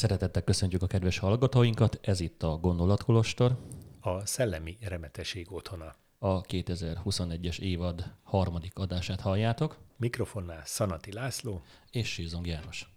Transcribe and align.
Szeretettel 0.00 0.42
köszöntjük 0.42 0.82
a 0.82 0.86
kedves 0.86 1.18
hallgatóinkat, 1.18 1.98
ez 2.02 2.20
itt 2.20 2.42
a 2.42 2.56
Gondolatkolostor. 2.56 3.58
A 4.00 4.26
Szellemi 4.26 4.76
Remeteség 4.80 5.52
otthona. 5.52 5.94
A 6.18 6.40
2021-es 6.40 7.58
évad 7.58 8.14
harmadik 8.22 8.78
adását 8.78 9.20
halljátok. 9.20 9.78
Mikrofonnál 9.96 10.62
Szanati 10.64 11.12
László. 11.12 11.62
És 11.90 12.08
Sízong 12.08 12.46
János. 12.46 12.92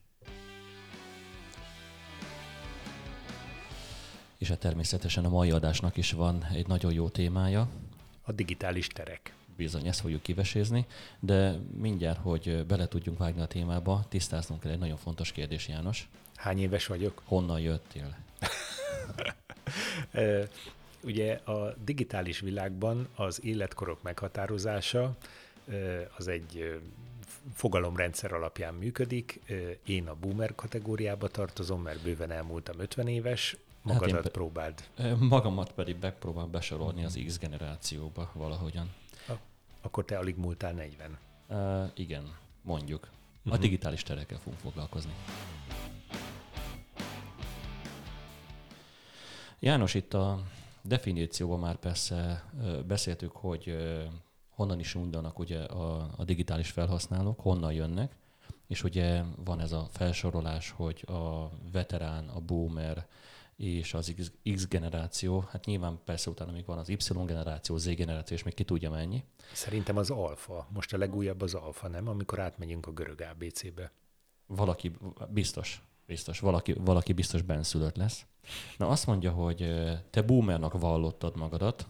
És 4.37 4.47
hát 4.47 4.59
természetesen 4.59 5.25
a 5.25 5.29
mai 5.29 5.51
adásnak 5.51 5.97
is 5.97 6.11
van 6.11 6.43
egy 6.53 6.67
nagyon 6.67 6.93
jó 6.93 7.09
témája. 7.09 7.69
A 8.21 8.31
digitális 8.31 8.87
terek. 8.87 9.35
Bizony, 9.55 9.87
ezt 9.87 9.99
fogjuk 9.99 10.21
kivesézni, 10.21 10.85
de 11.19 11.59
mindjárt, 11.77 12.19
hogy 12.19 12.65
bele 12.65 12.87
tudjunk 12.87 13.17
vágni 13.17 13.41
a 13.41 13.45
témába, 13.45 14.05
tisztáznunk 14.09 14.61
kell 14.61 14.71
egy 14.71 14.79
nagyon 14.79 14.97
fontos 14.97 15.31
kérdés, 15.31 15.67
János. 15.67 16.09
Hány 16.43 16.59
éves 16.59 16.87
vagyok? 16.87 17.21
Honnan 17.25 17.59
jöttél? 17.59 18.17
Ugye 21.03 21.33
a 21.33 21.73
digitális 21.83 22.39
világban 22.39 23.07
az 23.15 23.43
életkorok 23.43 24.01
meghatározása 24.01 25.15
az 26.17 26.27
egy 26.27 26.81
fogalomrendszer 27.53 28.33
alapján 28.33 28.73
működik. 28.73 29.39
Én 29.85 30.07
a 30.07 30.15
boomer 30.15 30.55
kategóriába 30.55 31.27
tartozom, 31.27 31.81
mert 31.81 32.01
bőven 32.01 32.31
elmúltam 32.31 32.79
50 32.79 33.07
éves, 33.07 33.57
magadat 33.81 34.23
hát 34.23 34.31
próbáld. 34.31 34.83
Magamat 35.19 35.71
pedig 35.71 35.95
megpróbál 36.01 36.45
besorolni 36.45 37.05
az 37.05 37.19
X 37.25 37.37
generációba 37.37 38.31
valahogyan. 38.33 38.93
Akkor 39.81 40.05
te 40.05 40.17
alig 40.17 40.37
múltál 40.37 40.73
40. 40.73 41.17
Uh, 41.47 41.91
igen, 41.93 42.35
mondjuk. 42.61 43.03
A 43.03 43.09
uh-huh. 43.45 43.61
digitális 43.61 44.03
terekkel 44.03 44.37
fogunk 44.37 44.59
foglalkozni. 44.59 45.13
János, 49.63 49.93
itt 49.93 50.13
a 50.13 50.43
definícióban 50.81 51.59
már 51.59 51.75
persze 51.75 52.49
beszéltük, 52.87 53.31
hogy 53.31 53.77
honnan 54.49 54.79
is 54.79 54.95
undanak 54.95 55.39
ugye 55.39 55.59
a, 55.59 56.09
a 56.17 56.23
digitális 56.23 56.69
felhasználók, 56.69 57.39
honnan 57.39 57.73
jönnek, 57.73 58.15
és 58.67 58.83
ugye 58.83 59.23
van 59.45 59.59
ez 59.59 59.71
a 59.71 59.87
felsorolás, 59.91 60.69
hogy 60.69 61.03
a 61.07 61.49
veterán, 61.71 62.27
a 62.27 62.39
boomer 62.39 63.07
és 63.55 63.93
az 63.93 64.13
X, 64.17 64.31
X 64.53 64.67
generáció, 64.67 65.45
hát 65.49 65.65
nyilván 65.65 65.99
persze 66.05 66.29
utána 66.29 66.51
még 66.51 66.65
van 66.65 66.77
az 66.77 66.89
Y 66.89 67.25
generáció, 67.25 67.77
Z 67.77 67.95
generáció, 67.95 68.35
és 68.35 68.43
még 68.43 68.53
ki 68.53 68.63
tudja 68.63 68.89
mennyi. 68.89 69.23
Szerintem 69.53 69.97
az 69.97 70.09
alfa, 70.09 70.67
most 70.69 70.93
a 70.93 70.97
legújabb 70.97 71.41
az 71.41 71.53
alfa, 71.53 71.87
nem? 71.87 72.07
Amikor 72.07 72.39
átmegyünk 72.39 72.87
a 72.87 72.91
görög 72.91 73.21
ABC-be. 73.21 73.91
Valaki, 74.45 74.91
biztos, 75.29 75.81
biztos, 76.05 76.39
valaki, 76.39 76.73
valaki 76.73 77.13
biztos 77.13 77.41
benszülött 77.41 77.95
lesz. 77.95 78.25
Na 78.77 78.87
azt 78.87 79.05
mondja, 79.05 79.31
hogy 79.31 79.73
te 80.09 80.21
boomernak 80.21 80.79
vallottad 80.79 81.35
magadat, 81.37 81.87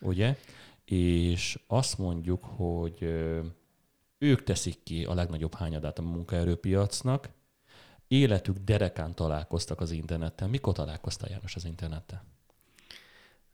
ugye? 0.00 0.36
És 0.84 1.58
azt 1.66 1.98
mondjuk, 1.98 2.44
hogy 2.44 3.02
ők 4.18 4.44
teszik 4.44 4.82
ki 4.82 5.04
a 5.04 5.14
legnagyobb 5.14 5.54
hányadát 5.54 5.98
a 5.98 6.02
munkaerőpiacnak, 6.02 7.28
életük 8.08 8.56
derekán 8.58 9.14
találkoztak 9.14 9.80
az 9.80 9.90
internettel. 9.90 10.48
Mikor 10.48 10.74
találkoztál 10.74 11.30
János 11.30 11.54
az 11.54 11.64
internettel? 11.64 12.24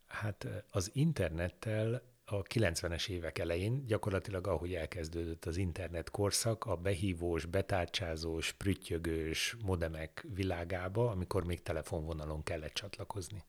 Hát 0.07 0.47
az 0.71 0.91
internettel 0.93 2.01
a 2.25 2.41
90-es 2.41 3.09
évek 3.09 3.39
elején, 3.39 3.85
gyakorlatilag 3.85 4.47
ahogy 4.47 4.73
elkezdődött 4.73 5.45
az 5.45 5.57
internet 5.57 6.09
korszak, 6.09 6.65
a 6.65 6.75
behívós, 6.75 7.45
betárcsázós, 7.45 8.51
prüttyögős 8.51 9.57
modemek 9.65 10.25
világába, 10.33 11.09
amikor 11.09 11.45
még 11.45 11.61
telefonvonalon 11.61 12.43
kellett 12.43 12.73
csatlakozni. 12.73 13.43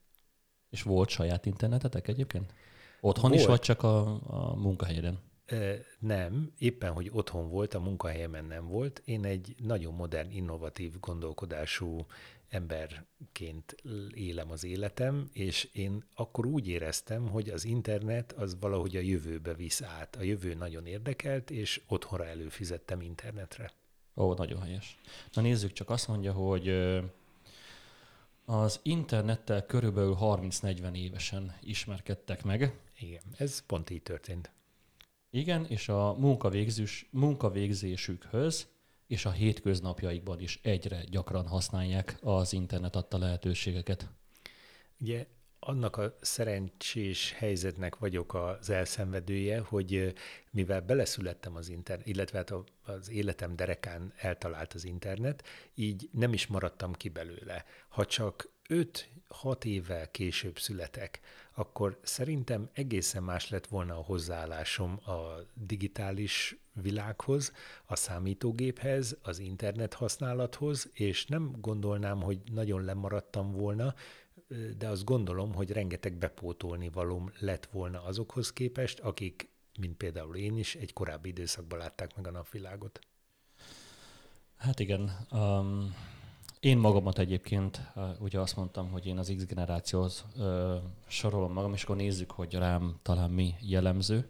És 0.69 0.81
volt 0.81 1.09
saját 1.09 1.45
internetetek 1.45 2.07
egyébként? 2.07 2.53
Otthon 3.01 3.29
volt. 3.29 3.41
is, 3.41 3.47
vagy 3.47 3.59
csak 3.59 3.83
a, 3.83 4.19
a 4.23 4.55
munkahelyen? 4.55 5.19
Nem, 5.99 6.51
éppen, 6.57 6.91
hogy 6.93 7.09
otthon 7.13 7.49
volt, 7.49 7.73
a 7.73 7.79
munkahelyemen 7.79 8.45
nem 8.45 8.67
volt. 8.67 9.01
Én 9.05 9.25
egy 9.25 9.55
nagyon 9.63 9.93
modern, 9.93 10.31
innovatív 10.31 10.99
gondolkodású 10.99 12.05
emberként 12.49 13.75
élem 14.13 14.51
az 14.51 14.63
életem, 14.63 15.29
és 15.33 15.69
én 15.71 16.03
akkor 16.13 16.45
úgy 16.45 16.67
éreztem, 16.67 17.27
hogy 17.29 17.49
az 17.49 17.65
internet 17.65 18.31
az 18.31 18.57
valahogy 18.59 18.95
a 18.95 18.99
jövőbe 18.99 19.53
visz 19.53 19.81
át. 19.81 20.15
A 20.15 20.21
jövő 20.21 20.53
nagyon 20.53 20.85
érdekelt, 20.85 21.51
és 21.51 21.81
otthonra 21.87 22.25
előfizettem 22.25 23.01
internetre. 23.01 23.71
Ó, 24.15 24.33
nagyon 24.33 24.61
helyes. 24.61 24.97
Na 25.33 25.41
nézzük, 25.41 25.73
csak 25.73 25.89
azt 25.89 26.07
mondja, 26.07 26.31
hogy 26.31 26.69
az 28.45 28.79
internettel 28.81 29.65
körülbelül 29.65 30.17
30-40 30.19 30.95
évesen 30.95 31.55
ismerkedtek 31.61 32.43
meg. 32.43 32.79
Igen, 32.99 33.21
ez 33.37 33.65
pont 33.65 33.89
így 33.89 34.03
történt. 34.03 34.51
Igen, 35.29 35.65
és 35.65 35.89
a 35.89 36.13
munkavégzés, 36.13 37.07
munkavégzésükhöz 37.09 38.67
és 39.07 39.25
a 39.25 39.31
hétköznapjaikban 39.31 40.39
is 40.39 40.59
egyre 40.63 41.03
gyakran 41.09 41.47
használják 41.47 42.17
az 42.21 42.53
internet 42.53 42.95
adta 42.95 43.17
lehetőségeket. 43.17 44.09
Ugye 44.99 45.25
annak 45.59 45.97
a 45.97 46.15
szerencsés 46.21 47.31
helyzetnek 47.31 47.95
vagyok 47.95 48.33
az 48.33 48.69
elszenvedője, 48.69 49.59
hogy 49.59 50.13
mivel 50.51 50.81
beleszülettem 50.81 51.55
az 51.55 51.69
internet, 51.69 52.07
illetve 52.07 52.37
hát 52.37 52.53
az 52.81 53.09
életem 53.09 53.55
derekán 53.55 54.13
eltalált 54.17 54.73
az 54.73 54.83
internet, 54.85 55.43
így 55.75 56.09
nem 56.11 56.33
is 56.33 56.47
maradtam 56.47 56.93
ki 56.93 57.09
belőle. 57.09 57.65
Ha 57.89 58.05
csak 58.05 58.49
5-6 59.29 59.63
évvel 59.63 60.11
később 60.11 60.59
születek, 60.59 61.19
akkor 61.53 61.99
szerintem 62.03 62.69
egészen 62.73 63.23
más 63.23 63.49
lett 63.49 63.67
volna 63.67 63.97
a 63.97 64.03
hozzáállásom 64.03 64.99
a 65.05 65.39
digitális 65.53 66.57
világhoz, 66.81 67.53
a 67.85 67.95
számítógéphez, 67.95 69.17
az 69.21 69.39
internet 69.39 69.93
használathoz, 69.93 70.89
és 70.93 71.25
nem 71.25 71.51
gondolnám, 71.59 72.21
hogy 72.21 72.39
nagyon 72.51 72.83
lemaradtam 72.83 73.51
volna, 73.51 73.93
de 74.77 74.87
azt 74.87 75.03
gondolom, 75.03 75.53
hogy 75.53 75.71
rengeteg 75.71 76.13
bepótolni 76.13 76.89
valóm 76.89 77.31
lett 77.39 77.65
volna 77.65 78.03
azokhoz 78.03 78.53
képest, 78.53 78.99
akik, 78.99 79.49
mint 79.79 79.97
például 79.97 80.35
én 80.35 80.57
is, 80.57 80.75
egy 80.75 80.93
korábbi 80.93 81.29
időszakban 81.29 81.79
látták 81.79 82.15
meg 82.15 82.27
a 82.27 82.31
napvilágot. 82.31 82.99
Hát 84.57 84.79
igen. 84.79 85.27
Um, 85.31 85.95
én 86.59 86.77
magamat 86.77 87.19
egyébként, 87.19 87.81
ugye 88.19 88.39
azt 88.39 88.55
mondtam, 88.55 88.91
hogy 88.91 89.05
én 89.05 89.17
az 89.17 89.33
X 89.37 89.45
generációhoz 89.45 90.25
uh, 90.35 90.75
sorolom 91.07 91.53
magam, 91.53 91.73
és 91.73 91.83
akkor 91.83 91.95
nézzük, 91.95 92.31
hogy 92.31 92.53
rám 92.53 92.99
talán 93.01 93.29
mi 93.29 93.55
jellemző. 93.59 94.29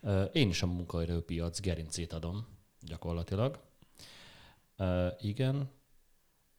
Uh, 0.00 0.22
én 0.32 0.48
is 0.48 0.62
a 0.62 0.66
munkaerőpiac 0.66 1.60
gerincét 1.60 2.12
adom 2.12 2.46
gyakorlatilag. 2.80 3.58
Uh, 4.78 5.06
igen, 5.20 5.70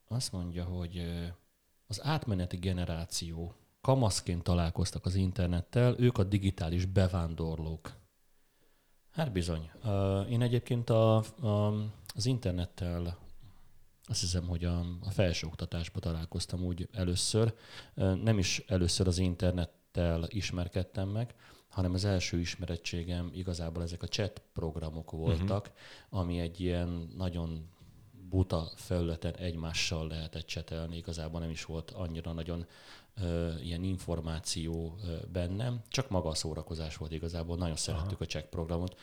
azt 0.07 0.31
mondja, 0.31 0.63
hogy 0.63 1.01
az 1.88 2.03
átmeneti 2.03 2.57
generáció 2.57 3.53
kamaszként 3.81 4.44
találkoztak 4.44 5.06
az 5.06 5.16
internettel, 5.16 5.95
ők 6.00 6.17
a 6.17 6.23
digitális 6.23 6.85
bevándorlók. 6.85 7.94
Hát 9.11 9.31
bizony. 9.31 9.72
Én 10.29 10.41
egyébként 10.41 10.89
a, 10.89 11.16
a, 11.17 11.73
az 12.16 12.25
internettel 12.25 13.17
azt 14.07 14.19
hiszem, 14.19 14.47
hogy 14.47 14.63
a, 14.63 14.79
a 14.79 15.09
felsőoktatásban 15.09 16.01
találkoztam 16.01 16.63
úgy 16.63 16.88
először. 16.91 17.53
Nem 17.95 18.38
is 18.38 18.63
először 18.68 19.07
az 19.07 19.18
internettel 19.18 20.25
ismerkedtem 20.28 21.09
meg, 21.09 21.35
hanem 21.69 21.94
az 21.94 22.06
első 22.06 22.40
ismerettségem 22.40 23.29
igazából 23.34 23.84
ezek 23.84 24.03
a 24.03 24.07
chat 24.07 24.41
programok 24.53 25.12
voltak, 25.12 25.68
uh-huh. 25.68 26.19
ami 26.19 26.40
egy 26.40 26.59
ilyen 26.59 27.09
nagyon 27.18 27.69
buta 28.29 28.72
felületen 28.75 29.35
egymással 29.35 30.07
lehetett 30.07 30.45
csetelni, 30.45 30.97
igazából 30.97 31.39
nem 31.39 31.50
is 31.50 31.65
volt 31.65 31.92
annyira 31.92 32.31
nagyon 32.31 32.65
ö, 33.21 33.51
ilyen 33.63 33.83
információ 33.83 34.98
ö, 35.06 35.15
bennem, 35.31 35.81
csak 35.88 36.09
maga 36.09 36.30
a 36.30 36.36
szórakozás 36.36 36.98
volt 36.98 37.12
igazából, 37.12 37.57
nagyon 37.57 37.75
szerettük 37.75 38.12
Aha. 38.12 38.24
a 38.24 38.25
check 38.25 38.50
programot. 38.50 39.00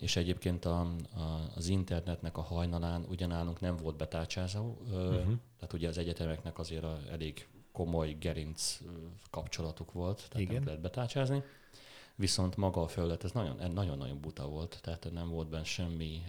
És 0.00 0.16
egyébként 0.16 0.64
a, 0.64 0.80
a, 0.80 1.50
az 1.54 1.68
internetnek 1.68 2.36
a 2.36 2.42
hajnalán 2.42 3.04
ugyanálunk 3.08 3.60
nem 3.60 3.76
volt 3.76 3.96
betárcsázó, 3.96 4.64
uh, 4.64 4.92
uh-huh. 4.92 5.34
tehát 5.56 5.72
ugye 5.72 5.88
az 5.88 5.98
egyetemeknek 5.98 6.58
azért 6.58 6.84
a, 6.84 6.98
elég 7.10 7.48
komoly 7.72 8.16
gerinc 8.20 8.78
kapcsolatuk 9.30 9.92
volt, 9.92 10.16
tehát 10.16 10.38
Igen. 10.38 10.54
nem 10.54 10.64
lehet 10.64 10.80
betárcsázni. 10.80 11.42
Viszont 12.14 12.56
maga 12.56 12.82
a 12.82 12.88
felület, 12.88 13.24
ez 13.24 13.32
nagyon-nagyon 13.32 14.20
buta 14.20 14.48
volt, 14.48 14.78
tehát 14.82 15.12
nem 15.12 15.28
volt 15.28 15.48
benne 15.48 15.64
semmi 15.64 16.22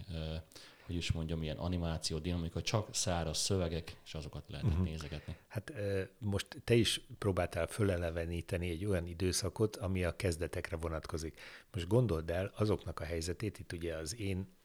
hogy 0.88 0.96
is 0.96 1.12
mondjam, 1.12 1.42
ilyen 1.42 1.56
animáció, 1.56 2.18
dinamika, 2.18 2.62
csak 2.62 2.94
száraz 2.94 3.38
szövegek, 3.38 3.96
és 4.04 4.14
azokat 4.14 4.42
lehet 4.48 4.66
uh-huh. 4.66 4.84
nézegetni. 4.84 5.36
Hát 5.48 5.72
most 6.18 6.46
te 6.64 6.74
is 6.74 7.00
próbáltál 7.18 7.66
föleleveníteni 7.66 8.70
egy 8.70 8.84
olyan 8.84 9.06
időszakot, 9.06 9.76
ami 9.76 10.04
a 10.04 10.16
kezdetekre 10.16 10.76
vonatkozik. 10.76 11.40
Most 11.72 11.86
gondold 11.86 12.30
el 12.30 12.52
azoknak 12.56 13.00
a 13.00 13.04
helyzetét, 13.04 13.58
itt 13.58 13.72
ugye 13.72 13.96
az 13.96 14.20
én 14.20 14.56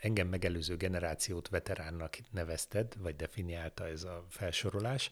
engem 0.00 0.28
megelőző 0.28 0.76
generációt 0.76 1.48
veteránnak 1.48 2.18
nevezted, 2.30 2.94
vagy 2.98 3.16
definiálta 3.16 3.86
ez 3.86 4.04
a 4.04 4.26
felsorolás, 4.28 5.10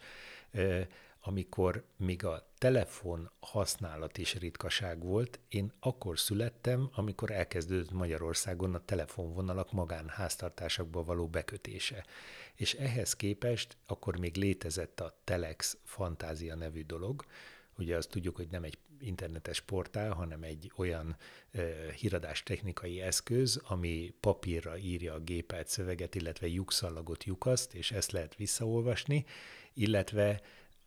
amikor 1.26 1.84
még 1.96 2.24
a 2.24 2.48
telefon 2.58 3.30
használat 3.40 4.18
is 4.18 4.34
ritkaság 4.34 5.04
volt, 5.04 5.40
én 5.48 5.72
akkor 5.80 6.18
születtem, 6.18 6.90
amikor 6.92 7.30
elkezdődött 7.30 7.90
Magyarországon 7.90 8.74
a 8.74 8.84
telefonvonalak 8.84 9.72
magánháztartásokba 9.72 11.04
való 11.04 11.28
bekötése. 11.28 12.04
És 12.54 12.74
ehhez 12.74 13.16
képest 13.16 13.76
akkor 13.86 14.18
még 14.18 14.36
létezett 14.36 15.00
a 15.00 15.20
Telex 15.24 15.76
Fantázia 15.84 16.54
nevű 16.54 16.84
dolog, 16.84 17.24
Ugye 17.78 17.96
azt 17.96 18.08
tudjuk, 18.08 18.36
hogy 18.36 18.48
nem 18.50 18.64
egy 18.64 18.78
internetes 19.00 19.60
portál, 19.60 20.12
hanem 20.12 20.42
egy 20.42 20.72
olyan 20.76 21.16
e, 21.50 21.62
híradás 21.92 22.42
technikai 22.42 23.00
eszköz, 23.00 23.60
ami 23.64 24.14
papírra 24.20 24.78
írja 24.78 25.14
a 25.14 25.20
gépelt 25.20 25.68
szöveget, 25.68 26.14
illetve 26.14 26.46
lyukszallagot 26.46 27.24
lyukaszt, 27.24 27.74
és 27.74 27.92
ezt 27.92 28.12
lehet 28.12 28.36
visszaolvasni, 28.36 29.24
illetve 29.72 30.40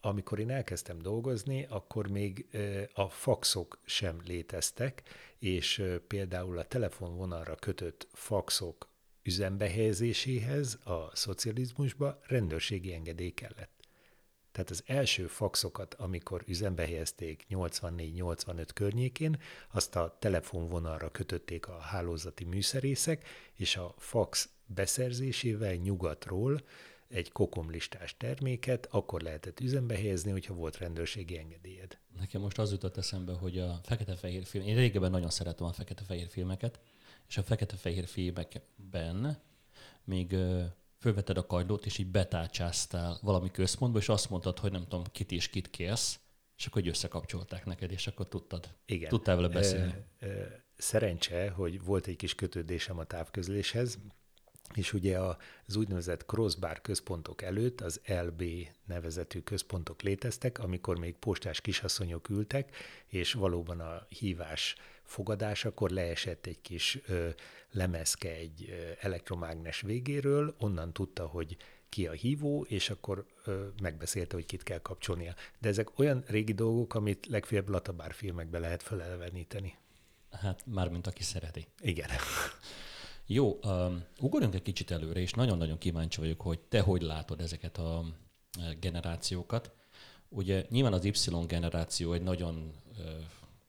amikor 0.07 0.39
én 0.39 0.49
elkezdtem 0.49 0.99
dolgozni, 0.99 1.65
akkor 1.69 2.07
még 2.07 2.45
a 2.93 3.09
faxok 3.09 3.79
sem 3.85 4.21
léteztek, 4.25 5.03
és 5.39 5.83
például 6.07 6.57
a 6.57 6.67
telefonvonalra 6.67 7.55
kötött 7.55 8.07
faxok 8.13 8.89
üzembehelyezéséhez 9.23 10.79
a 10.83 11.15
szocializmusba 11.15 12.19
rendőrségi 12.27 12.93
engedély 12.93 13.29
kellett. 13.29 13.75
Tehát 14.51 14.69
az 14.69 14.83
első 14.85 15.27
faxokat, 15.27 15.93
amikor 15.93 16.43
üzembe 16.47 16.83
helyezték 16.83 17.45
84-85 17.49 18.67
környékén, 18.73 19.39
azt 19.71 19.95
a 19.95 20.17
telefonvonalra 20.19 21.09
kötötték 21.11 21.67
a 21.67 21.79
hálózati 21.79 22.43
műszerészek, 22.43 23.27
és 23.53 23.75
a 23.75 23.93
fax 23.97 24.49
beszerzésével 24.65 25.73
nyugatról 25.73 26.61
egy 27.09 27.31
kokomlistás 27.31 28.17
terméket 28.17 28.87
akkor 28.91 29.21
lehetett 29.21 29.59
üzembe 29.59 29.95
helyezni, 29.95 30.31
hogyha 30.31 30.53
volt 30.53 30.77
rendőrségi 30.77 31.37
engedélyed. 31.37 31.97
Nekem 32.19 32.41
most 32.41 32.59
az 32.59 32.71
jutott 32.71 32.97
eszembe, 32.97 33.33
hogy 33.33 33.59
a 33.59 33.79
fekete-fehér 33.83 34.45
film, 34.45 34.65
én 34.65 34.75
régebben 34.75 35.11
nagyon 35.11 35.29
szeretem 35.29 35.65
a 35.65 35.73
fekete-fehér 35.73 36.27
filmeket, 36.29 36.79
és 37.27 37.37
a 37.37 37.43
fekete-fehér 37.43 38.07
filmekben 38.07 39.41
még 40.03 40.35
fölveted 40.99 41.37
a 41.37 41.45
kagylót, 41.45 41.85
és 41.85 41.97
így 41.97 42.07
betárcsáztál 42.07 43.17
valami 43.21 43.51
központba, 43.51 43.99
és 43.99 44.09
azt 44.09 44.29
mondtad, 44.29 44.59
hogy 44.59 44.71
nem 44.71 44.83
tudom, 44.83 45.03
kit 45.11 45.31
és 45.31 45.49
kit 45.49 45.69
kérsz, 45.69 46.19
és 46.57 46.65
akkor 46.65 46.81
hogy 46.81 46.91
összekapcsolták 46.91 47.65
neked, 47.65 47.91
és 47.91 48.07
akkor 48.07 48.27
tudtad. 48.27 48.75
Igen. 48.85 49.09
Tudtál 49.09 49.35
vele 49.35 49.47
beszélni. 49.47 49.93
Szerencse, 50.77 51.49
hogy 51.49 51.83
volt 51.83 52.07
egy 52.07 52.15
kis 52.15 52.35
kötődésem 52.35 52.97
a 52.97 53.03
távközléshez, 53.03 53.97
és 54.73 54.93
ugye 54.93 55.19
az 55.67 55.75
úgynevezett 55.75 56.25
crossbar 56.25 56.81
központok 56.81 57.41
előtt 57.41 57.81
az 57.81 58.01
LB 58.05 58.43
nevezetű 58.85 59.39
központok 59.39 60.01
léteztek, 60.01 60.59
amikor 60.59 60.99
még 60.99 61.15
postás 61.15 61.61
kisasszonyok 61.61 62.29
ültek, 62.29 62.75
és 63.07 63.33
valóban 63.33 63.79
a 63.79 64.05
hívás 64.09 64.75
fogadásakor 65.03 65.89
leesett 65.89 66.45
egy 66.45 66.61
kis 66.61 66.99
ö, 67.07 67.29
lemezke 67.71 68.29
egy 68.29 68.65
ö, 68.69 68.91
elektromágnes 68.99 69.81
végéről, 69.81 70.55
onnan 70.59 70.93
tudta, 70.93 71.25
hogy 71.25 71.57
ki 71.89 72.07
a 72.07 72.11
hívó, 72.11 72.65
és 72.69 72.89
akkor 72.89 73.25
ö, 73.45 73.67
megbeszélte, 73.81 74.35
hogy 74.35 74.45
kit 74.45 74.63
kell 74.63 74.79
kapcsolnia. 74.79 75.35
De 75.59 75.69
ezek 75.69 75.99
olyan 75.99 76.23
régi 76.27 76.53
dolgok, 76.53 76.93
amit 76.93 77.25
legfeljebb 77.25 77.69
Latabár 77.69 78.13
filmekbe 78.13 78.59
lehet 78.59 78.83
felelveníteni. 78.83 79.77
Hát, 80.31 80.65
mármint 80.65 81.07
aki 81.07 81.23
szereti. 81.23 81.67
Igen. 81.79 82.09
Jó, 83.29 83.59
um, 83.63 84.03
ugorjunk 84.19 84.55
egy 84.55 84.61
kicsit 84.61 84.91
előre, 84.91 85.19
és 85.19 85.31
nagyon-nagyon 85.31 85.77
kíváncsi 85.77 86.19
vagyok, 86.19 86.41
hogy 86.41 86.59
te 86.59 86.81
hogy 86.81 87.01
látod 87.01 87.41
ezeket 87.41 87.77
a 87.77 88.05
generációkat. 88.79 89.71
Ugye 90.29 90.65
nyilván 90.69 90.93
az 90.93 91.05
Y 91.05 91.13
generáció 91.47 92.13
egy 92.13 92.21
nagyon 92.21 92.71
uh, 92.97 93.05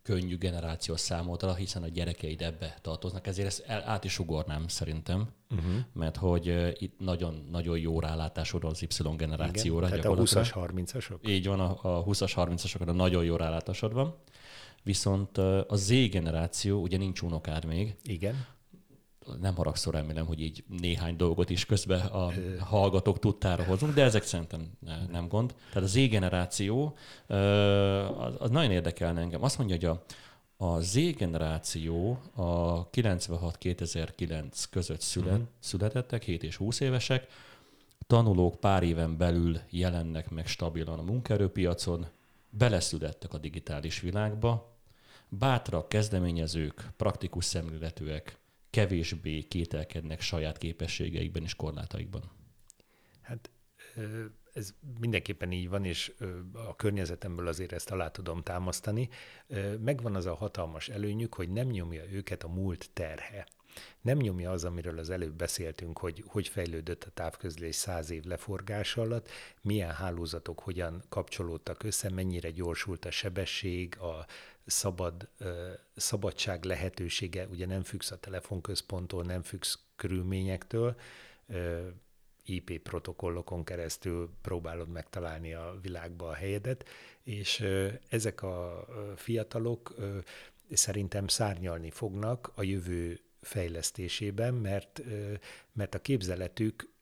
könnyű 0.02 0.38
generáció 0.38 0.96
számodra, 0.96 1.54
hiszen 1.54 1.82
a 1.82 1.88
gyerekeid 1.88 2.42
ebbe 2.42 2.78
tartoznak, 2.82 3.26
ezért 3.26 3.46
ezt 3.46 3.64
el, 3.66 3.82
át 3.86 4.04
is 4.04 4.18
ugornám 4.18 4.68
szerintem, 4.68 5.28
uh-huh. 5.50 5.72
mert 5.92 6.16
hogy 6.16 6.48
uh, 6.48 6.70
itt 6.74 6.98
nagyon, 6.98 7.48
nagyon 7.50 7.78
jó 7.78 8.00
rálátásod 8.00 8.64
az 8.64 8.82
Y 8.82 8.86
generációra. 9.16 9.86
Igen, 9.86 10.00
tehát 10.00 10.18
a 10.18 10.22
20-as, 10.22 10.50
30-asok? 10.54 11.28
Így 11.28 11.46
van, 11.46 11.60
a, 11.60 11.98
a 11.98 12.04
20-as, 12.04 12.32
30-asokra 12.36 12.92
nagyon 12.92 13.24
jó 13.24 13.36
rálátásod 13.36 13.92
van. 13.92 14.16
Viszont 14.82 15.38
uh, 15.38 15.60
a 15.68 15.76
Z 15.76 15.88
generáció, 15.88 16.80
ugye 16.80 16.96
nincs 16.96 17.20
unokád 17.20 17.64
még. 17.64 17.96
Igen 18.04 18.56
nem 19.40 19.54
haragszol, 19.54 19.92
remélem, 19.92 20.26
hogy 20.26 20.40
így 20.40 20.64
néhány 20.80 21.16
dolgot 21.16 21.50
is 21.50 21.66
közben 21.66 22.00
a 22.00 22.32
hallgatók 22.60 23.18
tudtára 23.18 23.64
hozunk, 23.64 23.94
de 23.94 24.02
ezek 24.02 24.22
szerintem 24.22 24.70
nem 25.10 25.28
gond. 25.28 25.54
Tehát 25.72 25.88
az 25.88 25.90
Z-generáció, 25.90 26.96
az, 28.18 28.34
az 28.38 28.50
nagyon 28.50 28.70
érdekelne 28.70 29.20
engem. 29.20 29.42
Azt 29.42 29.58
mondja, 29.58 29.76
hogy 29.76 29.84
a, 29.84 30.04
a 30.64 30.80
Z-generáció 30.80 32.18
a 32.34 32.90
96-2009 32.90 34.64
között 34.70 35.00
szület, 35.00 35.32
uh-huh. 35.32 35.46
születettek, 35.58 36.22
7 36.22 36.42
és 36.42 36.56
20 36.56 36.80
évesek, 36.80 37.26
tanulók 38.06 38.60
pár 38.60 38.82
éven 38.82 39.16
belül 39.16 39.58
jelennek 39.70 40.30
meg 40.30 40.46
stabilan 40.46 40.98
a 40.98 41.02
munkaerőpiacon, 41.02 42.06
beleszülettek 42.50 43.32
a 43.32 43.38
digitális 43.38 44.00
világba, 44.00 44.76
bátrak, 45.28 45.88
kezdeményezők, 45.88 46.92
praktikus 46.96 47.44
szemléletűek, 47.44 48.38
kevésbé 48.70 49.42
kételkednek 49.42 50.20
saját 50.20 50.58
képességeikben 50.58 51.42
és 51.42 51.54
korlátaikban. 51.54 52.30
Hát 53.20 53.50
ez 54.52 54.74
mindenképpen 55.00 55.52
így 55.52 55.68
van, 55.68 55.84
és 55.84 56.14
a 56.52 56.76
környezetemből 56.76 57.46
azért 57.46 57.72
ezt 57.72 57.90
alá 57.90 58.10
tudom 58.10 58.42
támasztani. 58.42 59.08
Megvan 59.80 60.14
az 60.14 60.26
a 60.26 60.34
hatalmas 60.34 60.88
előnyük, 60.88 61.34
hogy 61.34 61.50
nem 61.50 61.66
nyomja 61.66 62.10
őket 62.10 62.42
a 62.42 62.48
múlt 62.48 62.90
terhe. 62.92 63.46
Nem 64.00 64.18
nyomja 64.18 64.50
az, 64.50 64.64
amiről 64.64 64.98
az 64.98 65.10
előbb 65.10 65.34
beszéltünk, 65.34 65.98
hogy 65.98 66.24
hogy 66.26 66.48
fejlődött 66.48 67.04
a 67.04 67.10
távközlés 67.14 67.74
száz 67.74 68.10
év 68.10 68.24
leforgása 68.24 69.00
alatt, 69.00 69.28
milyen 69.62 69.92
hálózatok 69.92 70.60
hogyan 70.60 71.04
kapcsolódtak 71.08 71.82
össze, 71.82 72.10
mennyire 72.10 72.50
gyorsult 72.50 73.04
a 73.04 73.10
sebesség, 73.10 73.98
a 73.98 74.26
szabad, 74.66 75.28
szabadság 75.96 76.64
lehetősége, 76.64 77.46
ugye 77.46 77.66
nem 77.66 77.82
függsz 77.82 78.10
a 78.10 78.18
telefonközponttól, 78.18 79.24
nem 79.24 79.42
függsz 79.42 79.78
körülményektől, 79.96 80.96
IP 82.44 82.78
protokollokon 82.82 83.64
keresztül 83.64 84.30
próbálod 84.42 84.88
megtalálni 84.88 85.54
a 85.54 85.78
világba 85.82 86.28
a 86.28 86.34
helyedet, 86.34 86.84
és 87.22 87.64
ezek 88.08 88.42
a 88.42 88.86
fiatalok 89.16 89.94
szerintem 90.72 91.26
szárnyalni 91.26 91.90
fognak 91.90 92.52
a 92.54 92.62
jövő 92.62 93.20
fejlesztésében, 93.40 94.54
mert, 94.54 95.02
mert 95.72 95.94
a 95.94 96.00
képzeletük 96.00 96.92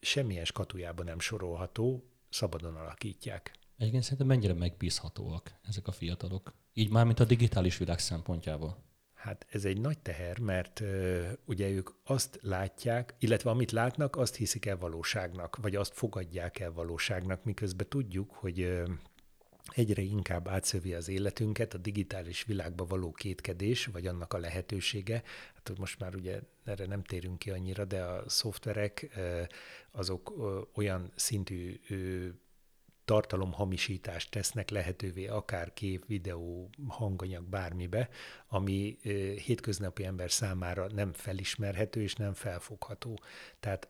semmilyen 0.00 0.44
skatujában 0.44 1.04
nem 1.04 1.18
sorolható, 1.20 2.08
szabadon 2.30 2.76
alakítják. 2.76 3.52
Egyébként 3.76 4.02
szerintem 4.02 4.26
mennyire 4.26 4.52
megbízhatóak 4.52 5.52
ezek 5.68 5.86
a 5.86 5.92
fiatalok? 5.92 6.54
Így 6.72 6.90
már, 6.90 7.04
mint 7.04 7.20
a 7.20 7.24
digitális 7.24 7.78
világ 7.78 7.98
szempontjából. 7.98 8.86
Hát 9.14 9.46
ez 9.50 9.64
egy 9.64 9.80
nagy 9.80 9.98
teher, 9.98 10.38
mert 10.38 10.80
uh, 10.80 11.28
ugye 11.44 11.68
ők 11.68 11.90
azt 12.04 12.38
látják, 12.42 13.14
illetve 13.18 13.50
amit 13.50 13.72
látnak, 13.72 14.16
azt 14.16 14.36
hiszik 14.36 14.66
el 14.66 14.76
valóságnak, 14.76 15.56
vagy 15.56 15.76
azt 15.76 15.92
fogadják 15.94 16.58
el 16.58 16.72
valóságnak, 16.72 17.44
miközben 17.44 17.88
tudjuk, 17.88 18.30
hogy 18.30 18.60
uh, 18.60 18.88
egyre 19.70 20.02
inkább 20.02 20.48
átszövi 20.48 20.94
az 20.94 21.08
életünket 21.08 21.74
a 21.74 21.78
digitális 21.78 22.44
világba 22.44 22.86
való 22.86 23.12
kétkedés, 23.12 23.86
vagy 23.86 24.06
annak 24.06 24.32
a 24.32 24.38
lehetősége. 24.38 25.22
Hát 25.54 25.78
most 25.78 25.98
már 25.98 26.14
ugye 26.14 26.40
erre 26.64 26.86
nem 26.86 27.02
térünk 27.02 27.38
ki 27.38 27.50
annyira, 27.50 27.84
de 27.84 28.02
a 28.02 28.28
szoftverek 28.28 29.18
azok 29.90 30.32
olyan 30.74 31.12
szintű 31.14 31.80
tartalomhamisítást 33.04 34.30
tesznek 34.30 34.70
lehetővé, 34.70 35.26
akár 35.26 35.72
kép, 35.72 36.06
videó, 36.06 36.70
hanganyag, 36.88 37.44
bármibe, 37.44 38.08
ami 38.48 38.98
hétköznapi 39.44 40.04
ember 40.04 40.30
számára 40.30 40.86
nem 40.86 41.12
felismerhető 41.12 42.02
és 42.02 42.14
nem 42.14 42.32
felfogható. 42.32 43.20
Tehát 43.60 43.88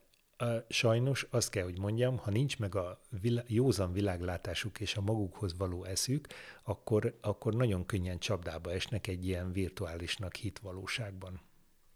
sajnos 0.69 1.27
azt 1.31 1.51
kell, 1.51 1.65
hogy 1.65 1.79
mondjam, 1.79 2.17
ha 2.17 2.31
nincs 2.31 2.59
meg 2.59 2.75
a 2.75 3.01
vilá- 3.21 3.51
józan 3.51 3.93
világlátásuk 3.93 4.81
és 4.81 4.97
a 4.97 5.01
magukhoz 5.01 5.57
való 5.57 5.85
eszük, 5.85 6.27
akkor, 6.63 7.19
akkor 7.21 7.55
nagyon 7.55 7.87
könnyen 7.87 8.19
csapdába 8.19 8.73
esnek 8.73 9.07
egy 9.07 9.27
ilyen 9.27 9.53
virtuálisnak 9.53 10.35
hit 10.35 10.59
valóságban. 10.59 11.41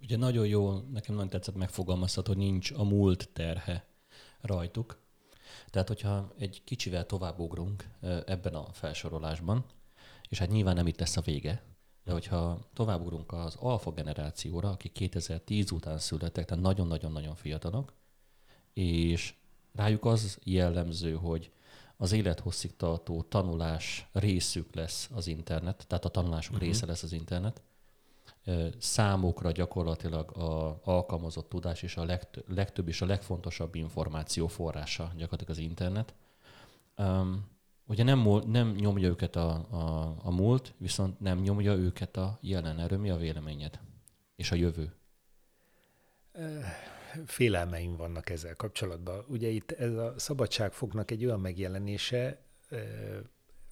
Ugye 0.00 0.16
nagyon 0.16 0.46
jó, 0.46 0.78
nekem 0.92 1.14
nagyon 1.14 1.30
tetszett 1.30 1.56
megfogalmazhat, 1.56 2.26
hogy 2.26 2.36
nincs 2.36 2.70
a 2.70 2.84
múlt 2.84 3.28
terhe 3.32 3.86
rajtuk. 4.40 5.00
Tehát, 5.70 5.88
hogyha 5.88 6.32
egy 6.38 6.62
kicsivel 6.64 7.06
tovább 7.06 7.38
ugrunk 7.38 7.88
ebben 8.26 8.54
a 8.54 8.72
felsorolásban, 8.72 9.64
és 10.28 10.38
hát 10.38 10.50
nyilván 10.50 10.74
nem 10.74 10.86
itt 10.86 10.98
lesz 10.98 11.16
a 11.16 11.20
vége, 11.20 11.62
De 12.04 12.12
hogyha 12.12 12.58
továbbugrunk 12.72 13.32
az 13.32 13.56
alfa 13.56 13.90
generációra, 13.90 14.70
akik 14.70 14.92
2010 14.92 15.70
után 15.70 15.98
születtek, 15.98 16.44
tehát 16.44 16.62
nagyon-nagyon-nagyon 16.62 17.34
fiatalok, 17.34 17.92
és 18.72 19.34
rájuk 19.74 20.04
az 20.04 20.38
jellemző, 20.44 21.14
hogy 21.14 21.50
az 21.96 22.12
élethosszig 22.12 22.76
tartó 22.76 23.22
tanulás 23.22 24.08
részük 24.12 24.74
lesz 24.74 25.10
az 25.14 25.26
internet, 25.26 25.84
tehát 25.86 26.04
a 26.04 26.08
tanulásuk 26.08 26.54
uh-huh. 26.54 26.68
része 26.68 26.86
lesz 26.86 27.02
az 27.02 27.12
internet. 27.12 27.62
Számukra 28.78 29.50
gyakorlatilag 29.50 30.36
a 30.36 30.80
alkalmazott 30.84 31.48
tudás 31.48 31.82
és 31.82 31.96
a 31.96 32.04
legt- 32.04 32.44
legtöbb 32.48 32.88
és 32.88 33.00
a 33.00 33.06
legfontosabb 33.06 33.74
információ 33.74 34.46
forrása 34.46 35.12
gyakorlatilag 35.16 35.50
az 35.50 35.58
internet. 35.58 36.14
Um, 36.96 37.50
ugye 37.86 38.02
nem, 38.02 38.28
nem 38.46 38.70
nyomja 38.70 39.08
őket 39.08 39.36
a, 39.36 39.50
a, 39.70 40.14
a 40.22 40.30
múlt, 40.30 40.74
viszont 40.76 41.20
nem 41.20 41.40
nyomja 41.40 41.74
őket 41.74 42.16
a 42.16 42.38
jelen. 42.40 42.78
Erről 42.78 42.98
mi 42.98 43.10
a 43.10 43.16
véleményed? 43.16 43.80
És 44.36 44.50
a 44.50 44.54
jövő? 44.54 44.92
Félelmeim 47.26 47.96
vannak 47.96 48.30
ezzel 48.30 48.56
kapcsolatban. 48.56 49.24
Ugye 49.28 49.48
itt 49.48 49.70
ez 49.70 49.94
a 49.94 50.14
szabadságfognak 50.16 51.10
egy 51.10 51.24
olyan 51.24 51.40
megjelenése, 51.40 52.40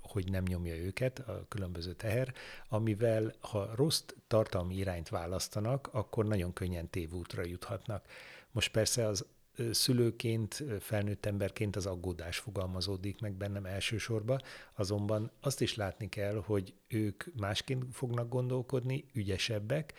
hogy 0.02 0.30
nem 0.30 0.44
nyomja 0.46 0.76
őket 0.76 1.18
a 1.18 1.44
különböző 1.48 1.92
teher, 1.92 2.34
amivel 2.68 3.34
ha 3.40 3.70
rossz 3.74 4.02
tartalmi 4.26 4.74
irányt 4.74 5.08
választanak, 5.08 5.88
akkor 5.92 6.26
nagyon 6.26 6.52
könnyen 6.52 6.90
tévútra 6.90 7.44
juthatnak. 7.44 8.04
Most 8.50 8.70
persze 8.70 9.06
az 9.06 9.26
szülőként, 9.70 10.64
felnőtt 10.80 11.26
emberként 11.26 11.76
az 11.76 11.86
aggódás 11.86 12.38
fogalmazódik 12.38 13.20
meg 13.20 13.32
bennem 13.32 13.64
elsősorban, 13.64 14.40
azonban 14.74 15.30
azt 15.40 15.60
is 15.60 15.74
látni 15.76 16.08
kell, 16.08 16.42
hogy 16.46 16.74
ők 16.88 17.24
másként 17.36 17.84
fognak 17.92 18.28
gondolkodni, 18.28 19.04
ügyesebbek, 19.12 19.92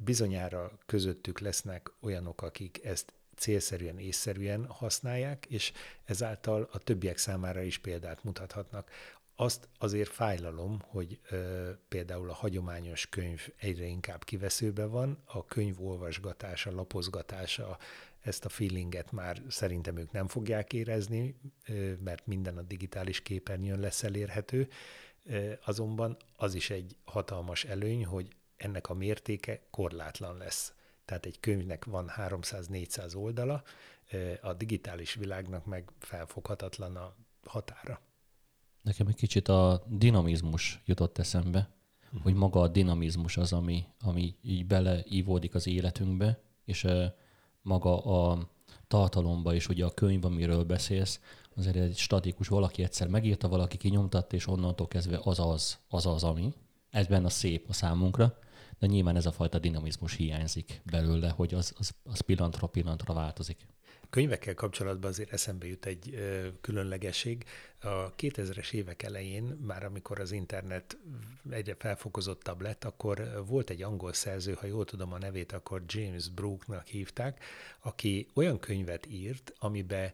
bizonyára 0.00 0.78
közöttük 0.86 1.38
lesznek 1.38 1.92
olyanok, 2.00 2.42
akik 2.42 2.84
ezt 2.84 3.12
célszerűen, 3.36 3.98
észszerűen 3.98 4.66
használják, 4.66 5.46
és 5.46 5.72
ezáltal 6.04 6.68
a 6.72 6.78
többiek 6.78 7.18
számára 7.18 7.62
is 7.62 7.78
példát 7.78 8.24
mutathatnak. 8.24 8.90
Azt 9.36 9.68
azért 9.78 10.10
fájlalom, 10.10 10.82
hogy 10.86 11.20
ö, 11.30 11.70
például 11.88 12.30
a 12.30 12.34
hagyományos 12.34 13.06
könyv 13.06 13.48
egyre 13.56 13.84
inkább 13.84 14.24
kiveszőbe 14.24 14.86
van, 14.86 15.22
a 15.24 15.44
könyv 15.44 15.86
olvasgatása, 15.86 16.74
lapozgatása, 16.74 17.78
ezt 18.20 18.44
a 18.44 18.48
feelinget 18.48 19.12
már 19.12 19.42
szerintem 19.48 19.96
ők 19.96 20.12
nem 20.12 20.28
fogják 20.28 20.72
érezni, 20.72 21.40
mert 22.04 22.26
minden 22.26 22.58
a 22.58 22.62
digitális 22.62 23.22
képernyőn 23.22 23.80
lesz 23.80 24.02
elérhető, 24.02 24.68
azonban 25.64 26.16
az 26.36 26.54
is 26.54 26.70
egy 26.70 26.96
hatalmas 27.04 27.64
előny, 27.64 28.04
hogy 28.04 28.28
ennek 28.58 28.88
a 28.88 28.94
mértéke 28.94 29.60
korlátlan 29.70 30.36
lesz. 30.36 30.72
Tehát 31.04 31.26
egy 31.26 31.40
könyvnek 31.40 31.84
van 31.84 32.10
300-400 32.16 33.16
oldala, 33.16 33.62
a 34.40 34.52
digitális 34.52 35.14
világnak 35.14 35.64
meg 35.64 35.90
felfoghatatlan 35.98 36.96
a 36.96 37.14
határa. 37.44 38.00
Nekem 38.82 39.06
egy 39.06 39.14
kicsit 39.14 39.48
a 39.48 39.84
dinamizmus 39.86 40.80
jutott 40.84 41.18
eszembe, 41.18 41.68
uh-huh. 42.06 42.22
hogy 42.22 42.34
maga 42.34 42.60
a 42.60 42.68
dinamizmus 42.68 43.36
az, 43.36 43.52
ami, 43.52 43.86
ami 44.00 44.36
így 44.42 44.66
beleívódik 44.66 45.54
az 45.54 45.66
életünkbe, 45.66 46.40
és 46.64 46.86
maga 47.62 48.04
a 48.04 48.50
tartalomba 48.86 49.54
is, 49.54 49.68
ugye 49.68 49.84
a 49.84 49.94
könyv, 49.94 50.24
amiről 50.24 50.64
beszélsz, 50.64 51.20
azért 51.56 51.76
egy 51.76 51.96
statikus, 51.96 52.48
valaki 52.48 52.82
egyszer 52.82 53.08
megírta, 53.08 53.48
valaki 53.48 53.76
kinyomtatta, 53.76 54.36
és 54.36 54.46
onnantól 54.46 54.88
kezdve 54.88 55.20
az 55.22 55.38
az, 55.38 55.78
az 55.88 56.06
az, 56.06 56.24
ami. 56.24 56.54
Ez 56.90 57.06
benne 57.06 57.26
a 57.26 57.30
szép 57.30 57.68
a 57.68 57.72
számunkra, 57.72 58.38
de 58.78 58.86
nyilván 58.86 59.16
ez 59.16 59.26
a 59.26 59.32
fajta 59.32 59.58
dinamizmus 59.58 60.14
hiányzik 60.14 60.80
belőle, 60.90 61.28
hogy 61.28 61.54
az, 61.54 61.74
az, 61.78 61.94
az 62.02 62.20
pillantra 62.20 62.66
pillantra 62.66 63.14
változik. 63.14 63.66
Könyvekkel 64.10 64.54
kapcsolatban 64.54 65.10
azért 65.10 65.32
eszembe 65.32 65.66
jut 65.66 65.86
egy 65.86 66.14
ö, 66.14 66.48
különlegesség. 66.60 67.44
A 67.80 68.14
2000-es 68.14 68.72
évek 68.72 69.02
elején, 69.02 69.42
már 69.44 69.84
amikor 69.84 70.20
az 70.20 70.32
internet 70.32 70.98
egyre 71.50 71.74
felfokozottabb 71.78 72.60
lett, 72.60 72.84
akkor 72.84 73.44
volt 73.46 73.70
egy 73.70 73.82
angol 73.82 74.12
szerző, 74.12 74.52
ha 74.52 74.66
jól 74.66 74.84
tudom 74.84 75.12
a 75.12 75.18
nevét, 75.18 75.52
akkor 75.52 75.82
James 75.86 76.28
Brooke-nak 76.28 76.86
hívták, 76.86 77.44
aki 77.80 78.26
olyan 78.34 78.58
könyvet 78.58 79.06
írt, 79.06 79.52
amiben 79.58 80.12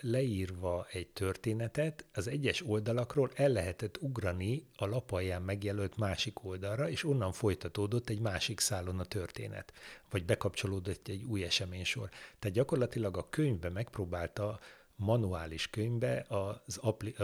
leírva 0.00 0.86
egy 0.90 1.08
történetet, 1.08 2.04
az 2.12 2.28
egyes 2.28 2.62
oldalakról 2.66 3.30
el 3.34 3.48
lehetett 3.48 3.96
ugrani 4.00 4.66
a 4.76 4.86
lapalján 4.86 5.42
megjelölt 5.42 5.96
másik 5.96 6.44
oldalra, 6.44 6.88
és 6.88 7.04
onnan 7.04 7.32
folytatódott 7.32 8.08
egy 8.08 8.20
másik 8.20 8.60
szálon 8.60 8.98
a 8.98 9.04
történet, 9.04 9.72
vagy 10.10 10.24
bekapcsolódott 10.24 11.08
egy 11.08 11.24
új 11.24 11.44
eseménysor. 11.44 12.08
Tehát 12.38 12.56
gyakorlatilag 12.56 13.16
a 13.16 13.28
könyvbe 13.30 13.70
megpróbálta 13.70 14.58
manuális 14.96 15.70
könyvbe 15.70 16.24
az, 16.28 16.76
appli- 16.76 17.16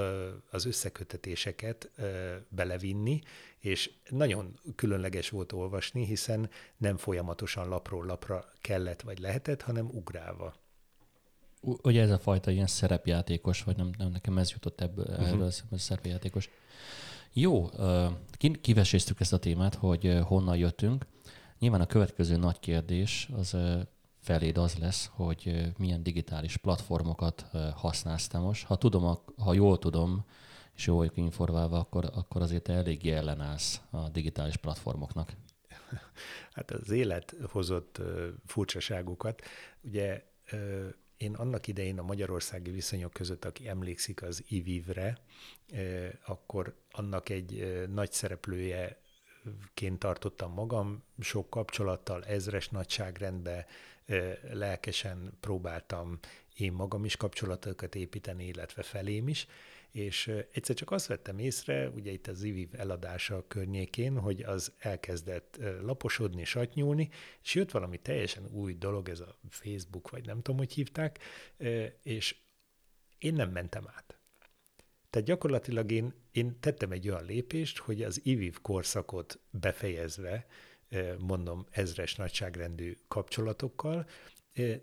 az 0.50 0.64
összekötetéseket 0.64 1.90
belevinni, 2.48 3.20
és 3.58 3.90
nagyon 4.08 4.60
különleges 4.76 5.30
volt 5.30 5.52
olvasni, 5.52 6.04
hiszen 6.04 6.50
nem 6.76 6.96
folyamatosan 6.96 7.68
lapról 7.68 8.06
lapra 8.06 8.44
kellett 8.60 9.00
vagy 9.00 9.18
lehetett, 9.18 9.62
hanem 9.62 9.88
ugrálva 9.88 10.61
ugye 11.62 12.02
ez 12.02 12.10
a 12.10 12.18
fajta 12.18 12.50
ilyen 12.50 12.66
szerepjátékos, 12.66 13.62
vagy 13.62 13.76
nem, 13.76 13.90
nem 13.98 14.10
nekem 14.10 14.38
ez 14.38 14.50
jutott 14.50 14.80
ebből, 14.80 15.06
uh-huh. 15.08 15.28
erről 15.28 15.50
a 15.70 15.78
szerepjátékos. 15.78 16.50
Jó, 17.32 17.70
kiveséztük 18.60 19.20
ezt 19.20 19.32
a 19.32 19.38
témát, 19.38 19.74
hogy 19.74 20.18
honnan 20.24 20.56
jöttünk. 20.56 21.06
Nyilván 21.58 21.80
a 21.80 21.86
következő 21.86 22.36
nagy 22.36 22.58
kérdés 22.58 23.28
az 23.36 23.56
feléd 24.20 24.58
az 24.58 24.74
lesz, 24.74 25.10
hogy 25.12 25.72
milyen 25.78 26.02
digitális 26.02 26.56
platformokat 26.56 27.46
használsz 27.74 28.26
te 28.26 28.38
most. 28.38 28.66
Ha 28.66 28.76
tudom, 28.76 29.18
ha 29.38 29.54
jól 29.54 29.78
tudom, 29.78 30.24
és 30.76 30.86
jól 30.86 30.96
vagyok 30.96 31.16
informálva, 31.16 31.78
akkor, 31.78 32.10
akkor 32.14 32.42
azért 32.42 32.68
eléggé 32.68 33.10
ellenállsz 33.10 33.80
a 33.90 34.08
digitális 34.08 34.56
platformoknak. 34.56 35.32
Hát 36.52 36.70
az 36.70 36.90
élet 36.90 37.34
hozott 37.50 38.00
furcsaságokat. 38.46 39.42
Ugye 39.80 40.22
én 41.22 41.34
annak 41.34 41.66
idején 41.66 41.98
a 41.98 42.02
magyarországi 42.02 42.70
viszonyok 42.70 43.12
között, 43.12 43.44
aki 43.44 43.68
emlékszik 43.68 44.22
az 44.22 44.44
IVIV-re, 44.48 45.18
akkor 46.26 46.74
annak 46.90 47.28
egy 47.28 47.82
nagy 47.88 48.12
szereplője 48.12 49.00
ként 49.74 49.98
tartottam 49.98 50.52
magam, 50.52 51.02
sok 51.20 51.50
kapcsolattal, 51.50 52.24
ezres 52.24 52.68
nagyságrendben 52.68 53.64
eh, 54.04 54.38
lelkesen 54.52 55.32
próbáltam 55.40 56.18
én 56.54 56.72
magam 56.72 57.04
is 57.04 57.16
kapcsolatokat 57.16 57.94
építeni, 57.94 58.46
illetve 58.46 58.82
felém 58.82 59.28
is, 59.28 59.46
és 59.92 60.32
egyszer 60.52 60.76
csak 60.76 60.90
azt 60.90 61.06
vettem 61.06 61.38
észre, 61.38 61.88
ugye 61.88 62.10
itt 62.10 62.26
az 62.26 62.42
IVIV 62.42 62.68
eladása 62.72 63.46
környékén, 63.48 64.18
hogy 64.18 64.42
az 64.42 64.72
elkezdett 64.78 65.58
laposodni, 65.80 66.44
satnyúlni, 66.44 67.08
és 67.42 67.54
jött 67.54 67.70
valami 67.70 67.98
teljesen 67.98 68.46
új 68.46 68.74
dolog, 68.74 69.08
ez 69.08 69.20
a 69.20 69.38
Facebook, 69.48 70.10
vagy 70.10 70.26
nem 70.26 70.36
tudom, 70.36 70.56
hogy 70.56 70.72
hívták, 70.72 71.18
és 72.02 72.36
én 73.18 73.34
nem 73.34 73.50
mentem 73.50 73.88
át. 73.88 74.16
Tehát 75.10 75.28
gyakorlatilag 75.28 75.90
én, 75.90 76.14
én 76.32 76.60
tettem 76.60 76.92
egy 76.92 77.08
olyan 77.08 77.24
lépést, 77.24 77.78
hogy 77.78 78.02
az 78.02 78.20
IVIV 78.24 78.60
korszakot 78.60 79.40
befejezve, 79.50 80.46
mondom, 81.18 81.66
ezres 81.70 82.14
nagyságrendű 82.14 82.96
kapcsolatokkal, 83.08 84.08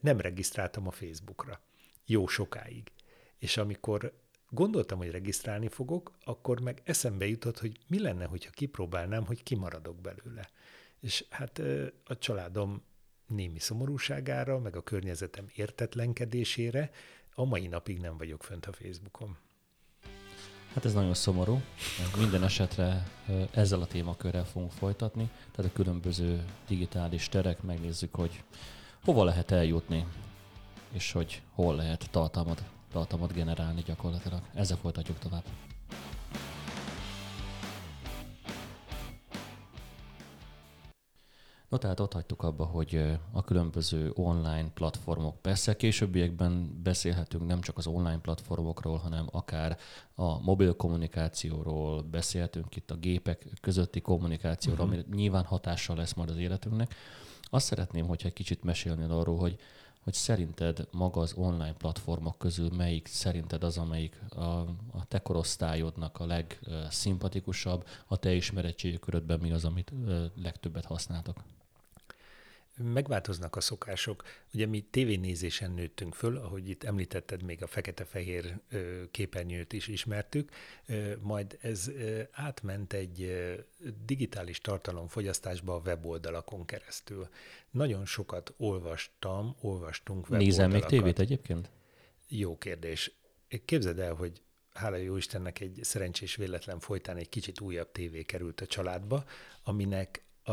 nem 0.02 0.20
regisztráltam 0.20 0.88
a 0.88 0.92
Facebookra. 0.92 1.62
Jó 2.06 2.28
sokáig. 2.28 2.92
És 3.38 3.58
amikor 3.58 4.14
gondoltam, 4.50 4.98
hogy 4.98 5.12
regisztrálni 5.12 5.68
fogok, 5.68 6.12
akkor 6.24 6.62
meg 6.62 6.82
eszembe 6.84 7.28
jutott, 7.28 7.60
hogy 7.60 7.80
mi 7.88 8.00
lenne, 8.00 8.26
hogyha 8.26 8.52
kipróbálnám, 8.52 9.26
hogy 9.26 9.44
kimaradok 9.44 10.02
belőle. 10.02 10.50
És 11.00 11.26
hát 11.30 11.62
a 12.06 12.18
családom 12.18 12.82
némi 13.28 13.60
szomorúságára, 13.60 14.60
meg 14.60 14.76
a 14.76 14.82
környezetem 14.82 15.46
értetlenkedésére 15.56 16.92
a 17.34 17.46
mai 17.46 17.68
napig 17.68 18.00
nem 18.00 18.18
vagyok 18.18 18.44
fönt 18.44 18.66
a 18.66 18.72
Facebookon. 18.72 19.38
Hát 20.74 20.86
ez 20.86 20.94
nagyon 20.94 21.14
szomorú. 21.14 21.62
Minden 22.18 22.44
esetre 22.44 23.08
ezzel 23.52 23.82
a 23.82 23.88
témakörrel 23.88 24.46
fogunk 24.46 24.72
folytatni, 24.72 25.30
tehát 25.56 25.72
a 25.72 25.76
különböző 25.76 26.46
digitális 26.68 27.30
terek, 27.30 27.62
megnézzük, 27.62 28.16
hogy 28.16 28.44
hova 29.04 29.24
lehet 29.24 29.52
eljutni, 29.52 30.06
és 30.92 31.12
hogy 31.12 31.42
hol 31.54 31.76
lehet 31.76 32.10
tartalmat 32.12 32.64
tartalmat 32.92 33.34
generálni 33.34 33.82
gyakorlatilag. 33.82 34.42
Ezzel 34.54 34.78
folytatjuk 34.78 35.20
tovább. 35.20 35.44
No, 41.70 41.78
tehát 41.78 42.00
ott 42.00 42.14
hagytuk 42.14 42.44
abba, 42.44 42.66
hogy 42.66 43.18
a 43.32 43.44
különböző 43.44 44.12
online 44.14 44.70
platformok, 44.74 45.42
persze 45.42 45.76
későbbiekben 45.76 46.80
beszélhetünk 46.84 47.48
nem 47.48 47.62
csak 47.62 47.78
az 47.78 47.88
online 47.88 48.20
platformokról, 48.20 48.98
hanem 48.98 49.28
akár 49.32 49.78
a 50.16 50.40
mobil 50.42 50.76
kommunikációról, 50.76 52.02
beszélhetünk 52.02 52.76
itt 52.76 52.92
a 52.92 52.96
gépek 52.96 53.46
közötti 53.62 54.02
kommunikációról, 54.02 54.86
uh-huh. 54.86 55.04
ami 55.08 55.16
nyilván 55.16 55.44
hatással 55.44 55.96
lesz 55.96 56.14
majd 56.14 56.30
az 56.30 56.38
életünknek. 56.38 56.96
Azt 57.50 57.66
szeretném, 57.66 58.08
hogyha 58.08 58.28
egy 58.28 58.34
kicsit 58.34 58.64
mesélnél 58.64 59.12
arról, 59.12 59.38
hogy 59.38 59.60
hogy 60.04 60.14
szerinted 60.14 60.88
maga 60.92 61.22
az 61.22 61.34
online 61.34 61.74
platformok 61.74 62.38
közül 62.38 62.70
melyik 62.70 63.08
szerinted 63.08 63.64
az, 63.64 63.78
amelyik 63.78 64.22
a, 64.30 64.44
a 64.92 65.06
te 65.08 65.20
korosztályodnak 65.20 66.20
a 66.20 66.26
legszimpatikusabb, 66.26 67.88
a 68.08 68.18
te 68.18 68.34
ismeretségi 68.34 69.00
körödben 69.00 69.40
mi 69.40 69.52
az, 69.52 69.66
amit 69.66 69.94
legtöbbet 70.36 70.86
használtak? 70.86 71.44
Megváltoznak 72.84 73.56
a 73.56 73.62
szokások. 73.62 74.24
Ugye 74.54 74.66
mi 74.66 74.82
tévénézésen 74.82 75.72
nőttünk 75.72 76.14
föl, 76.16 76.38
ahogy 76.38 76.70
itt 76.70 76.84
említetted, 76.84 77.44
még 77.44 77.64
a 77.64 77.68
fekete-fehér 77.68 78.60
képernyőt 79.12 79.74
is 79.74 79.88
ismertük, 79.88 80.52
majd 81.22 81.58
ez 81.62 81.92
átment 82.32 82.94
egy 82.94 83.46
digitális 84.06 84.62
tartalomfogyasztásba 84.62 85.76
a 85.76 85.82
weboldalakon 85.86 86.66
keresztül. 86.66 87.30
Nagyon 87.70 88.06
sokat 88.06 88.54
olvastam, 88.58 89.56
olvastunk 89.62 90.30
weboldalakat. 90.30 90.46
Nézem 90.46 90.72
még 90.72 90.84
tévét 90.84 91.20
egyébként? 91.20 91.70
Jó 92.28 92.58
kérdés. 92.58 93.12
Képzeld 93.66 94.00
el, 94.00 94.14
hogy 94.14 94.42
hála 94.74 94.96
jó 94.96 95.18
Istennek 95.18 95.60
egy 95.60 95.80
szerencsés 95.82 96.36
véletlen 96.36 96.80
folytán 96.80 97.18
egy 97.18 97.30
kicsit 97.30 97.60
újabb 97.60 97.92
tévé 97.92 98.24
került 98.24 98.62
a 98.62 98.66
családba, 98.66 99.24
aminek 99.64 100.24
a, 100.44 100.52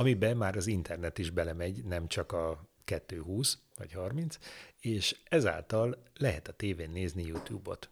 amiben 0.00 0.36
már 0.36 0.56
az 0.56 0.66
internet 0.66 1.18
is 1.18 1.30
belemegy, 1.30 1.84
nem 1.84 2.08
csak 2.08 2.32
a 2.32 2.68
220 2.84 3.58
vagy 3.76 3.92
30, 3.92 4.38
és 4.80 5.20
ezáltal 5.24 6.02
lehet 6.14 6.48
a 6.48 6.52
tévén 6.52 6.90
nézni 6.90 7.26
YouTube-ot. 7.26 7.90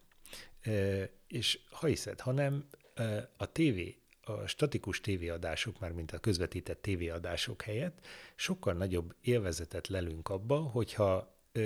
És 1.27 1.59
ha 1.71 1.87
hiszed, 1.87 2.19
hanem 2.19 2.67
e, 2.93 3.29
a 3.37 3.51
tévé, 3.51 3.97
a 4.21 4.47
statikus 4.47 5.01
tévéadások, 5.01 5.79
már 5.79 5.91
mint 5.91 6.11
a 6.11 6.19
közvetített 6.19 6.81
tévéadások 6.81 7.61
helyett, 7.61 8.05
sokkal 8.35 8.73
nagyobb 8.73 9.15
élvezetet 9.21 9.87
lelünk 9.87 10.29
abba, 10.29 10.57
hogyha 10.57 11.35
e, 11.51 11.61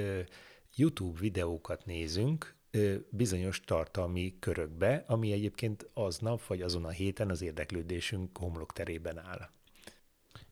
YouTube 0.76 1.20
videókat 1.20 1.86
nézünk, 1.86 2.56
bizonyos 3.10 3.60
tartalmi 3.60 4.36
körökbe, 4.40 5.04
ami 5.08 5.32
egyébként 5.32 5.90
aznap 5.94 6.46
vagy 6.46 6.62
azon 6.62 6.86
a 6.86 6.90
héten 6.90 7.30
az 7.30 7.42
érdeklődésünk 7.42 8.38
homlokterében 8.38 9.18
áll. 9.18 9.50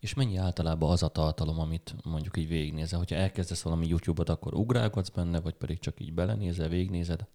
És 0.02 0.14
mennyi 0.14 0.38
általában 0.38 0.92
az 0.92 1.04
a 1.04 1.08
tartalom, 1.08 1.60
amit 1.60 1.96
mondjuk 2.04 2.38
így 2.38 2.48
végignézel? 2.48 3.00
Hogyha 3.00 3.16
elkezdesz 3.16 3.62
valami 3.62 3.88
YouTube-ot, 3.88 4.30
akkor 4.30 4.54
ugrálkodsz 4.54 5.10
benne, 5.10 5.40
vagy 5.42 5.54
pedig 5.54 5.80
csak 5.80 6.00
így 6.00 6.14
belenézel, 6.14 6.68
végignézed? 6.68 7.28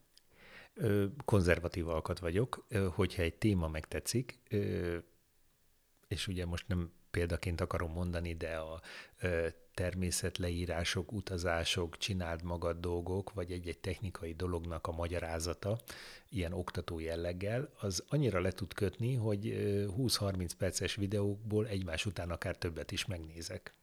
Konzervatív 1.24 1.88
alkat 1.88 2.18
vagyok, 2.18 2.66
hogyha 2.94 3.22
egy 3.22 3.34
téma 3.34 3.68
megtetszik, 3.68 4.40
és 6.08 6.28
ugye 6.28 6.46
most 6.46 6.68
nem 6.68 6.92
példaként 7.10 7.60
akarom 7.60 7.92
mondani, 7.92 8.34
de 8.34 8.56
a 8.56 8.80
természetleírások, 9.76 11.12
utazások, 11.12 11.98
csináld 11.98 12.42
magad 12.42 12.80
dolgok, 12.80 13.32
vagy 13.32 13.52
egy-egy 13.52 13.78
technikai 13.78 14.32
dolognak 14.32 14.86
a 14.86 14.92
magyarázata, 14.92 15.78
ilyen 16.28 16.52
oktató 16.52 16.98
jelleggel, 16.98 17.68
az 17.80 18.04
annyira 18.08 18.40
le 18.40 18.50
tud 18.50 18.74
kötni, 18.74 19.14
hogy 19.14 19.44
20-30 19.98 20.50
perces 20.58 20.94
videókból 20.94 21.66
egymás 21.66 22.06
után 22.06 22.30
akár 22.30 22.56
többet 22.56 22.92
is 22.92 23.06
megnézek. 23.06 23.74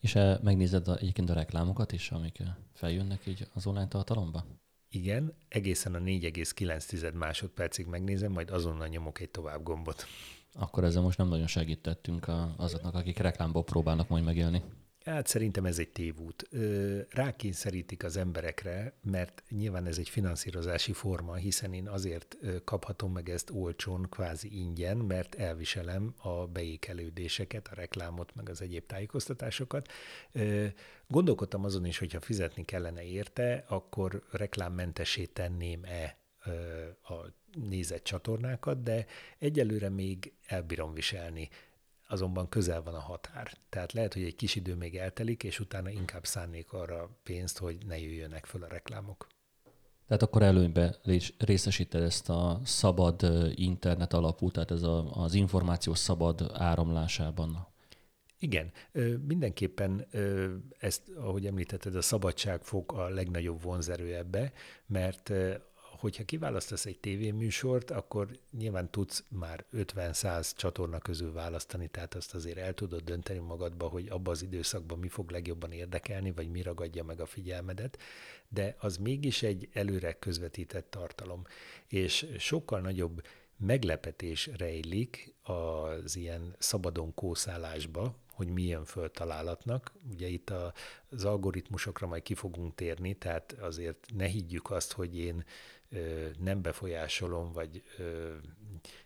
És 0.00 0.18
megnézed 0.42 0.88
a, 0.88 0.96
egyébként 0.96 1.30
a 1.30 1.34
reklámokat 1.34 1.92
is, 1.92 2.10
amik 2.10 2.38
feljönnek 2.72 3.26
így 3.26 3.46
az 3.54 3.66
online 3.66 3.88
tartalomba? 3.88 4.44
Igen, 4.90 5.34
egészen 5.48 5.94
a 5.94 5.98
4,9 5.98 7.12
másodpercig 7.12 7.86
megnézem, 7.86 8.32
majd 8.32 8.50
azonnal 8.50 8.86
nyomok 8.86 9.20
egy 9.20 9.30
tovább 9.30 9.62
gombot. 9.62 10.04
Akkor 10.52 10.84
ezzel 10.84 11.02
most 11.02 11.18
nem 11.18 11.28
nagyon 11.28 11.46
segítettünk 11.46 12.26
azoknak, 12.56 12.94
akik 12.94 13.18
reklámból 13.18 13.64
próbálnak 13.64 14.08
majd 14.08 14.24
megélni. 14.24 14.62
Hát 15.10 15.26
szerintem 15.26 15.64
ez 15.64 15.78
egy 15.78 15.88
tévút. 15.88 16.48
Rákényszerítik 17.10 18.04
az 18.04 18.16
emberekre, 18.16 18.92
mert 19.02 19.42
nyilván 19.48 19.86
ez 19.86 19.98
egy 19.98 20.08
finanszírozási 20.08 20.92
forma, 20.92 21.34
hiszen 21.34 21.74
én 21.74 21.88
azért 21.88 22.36
kaphatom 22.64 23.12
meg 23.12 23.28
ezt 23.28 23.50
olcsón, 23.50 24.06
kvázi 24.10 24.58
ingyen, 24.58 24.96
mert 24.96 25.34
elviselem 25.34 26.14
a 26.16 26.46
beékelődéseket, 26.46 27.68
a 27.68 27.74
reklámot, 27.74 28.34
meg 28.34 28.48
az 28.48 28.62
egyéb 28.62 28.86
tájékoztatásokat. 28.86 29.88
Gondolkodtam 31.06 31.64
azon 31.64 31.84
is, 31.84 31.98
hogyha 31.98 32.20
fizetni 32.20 32.64
kellene 32.64 33.02
érte, 33.02 33.64
akkor 33.68 34.22
reklámmentesé 34.30 35.24
tenném-e 35.24 36.16
a 37.02 37.14
nézett 37.68 38.04
csatornákat, 38.04 38.82
de 38.82 39.06
egyelőre 39.38 39.88
még 39.88 40.32
elbírom 40.46 40.92
viselni 40.92 41.48
azonban 42.10 42.48
közel 42.48 42.82
van 42.82 42.94
a 42.94 43.00
határ. 43.00 43.52
Tehát 43.68 43.92
lehet, 43.92 44.14
hogy 44.14 44.22
egy 44.22 44.36
kis 44.36 44.54
idő 44.54 44.74
még 44.74 44.96
eltelik, 44.96 45.42
és 45.42 45.60
utána 45.60 45.90
inkább 45.90 46.26
szánnék 46.26 46.72
arra 46.72 47.10
pénzt, 47.22 47.58
hogy 47.58 47.76
ne 47.86 47.98
jöjjönek 47.98 48.46
föl 48.46 48.62
a 48.62 48.68
reklámok. 48.68 49.26
Tehát 50.06 50.22
akkor 50.22 50.42
előnybe 50.42 50.96
részesíted 51.38 52.02
ezt 52.02 52.28
a 52.28 52.60
szabad 52.64 53.26
internet 53.54 54.12
alapú, 54.12 54.50
tehát 54.50 54.70
ez 54.70 54.82
a, 54.82 55.22
az 55.22 55.34
információ 55.34 55.94
szabad 55.94 56.50
áramlásában. 56.52 57.68
Igen, 58.38 58.72
mindenképpen 59.26 60.06
ezt, 60.78 61.02
ahogy 61.16 61.46
említetted, 61.46 61.96
a 61.96 62.02
szabadság 62.02 62.62
fog 62.62 62.92
a 62.92 63.08
legnagyobb 63.08 63.62
vonzerő 63.62 64.14
ebbe, 64.14 64.52
mert 64.86 65.32
hogyha 66.00 66.24
kiválasztasz 66.24 66.86
egy 66.86 66.98
tévéműsort, 66.98 67.90
akkor 67.90 68.38
nyilván 68.58 68.90
tudsz 68.90 69.24
már 69.28 69.64
50-100 69.72 70.56
csatorna 70.56 70.98
közül 70.98 71.32
választani, 71.32 71.88
tehát 71.88 72.14
azt 72.14 72.34
azért 72.34 72.58
el 72.58 72.74
tudod 72.74 73.02
dönteni 73.02 73.38
magadba, 73.38 73.88
hogy 73.88 74.08
abban 74.08 74.32
az 74.32 74.42
időszakban 74.42 74.98
mi 74.98 75.08
fog 75.08 75.30
legjobban 75.30 75.72
érdekelni, 75.72 76.32
vagy 76.32 76.50
mi 76.50 76.62
ragadja 76.62 77.04
meg 77.04 77.20
a 77.20 77.26
figyelmedet, 77.26 77.98
de 78.48 78.76
az 78.78 78.96
mégis 78.96 79.42
egy 79.42 79.68
előre 79.72 80.12
közvetített 80.12 80.90
tartalom, 80.90 81.46
és 81.86 82.26
sokkal 82.38 82.80
nagyobb 82.80 83.22
meglepetés 83.56 84.50
rejlik 84.56 85.34
az 85.42 86.16
ilyen 86.16 86.54
szabadon 86.58 87.14
kószálásba, 87.14 88.14
hogy 88.40 88.48
milyen 88.48 88.84
föltalálatnak. 88.84 89.92
Ugye 90.10 90.26
itt 90.26 90.52
az 91.10 91.24
algoritmusokra 91.24 92.06
majd 92.06 92.22
ki 92.22 92.34
fogunk 92.34 92.74
térni, 92.74 93.14
tehát 93.14 93.52
azért 93.52 94.06
ne 94.14 94.26
higgyük 94.26 94.70
azt, 94.70 94.92
hogy 94.92 95.18
én 95.18 95.44
nem 96.38 96.62
befolyásolom, 96.62 97.52
vagy 97.52 97.82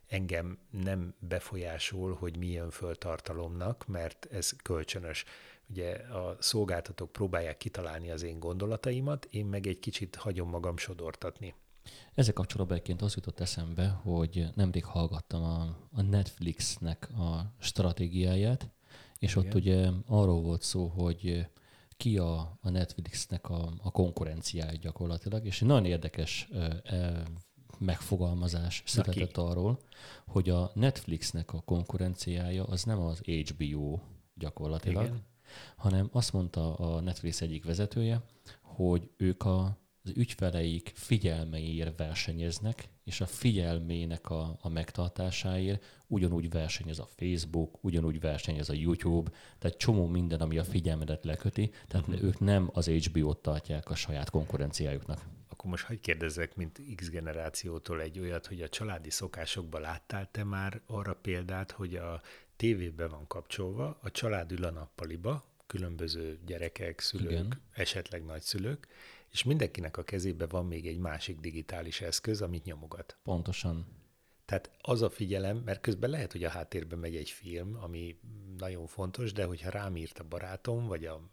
engem 0.07 0.59
nem 0.71 1.15
befolyásol, 1.19 2.15
hogy 2.15 2.37
milyen 2.37 2.71
föltartalomnak, 2.71 3.87
mert 3.87 4.29
ez 4.31 4.51
kölcsönös. 4.63 5.25
Ugye 5.67 5.93
a 5.95 6.37
szolgáltatók 6.41 7.13
próbálják 7.13 7.57
kitalálni 7.57 8.11
az 8.11 8.23
én 8.23 8.39
gondolataimat, 8.39 9.25
én 9.31 9.47
meg 9.47 9.67
egy 9.67 9.79
kicsit 9.79 10.15
hagyom 10.15 10.49
magam 10.49 10.77
sodortatni. 10.77 11.55
Ezzel 12.15 12.33
kapcsolatban 12.33 12.77
egyébként 12.77 13.03
az 13.03 13.15
jutott 13.15 13.41
eszembe, 13.41 13.89
hogy 13.89 14.47
nemrég 14.55 14.85
hallgattam 14.85 15.43
a, 15.43 15.77
a 15.93 16.03
Netflixnek 16.03 17.09
a 17.11 17.53
stratégiáját, 17.61 18.69
és 19.19 19.37
Igen. 19.37 19.47
ott 19.47 19.55
ugye 19.55 19.89
arról 20.07 20.41
volt 20.41 20.63
szó, 20.63 20.87
hogy 20.87 21.47
ki 21.97 22.19
a, 22.19 22.59
a 22.61 22.71
Netflixnek 22.71 23.51
a, 23.51 23.73
a 23.83 23.91
konkurenciája 23.91 24.79
gyakorlatilag, 24.81 25.47
és 25.47 25.61
egy 25.61 25.69
nagyon 25.69 25.85
érdekes 25.85 26.49
e, 26.85 27.23
megfogalmazás 27.79 28.83
született 28.87 29.37
arról, 29.37 29.79
hogy 30.27 30.51
a 30.51 30.71
Netflixnek 30.75 31.53
a 31.53 31.61
konkurenciája 31.61 32.65
az 32.65 32.83
nem 32.83 33.01
az 33.01 33.21
HBO 33.21 33.99
gyakorlatilag, 34.35 35.05
Igen. 35.05 35.23
hanem 35.77 36.09
azt 36.13 36.33
mondta 36.33 36.75
a 36.75 37.01
Netflix 37.01 37.41
egyik 37.41 37.65
vezetője, 37.65 38.23
hogy 38.63 39.11
ők 39.17 39.45
a 39.45 39.83
az 40.05 40.13
ügyfeleik 40.15 40.93
figyelmeiért 40.95 41.99
versenyeznek, 41.99 42.89
és 43.05 43.21
a 43.21 43.27
figyelmének 43.27 44.31
a, 44.31 44.57
a 44.61 44.69
megtartásáért 44.69 45.85
ugyanúgy 46.07 46.51
versenyez 46.51 46.99
a 46.99 47.09
Facebook, 47.17 47.85
ugyanúgy 47.85 48.21
versenyez 48.21 48.69
a 48.69 48.73
YouTube, 48.73 49.31
tehát 49.59 49.77
csomó 49.77 50.07
minden, 50.07 50.41
ami 50.41 50.59
a 50.59 50.65
figyelmedet 50.65 51.25
leköti, 51.25 51.71
tehát 51.89 52.09
uh-huh. 52.09 52.25
ők 52.25 52.41
nem 52.41 52.71
az 52.73 52.87
HBO-t 52.87 53.39
tartják 53.39 53.91
a 53.91 53.95
saját 53.95 54.31
konkurenciájuknak. 54.31 55.25
Akkor 55.49 55.71
most 55.71 55.85
hagyj 55.85 56.01
kérdezzek, 56.01 56.57
mint 56.57 56.81
X 56.95 57.11
generációtól 57.11 58.01
egy 58.01 58.19
olyat, 58.19 58.47
hogy 58.47 58.63
a 58.63 58.69
családi 58.69 59.11
szokásokban 59.11 59.81
láttál 59.81 60.29
te 60.31 60.45
már 60.45 60.81
arra 60.87 61.15
példát, 61.15 61.71
hogy 61.71 61.95
a 61.95 62.23
tévébe 62.57 63.07
van 63.07 63.27
kapcsolva, 63.27 63.99
a 64.03 64.11
család 64.11 64.53
ül 64.53 64.65
a 64.65 64.71
nappaliba, 64.71 65.45
különböző 65.67 66.39
gyerekek, 66.47 67.01
szülők, 67.01 67.31
Igen. 67.31 67.61
esetleg 67.73 68.25
nagyszülők, 68.25 68.89
és 69.35 69.43
mindenkinek 69.43 69.97
a 69.97 70.03
kezébe 70.03 70.47
van 70.47 70.67
még 70.67 70.87
egy 70.87 70.99
másik 70.99 71.41
digitális 71.41 72.01
eszköz, 72.01 72.43
amit 72.43 72.65
nyomogat. 72.65 73.17
Pontosan. 73.23 73.87
Tehát 74.45 74.71
az 74.81 75.03
a 75.03 75.11
figyelem, 75.11 75.57
mert 75.57 75.81
közben 75.81 76.11
lehet, 76.11 76.33
hogy 76.33 76.45
a 76.45 76.49
háttérben 76.49 76.99
megy 76.99 77.17
egy 77.17 77.31
film, 77.31 77.79
ami 77.81 78.19
nagyon 78.59 78.87
fontos, 78.87 79.33
de 79.33 79.45
hogyha 79.45 79.71
rám 79.71 79.97
írt 79.97 80.19
a 80.19 80.25
barátom, 80.29 80.87
vagy 80.87 81.05
a 81.05 81.31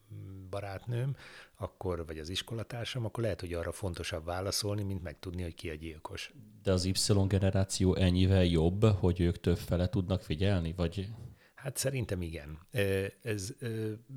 barátnőm, 0.50 1.16
akkor, 1.56 2.06
vagy 2.06 2.20
az 2.20 2.30
iskolatársam, 2.30 3.06
akkor 3.06 3.24
lehet, 3.24 3.40
hogy 3.40 3.54
arra 3.54 3.72
fontosabb 3.72 4.26
válaszolni, 4.26 4.84
mint 4.84 5.04
megtudni, 5.04 5.42
hogy 5.42 5.56
ki 5.56 5.70
a 5.70 5.76
gyilkos. 5.76 6.34
De 6.64 6.72
az 6.72 6.86
Y 6.86 7.28
generáció 7.28 7.96
ennyivel 7.96 8.46
jobb, 8.46 8.84
hogy 8.84 9.20
ők 9.20 9.40
több 9.40 9.58
fele 9.58 9.90
tudnak 9.90 10.22
figyelni, 10.22 10.74
vagy... 10.74 11.08
Hát 11.64 11.78
szerintem 11.78 12.22
igen. 12.22 12.60
Ez 13.22 13.54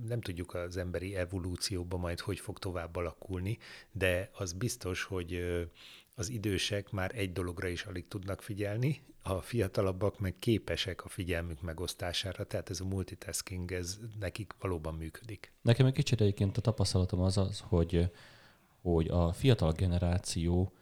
nem 0.06 0.20
tudjuk 0.20 0.54
az 0.54 0.76
emberi 0.76 1.16
evolúcióban 1.16 2.00
majd, 2.00 2.20
hogy 2.20 2.40
fog 2.40 2.58
tovább 2.58 2.96
alakulni, 2.96 3.58
de 3.92 4.30
az 4.32 4.52
biztos, 4.52 5.02
hogy 5.02 5.44
az 6.14 6.28
idősek 6.28 6.90
már 6.90 7.10
egy 7.14 7.32
dologra 7.32 7.68
is 7.68 7.82
alig 7.82 8.08
tudnak 8.08 8.42
figyelni, 8.42 9.02
a 9.22 9.40
fiatalabbak 9.40 10.18
meg 10.18 10.34
képesek 10.38 11.04
a 11.04 11.08
figyelmük 11.08 11.60
megosztására, 11.60 12.44
tehát 12.44 12.70
ez 12.70 12.80
a 12.80 12.84
multitasking, 12.84 13.72
ez 13.72 13.98
nekik 14.18 14.54
valóban 14.58 14.94
működik. 14.94 15.52
Nekem 15.62 15.86
egy 15.86 15.92
kicsit 15.92 16.20
egyébként 16.20 16.56
a 16.56 16.60
tapasztalatom 16.60 17.20
az 17.20 17.38
az, 17.38 17.60
hogy, 17.60 18.10
hogy 18.82 19.08
a 19.08 19.32
fiatal 19.32 19.72
generáció 19.72 20.72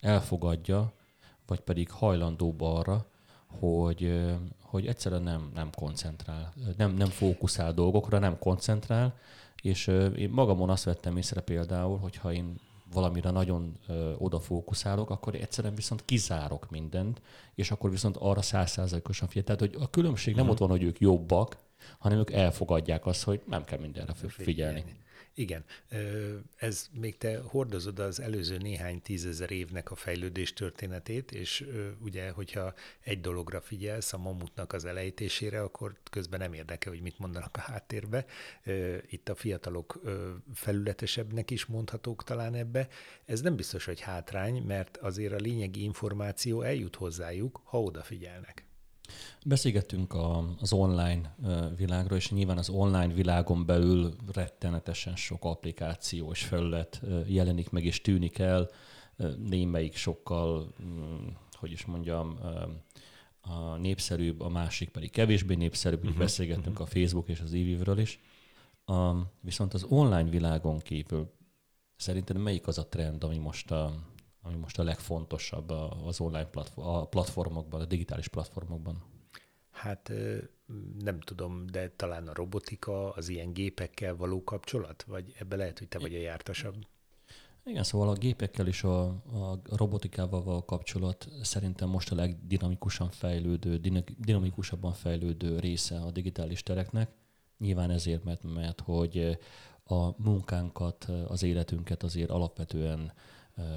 elfogadja, 0.00 0.94
vagy 1.46 1.60
pedig 1.60 1.90
hajlandóbb 1.90 2.60
arra, 2.60 3.10
hogy, 3.58 4.24
hogy 4.62 4.86
egyszerűen 4.86 5.22
nem, 5.22 5.50
nem 5.54 5.70
koncentrál, 5.76 6.52
nem, 6.76 6.94
nem 6.94 7.08
fókuszál 7.08 7.72
dolgokra, 7.72 8.18
nem 8.18 8.38
koncentrál, 8.38 9.14
és 9.62 9.86
én 10.16 10.30
magamon 10.30 10.70
azt 10.70 10.84
vettem 10.84 11.16
észre 11.16 11.40
például, 11.40 11.98
hogyha 11.98 12.32
én 12.32 12.54
valamire 12.92 13.30
nagyon 13.30 13.78
ö, 13.88 14.12
odafókuszálok, 14.18 15.10
akkor 15.10 15.34
egyszerűen 15.34 15.74
viszont 15.74 16.04
kizárok 16.04 16.70
mindent, 16.70 17.22
és 17.54 17.70
akkor 17.70 17.90
viszont 17.90 18.16
arra 18.16 18.42
százszázalékosan 18.42 19.28
figyelj. 19.28 19.46
Tehát, 19.46 19.60
hogy 19.60 19.82
a 19.82 19.90
különbség 19.90 20.34
nem 20.34 20.44
uh-huh. 20.44 20.60
ott 20.60 20.68
van, 20.68 20.78
hogy 20.78 20.86
ők 20.86 21.00
jobbak, 21.00 21.56
hanem 21.98 22.18
ők 22.18 22.32
elfogadják 22.32 23.06
azt, 23.06 23.22
hogy 23.22 23.40
nem 23.46 23.64
kell 23.64 23.78
mindenre 23.78 24.12
figyelni. 24.28 24.84
Igen, 25.36 25.64
ez 26.56 26.88
még 26.92 27.18
te 27.18 27.38
hordozod 27.38 27.98
az 27.98 28.20
előző 28.20 28.56
néhány 28.56 29.02
tízezer 29.02 29.50
évnek 29.50 29.90
a 29.90 29.94
fejlődés 29.94 30.52
történetét, 30.52 31.32
és 31.32 31.66
ugye, 32.00 32.30
hogyha 32.30 32.74
egy 33.00 33.20
dologra 33.20 33.60
figyelsz, 33.60 34.12
a 34.12 34.18
mamutnak 34.18 34.72
az 34.72 34.84
elejtésére, 34.84 35.62
akkor 35.62 35.96
közben 36.10 36.38
nem 36.38 36.52
érdekel, 36.52 36.92
hogy 36.92 37.02
mit 37.02 37.18
mondanak 37.18 37.56
a 37.56 37.60
háttérbe. 37.60 38.26
Itt 39.06 39.28
a 39.28 39.34
fiatalok 39.34 40.00
felületesebbnek 40.54 41.50
is 41.50 41.66
mondhatók 41.66 42.24
talán 42.24 42.54
ebbe. 42.54 42.88
Ez 43.24 43.40
nem 43.40 43.56
biztos, 43.56 43.84
hogy 43.84 44.00
hátrány, 44.00 44.62
mert 44.62 44.96
azért 44.96 45.32
a 45.32 45.36
lényegi 45.36 45.82
információ 45.82 46.62
eljut 46.62 46.96
hozzájuk, 46.96 47.60
ha 47.64 47.82
odafigyelnek. 47.82 48.64
Beszélgettünk 49.44 50.12
a, 50.12 50.54
az 50.60 50.72
online 50.72 51.36
világról, 51.76 52.18
és 52.18 52.30
nyilván 52.30 52.58
az 52.58 52.68
online 52.68 53.14
világon 53.14 53.66
belül 53.66 54.14
rettenetesen 54.32 55.16
sok 55.16 55.44
applikáció 55.44 56.30
és 56.30 56.44
felület 56.44 57.00
jelenik 57.26 57.70
meg 57.70 57.84
és 57.84 58.00
tűnik 58.00 58.38
el, 58.38 58.70
némelyik 59.36 59.96
sokkal, 59.96 60.74
mm, 60.82 61.26
hogy 61.52 61.72
is 61.72 61.84
mondjam, 61.84 62.38
a 63.40 63.76
népszerűbb, 63.76 64.40
a 64.40 64.48
másik 64.48 64.88
pedig 64.88 65.10
kevésbé 65.10 65.54
népszerűbb. 65.54 66.04
Uh-huh. 66.04 66.18
Beszélgettünk 66.18 66.80
uh-huh. 66.80 66.86
a 66.86 66.90
Facebook 66.90 67.28
és 67.28 67.40
az 67.40 67.52
e 67.52 68.00
is. 68.00 68.20
A, 68.84 69.12
viszont 69.40 69.74
az 69.74 69.84
online 69.88 70.30
világon 70.30 70.78
kívül 70.78 71.32
szerintem 71.96 72.36
melyik 72.36 72.66
az 72.66 72.78
a 72.78 72.86
trend, 72.86 73.24
ami 73.24 73.38
most 73.38 73.70
a, 73.70 73.94
ami 74.44 74.56
most 74.56 74.78
a 74.78 74.82
legfontosabb 74.82 75.70
az 76.04 76.20
online 76.20 76.44
platform, 76.44 76.88
a 76.88 77.04
platformokban, 77.04 77.80
a 77.80 77.84
digitális 77.84 78.28
platformokban? 78.28 79.02
Hát 79.70 80.12
nem 80.98 81.20
tudom, 81.20 81.66
de 81.66 81.90
talán 81.96 82.28
a 82.28 82.34
robotika, 82.34 83.12
az 83.12 83.28
ilyen 83.28 83.52
gépekkel 83.52 84.16
való 84.16 84.44
kapcsolat? 84.44 85.02
Vagy 85.02 85.34
ebbe 85.38 85.56
lehet, 85.56 85.78
hogy 85.78 85.88
te 85.88 85.98
vagy 85.98 86.14
a 86.14 86.18
jártasabb? 86.18 86.74
Igen, 87.64 87.82
szóval 87.82 88.08
a 88.08 88.12
gépekkel 88.12 88.66
és 88.66 88.82
a, 88.82 89.04
a 89.06 89.60
robotikával 89.76 90.42
való 90.42 90.64
kapcsolat 90.64 91.28
szerintem 91.42 91.88
most 91.88 92.12
a 92.12 92.14
legdinamikusan 92.14 93.10
fejlődő, 93.10 93.80
dinamikusabban 94.18 94.92
fejlődő 94.92 95.58
része 95.58 95.96
a 96.00 96.10
digitális 96.10 96.62
tereknek. 96.62 97.10
Nyilván 97.58 97.90
ezért, 97.90 98.24
mert, 98.24 98.42
mert 98.42 98.80
hogy 98.80 99.38
a 99.84 100.22
munkánkat, 100.22 101.04
az 101.04 101.42
életünket 101.42 102.02
azért 102.02 102.30
alapvetően 102.30 103.12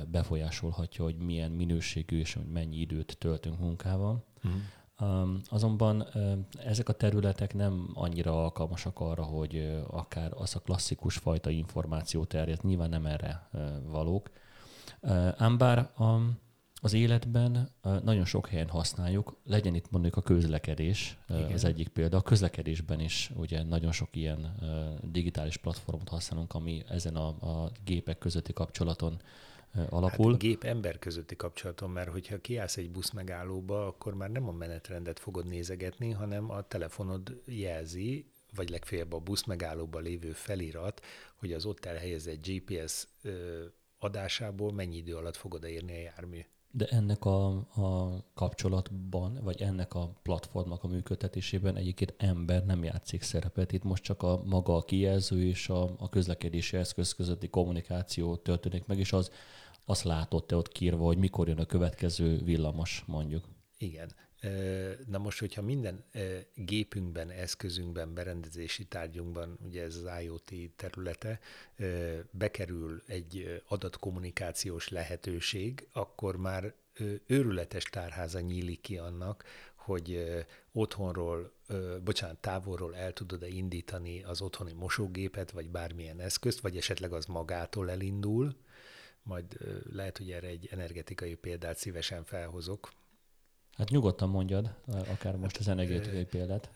befolyásolhatja, 0.08 1.04
hogy 1.04 1.18
milyen 1.18 1.52
minőségű 1.52 2.20
és 2.20 2.34
hogy 2.34 2.48
mennyi 2.48 2.78
időt 2.78 3.18
töltünk 3.20 3.60
munkával. 3.60 4.24
Uh-huh. 4.44 4.62
Um, 5.02 5.42
azonban 5.50 6.08
um, 6.14 6.48
ezek 6.64 6.90
a 6.90 6.94
területek 6.94 7.54
nem 7.54 7.90
annyira 7.94 8.44
alkalmasak 8.44 9.00
arra, 9.00 9.24
hogy 9.24 9.56
uh, 9.56 9.98
akár 9.98 10.32
az 10.36 10.56
a 10.56 10.60
klasszikus 10.60 11.18
fajta 11.18 11.50
információ 11.50 12.24
terjed, 12.24 12.64
nyilván 12.64 12.90
nem 12.90 13.06
erre 13.06 13.50
uh, 13.54 13.62
valók. 13.86 14.30
Uh, 15.02 15.28
ám 15.38 15.58
bár 15.58 15.92
um, 15.98 16.40
az 16.82 16.94
életben 16.94 17.70
nagyon 18.04 18.26
sok 18.26 18.48
helyen 18.48 18.70
használjuk, 18.70 19.38
legyen 19.44 19.76
itt 19.76 19.92
mondjuk 19.92 20.16
a 20.16 20.22
közlekedés, 20.22 21.18
uh, 21.30 21.52
az 21.54 21.64
egyik 21.64 21.88
példa. 21.88 22.18
A 22.18 22.22
közlekedésben 22.22 23.00
is 23.00 23.32
ugye 23.36 23.64
nagyon 23.64 23.92
sok 23.92 24.16
ilyen 24.16 24.56
digitális 25.12 25.58
platformot 25.58 26.10
használunk, 26.10 26.54
ami 26.54 26.84
ezen 26.90 27.16
a, 27.16 27.28
a 27.28 27.72
gépek 27.84 28.18
közötti 28.18 28.54
kapcsolaton 28.54 29.22
alapul. 29.90 30.32
Hát 30.32 30.40
gép-ember 30.42 31.00
közötti 31.00 31.36
kapcsolaton, 31.36 31.90
mert 31.90 32.10
hogyha 32.10 32.42
kiállsz 32.42 32.78
egy 32.78 32.92
busz 32.92 33.12
megállóba, 33.12 33.88
akkor 33.88 34.14
már 34.14 34.30
nem 34.30 34.48
a 34.48 34.52
menetrendet 34.52 35.20
fogod 35.20 35.48
nézegetni, 35.48 36.12
hanem 36.12 36.52
a 36.52 36.62
telefonod 36.62 37.42
jelzi, 37.46 38.26
vagy 38.56 38.70
legfeljebb 38.70 39.14
a 39.14 39.20
busz 39.20 39.46
megállóban 39.46 40.04
lévő 40.04 40.32
felirat, 40.32 41.02
hogy 41.36 41.54
az 41.54 41.66
ott 41.66 41.86
elhelyezett 41.86 42.48
GPS 42.48 43.08
adásából 44.00 44.74
mennyi 44.74 44.96
idő 44.96 45.16
alatt 45.16 45.36
fogod 45.36 45.64
érni 45.64 45.92
a 45.92 46.02
jármű. 46.02 46.40
De 46.72 46.86
ennek 46.86 47.26
a, 47.26 47.48
a 47.56 48.24
kapcsolatban, 48.34 49.40
vagy 49.44 49.62
ennek 49.62 49.94
a 49.94 50.20
platformnak 50.24 50.84
a 50.84 50.88
működtetésében 50.88 51.76
egyébként 51.76 52.14
ember 52.18 52.66
nem 52.66 52.84
játszik 52.84 53.22
szerepet. 53.22 53.72
Itt 53.72 53.84
most 53.84 54.04
csak 54.04 54.24
a 54.24 54.42
maga 54.46 54.76
a 54.76 54.84
kijelző 54.84 55.44
és 55.44 55.70
a, 55.70 55.96
a 55.98 56.10
közlekedési 56.10 56.78
eszköz 56.78 57.14
közötti 57.14 57.50
kommunikáció 57.50 58.36
történik 58.36 58.86
meg, 58.86 59.00
és 59.00 59.14
az 59.14 59.32
azt 59.90 60.04
látod 60.04 60.46
te 60.46 60.56
ott 60.56 60.68
kírva, 60.68 61.06
hogy 61.06 61.18
mikor 61.18 61.48
jön 61.48 61.60
a 61.60 61.66
következő 61.66 62.38
villamos, 62.44 63.04
mondjuk. 63.06 63.46
Igen. 63.78 64.12
Na 65.08 65.18
most, 65.18 65.40
hogyha 65.40 65.62
minden 65.62 66.04
gépünkben, 66.56 67.30
eszközünkben, 67.30 68.14
berendezési 68.14 68.86
tárgyunkban, 68.86 69.58
ugye 69.66 69.84
ez 69.84 69.96
az 69.96 70.22
IoT 70.24 70.54
területe, 70.76 71.40
bekerül 72.32 73.02
egy 73.06 73.62
adatkommunikációs 73.68 74.90
lehetőség, 74.90 75.88
akkor 75.92 76.38
már 76.38 76.74
őrületes 77.26 77.84
tárháza 77.84 78.40
nyílik 78.40 78.82
ki 78.82 78.98
annak, 78.98 79.44
hogy 79.76 80.36
otthonról, 80.72 81.52
bocsánat, 82.04 82.38
távolról 82.38 82.96
el 82.96 83.14
tudod-e 83.14 83.48
indítani 83.48 84.24
az 84.24 84.42
otthoni 84.42 84.74
mosógépet, 84.74 85.52
vagy 85.52 85.70
bármilyen 85.70 86.20
eszközt, 86.20 86.60
vagy 86.60 86.78
esetleg 86.78 87.14
az 87.14 87.26
magától 87.26 87.90
elindul, 87.90 88.56
majd 89.28 89.58
lehet, 89.92 90.18
hogy 90.18 90.32
erre 90.32 90.48
egy 90.48 90.68
energetikai 90.72 91.36
példát 91.36 91.78
szívesen 91.78 92.24
felhozok. 92.24 92.92
Hát 93.72 93.90
nyugodtan 93.90 94.30
mondjad, 94.30 94.74
akár 94.88 95.36
most 95.36 95.52
hát, 95.52 95.62
az 95.62 95.68
energetikai 95.68 96.26
példát. 96.26 96.70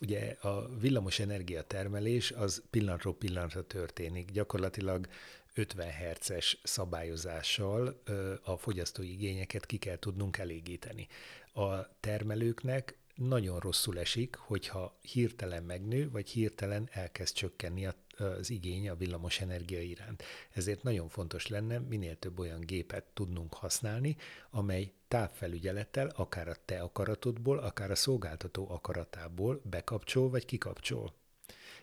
Ugye 0.00 0.36
a 0.40 0.68
villamos 0.78 1.18
energia 1.18 1.62
termelés 1.62 2.30
az 2.30 2.62
pillanatról 2.70 3.16
pillanatra 3.16 3.66
történik. 3.66 4.30
Gyakorlatilag 4.30 5.08
50 5.54 5.88
Hz-es 5.90 6.60
szabályozással 6.62 8.02
a 8.42 8.56
fogyasztói 8.56 9.12
igényeket 9.12 9.66
ki 9.66 9.76
kell 9.76 9.98
tudnunk 9.98 10.38
elégíteni. 10.38 11.06
A 11.52 11.98
termelőknek 12.00 12.98
nagyon 13.14 13.58
rosszul 13.58 13.98
esik, 13.98 14.36
hogyha 14.36 14.98
hirtelen 15.00 15.62
megnő, 15.62 16.10
vagy 16.10 16.30
hirtelen 16.30 16.88
elkezd 16.92 17.34
csökkenni 17.34 17.86
a 17.86 17.94
az 18.18 18.50
igény 18.50 18.88
a 18.88 18.94
villamos 18.94 19.40
energia 19.40 19.80
iránt. 19.80 20.22
Ezért 20.50 20.82
nagyon 20.82 21.08
fontos 21.08 21.46
lenne 21.46 21.78
minél 21.78 22.16
több 22.16 22.38
olyan 22.38 22.60
gépet 22.60 23.04
tudnunk 23.04 23.54
használni, 23.54 24.16
amely 24.50 24.92
távfelügyelettel, 25.08 26.08
akár 26.16 26.48
a 26.48 26.56
te 26.64 26.80
akaratodból, 26.80 27.58
akár 27.58 27.90
a 27.90 27.94
szolgáltató 27.94 28.70
akaratából 28.70 29.60
bekapcsol 29.64 30.30
vagy 30.30 30.44
kikapcsol. 30.44 31.14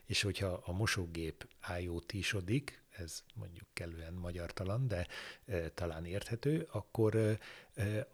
És 0.05 0.21
hogyha 0.21 0.61
a 0.65 0.71
mosógép 0.71 1.47
IoT-sodik, 1.79 2.80
ez 3.03 3.23
mondjuk 3.33 3.67
kellően 3.73 4.13
magyartalan, 4.13 4.87
de 4.87 5.07
e, 5.45 5.69
talán 5.69 6.05
érthető, 6.05 6.67
akkor 6.71 7.15
e, 7.15 7.37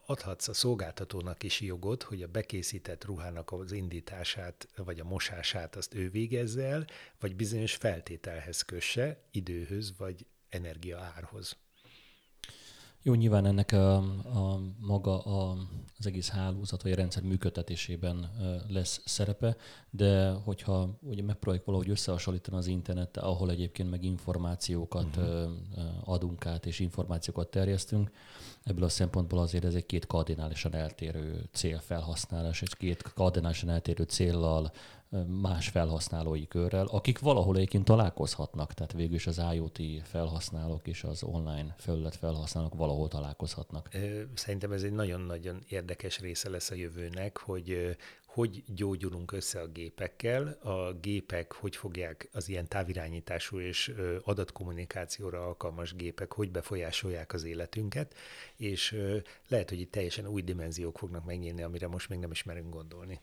adhatsz 0.05 0.47
a 0.47 0.53
szolgáltatónak 0.53 1.43
is 1.43 1.61
jogot, 1.61 2.03
hogy 2.03 2.23
a 2.23 2.27
bekészített 2.27 3.05
ruhának 3.05 3.51
az 3.51 3.71
indítását, 3.71 4.67
vagy 4.75 4.99
a 4.99 5.03
mosását 5.03 5.75
azt 5.75 5.93
ő 5.93 6.09
végezze 6.09 6.63
el, 6.63 6.85
vagy 7.19 7.35
bizonyos 7.35 7.75
feltételhez 7.75 8.61
kösse, 8.61 9.21
időhöz, 9.31 9.93
vagy 9.97 10.25
energiaárhoz. 10.49 11.57
Jó, 13.07 13.13
nyilván 13.13 13.45
ennek 13.45 13.71
a, 13.71 13.95
a 13.95 14.59
maga 14.79 15.19
a, 15.19 15.57
az 15.99 16.07
egész 16.07 16.29
hálózat 16.29 16.81
vagy 16.81 16.91
a 16.91 16.95
rendszer 16.95 17.23
működtetésében 17.23 18.31
lesz 18.67 19.01
szerepe, 19.05 19.55
de 19.89 20.31
hogyha 20.31 20.97
ugye 21.01 21.23
megpróbáljuk 21.23 21.65
valahogy 21.65 21.89
összehasonlítani 21.89 22.57
az 22.57 22.67
internettel, 22.67 23.23
ahol 23.23 23.51
egyébként 23.51 23.89
meg 23.89 24.03
információkat 24.03 25.17
uh-huh. 25.17 25.49
adunk 26.03 26.45
át 26.45 26.65
és 26.65 26.79
információkat 26.79 27.47
terjesztünk, 27.49 28.11
ebből 28.67 28.83
a 28.83 28.89
szempontból 28.89 29.39
azért 29.39 29.65
ez 29.65 29.75
egy 29.75 29.85
két 29.85 30.07
kardinálisan 30.07 30.73
eltérő 30.73 31.49
célfelhasználás, 31.51 32.61
egy 32.61 32.77
két 32.77 33.13
kardinálisan 33.13 33.69
eltérő 33.69 34.03
céllal 34.03 34.71
más 35.41 35.67
felhasználói 35.67 36.47
körrel, 36.47 36.85
akik 36.85 37.19
valahol 37.19 37.55
egyébként 37.55 37.85
találkozhatnak, 37.85 38.73
tehát 38.73 38.93
végül 38.93 39.15
is 39.15 39.27
az 39.27 39.41
IoT 39.53 39.79
felhasználók 40.03 40.87
és 40.87 41.03
az 41.03 41.23
online 41.23 41.75
felület 41.77 42.15
felhasználók 42.15 42.75
valahol 42.75 43.07
találkozhatnak. 43.07 43.89
Szerintem 44.33 44.71
ez 44.71 44.83
egy 44.83 44.91
nagyon-nagyon 44.91 45.63
érdekes 45.67 46.19
része 46.19 46.49
lesz 46.49 46.71
a 46.71 46.75
jövőnek, 46.75 47.37
hogy 47.37 47.97
hogy 48.37 48.63
gyógyulunk 48.67 49.31
össze 49.31 49.59
a 49.59 49.67
gépekkel, 49.67 50.47
a 50.47 50.93
gépek 50.93 51.53
hogy 51.53 51.75
fogják 51.75 52.29
az 52.33 52.49
ilyen 52.49 52.67
távirányítású 52.67 53.59
és 53.59 53.93
adatkommunikációra 54.23 55.45
alkalmas 55.45 55.95
gépek, 55.95 56.33
hogy 56.33 56.51
befolyásolják 56.51 57.33
az 57.33 57.43
életünket, 57.43 58.15
és 58.55 58.97
lehet, 59.47 59.69
hogy 59.69 59.79
itt 59.79 59.91
teljesen 59.91 60.27
új 60.27 60.41
dimenziók 60.41 60.97
fognak 60.97 61.25
megnyílni, 61.25 61.61
amire 61.61 61.87
most 61.87 62.09
még 62.09 62.19
nem 62.19 62.31
ismerünk 62.31 62.73
gondolni. 62.73 63.19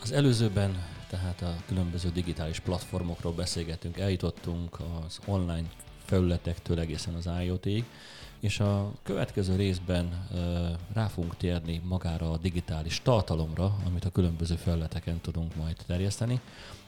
Az 0.00 0.12
előzőben 0.12 0.86
tehát 1.08 1.42
a 1.42 1.56
különböző 1.66 2.10
digitális 2.10 2.60
platformokról 2.60 3.32
beszélgettünk, 3.32 3.98
eljutottunk 3.98 4.76
az 4.80 5.20
online 5.26 5.70
felületektől 6.04 6.80
egészen 6.80 7.14
az 7.14 7.28
IoT-ig, 7.42 7.84
és 8.40 8.60
a 8.60 8.92
következő 9.02 9.56
részben 9.56 10.28
rá 10.92 11.06
fogunk 11.06 11.36
térni 11.36 11.80
magára 11.84 12.30
a 12.30 12.36
digitális 12.36 13.02
tartalomra, 13.02 13.76
amit 13.86 14.04
a 14.04 14.10
különböző 14.10 14.54
felületeken 14.54 15.20
tudunk 15.20 15.56
majd 15.56 15.76
terjeszteni, 15.86 16.40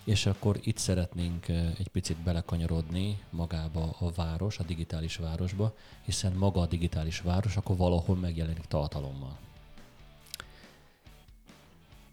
és 0.05 0.27
akkor 0.27 0.59
itt 0.63 0.77
szeretnénk 0.79 1.49
egy 1.49 1.89
picit 1.89 2.17
belekanyarodni 2.17 3.19
magába 3.31 3.97
a 3.99 4.11
város, 4.11 4.59
a 4.59 4.63
digitális 4.63 5.17
városba, 5.17 5.75
hiszen 6.05 6.33
maga 6.33 6.61
a 6.61 6.67
digitális 6.67 7.21
város 7.21 7.57
akkor 7.57 7.77
valahol 7.77 8.17
megjelenik 8.17 8.65
tartalommal. 8.65 9.39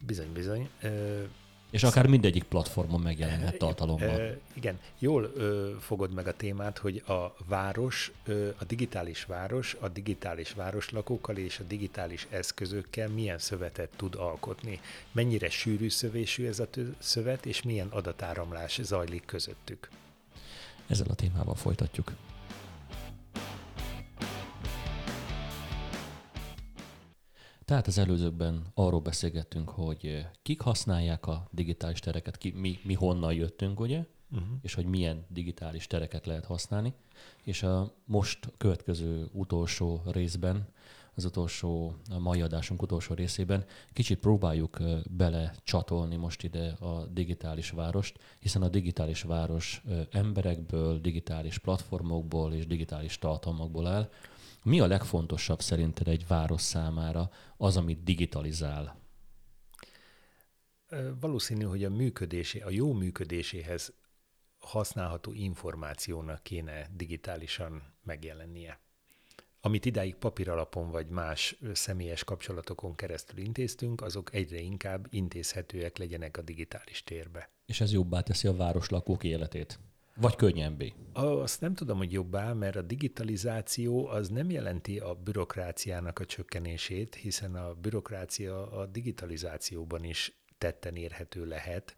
Bizony, 0.06 0.34
bizony. 0.34 0.70
És 1.70 1.84
akár 1.84 2.08
mindegyik 2.08 2.44
platformon 2.44 3.02
megjelenhet 3.02 3.58
tartalommal. 3.58 4.38
Igen, 4.54 4.80
jól 5.00 5.32
ö, 5.36 5.72
fogod 5.80 6.14
meg 6.14 6.28
a 6.28 6.34
témát, 6.34 6.78
hogy 6.78 7.04
a 7.08 7.36
város, 7.48 8.12
ö, 8.26 8.50
a 8.58 8.64
digitális 8.64 9.24
város, 9.24 9.78
a 9.80 9.88
digitális 9.88 10.52
városlakókkal 10.54 11.38
és 11.38 11.60
a 11.60 11.64
digitális 11.64 12.28
eszközökkel 12.30 13.08
milyen 13.08 13.38
szövetet 13.38 13.90
tud 13.96 14.16
alkotni. 14.16 14.80
Mennyire 15.12 15.50
sűrű 15.50 15.90
szövésű 15.90 16.46
ez 16.46 16.60
a 16.60 16.68
szövet, 17.00 17.46
és 17.46 17.62
milyen 17.62 17.88
adatáramlás 17.88 18.80
zajlik 18.82 19.26
közöttük. 19.26 19.90
Ezzel 20.88 21.08
a 21.10 21.16
témával 21.16 21.56
folytatjuk. 21.56 22.12
Tehát 27.70 27.88
az 27.88 27.98
előzőkben 27.98 28.66
arról 28.74 29.00
beszélgettünk, 29.00 29.70
hogy 29.70 30.06
eh, 30.06 30.26
kik 30.42 30.62
használják 30.62 31.28
a 31.28 31.48
digitális 31.52 32.00
tereket, 32.00 32.38
ki, 32.38 32.54
mi, 32.56 32.80
mi 32.84 32.94
honnan 32.94 33.34
jöttünk, 33.34 33.80
ugye? 33.80 34.06
Uh-huh. 34.32 34.48
És 34.62 34.74
hogy 34.74 34.86
milyen 34.86 35.26
digitális 35.28 35.88
tereket 35.88 36.26
lehet 36.26 36.46
használni. 36.46 36.94
És 37.44 37.64
a 37.64 37.94
most 38.06 38.46
a 38.46 38.52
következő 38.58 39.30
utolsó 39.32 40.02
részben, 40.06 40.68
az 41.16 41.26
utolsó, 41.26 41.96
a 42.12 42.20
mai 42.20 42.42
adásunk 42.42 42.82
utolsó 42.82 43.14
részében 43.14 43.66
kicsit 43.94 44.20
próbáljuk 44.20 44.78
eh, 44.80 45.00
bele 45.10 45.56
csatolni 45.64 46.16
most 46.16 46.44
ide 46.44 46.68
a 46.70 47.06
digitális 47.06 47.70
várost, 47.70 48.20
hiszen 48.40 48.62
a 48.62 48.70
digitális 48.70 49.22
város 49.22 49.82
eh, 49.88 50.06
emberekből, 50.12 51.00
digitális 51.00 51.58
platformokból 51.58 52.54
és 52.54 52.68
digitális 52.68 53.20
tartalmakból 53.20 53.88
áll, 53.88 54.10
mi 54.64 54.80
a 54.80 54.88
legfontosabb 54.88 55.62
szerinted 55.62 56.08
egy 56.08 56.28
város 56.28 56.62
számára 56.62 57.30
az, 57.58 57.78
amit 57.78 58.04
digitalizál? 58.04 59.00
Valószínű, 61.20 61.64
hogy 61.64 61.84
a 61.84 61.90
működésé, 61.90 62.60
a 62.60 62.70
jó 62.70 62.94
működéséhez 62.94 63.94
használható 64.60 65.34
információnak 65.34 66.44
kéne 66.44 66.88
digitálisan 66.96 67.84
megjelennie. 68.04 68.80
Amit 69.62 69.86
idáig 69.86 70.16
papíralapon 70.16 70.92
vagy 70.92 71.08
más 71.08 71.58
személyes 71.74 72.24
kapcsolatokon 72.24 72.96
keresztül 72.96 73.40
intéztünk, 73.40 74.02
azok 74.02 74.34
egyre 74.34 74.60
inkább 74.60 75.08
intézhetőek 75.10 75.98
legyenek 75.98 76.38
a 76.38 76.42
digitális 76.42 77.04
térbe. 77.04 77.50
És 77.66 77.82
ez 77.82 77.92
jobbá 77.92 78.22
teszi 78.22 78.48
a 78.48 78.56
városlakók 78.56 79.24
életét? 79.24 79.80
Vagy 80.22 80.36
könnyebbé? 80.36 80.94
Azt 81.14 81.62
nem 81.62 81.74
tudom, 81.74 81.98
hogy 81.98 82.12
jobbá, 82.12 82.54
mert 82.54 82.76
a 82.76 82.82
digitalizáció 82.82 84.08
az 84.08 84.30
nem 84.30 84.50
jelenti 84.50 85.00
a 85.00 85.14
bürokráciának 85.14 86.20
a 86.20 86.26
csökkenését, 86.26 87.16
hiszen 87.16 87.56
a 87.56 87.74
bürokrácia 87.74 88.72
a 88.72 88.86
digitalizációban 88.86 90.04
is 90.04 90.42
tetten 90.58 90.96
érhető 90.96 91.46
lehet. 91.46 91.96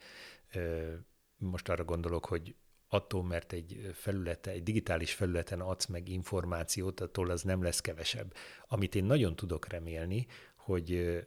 Most 1.38 1.70
arra 1.70 1.84
gondolok, 1.84 2.26
hogy 2.26 2.56
attól, 2.88 3.24
mert 3.24 3.54
egy 3.54 3.92
felülete, 3.94 4.52
egy 4.52 4.64
digitális 4.64 5.14
felületen 5.14 5.60
adsz 5.60 5.86
meg 5.86 6.10
információt, 6.10 7.00
attól 7.00 7.30
az 7.30 7.42
nem 7.42 7.64
lesz 7.64 7.82
kevesebb. 7.82 8.34
Amit 8.68 8.96
én 8.96 9.06
nagyon 9.06 9.36
tudok 9.36 9.68
remélni, 9.68 10.26
hogy 10.56 11.20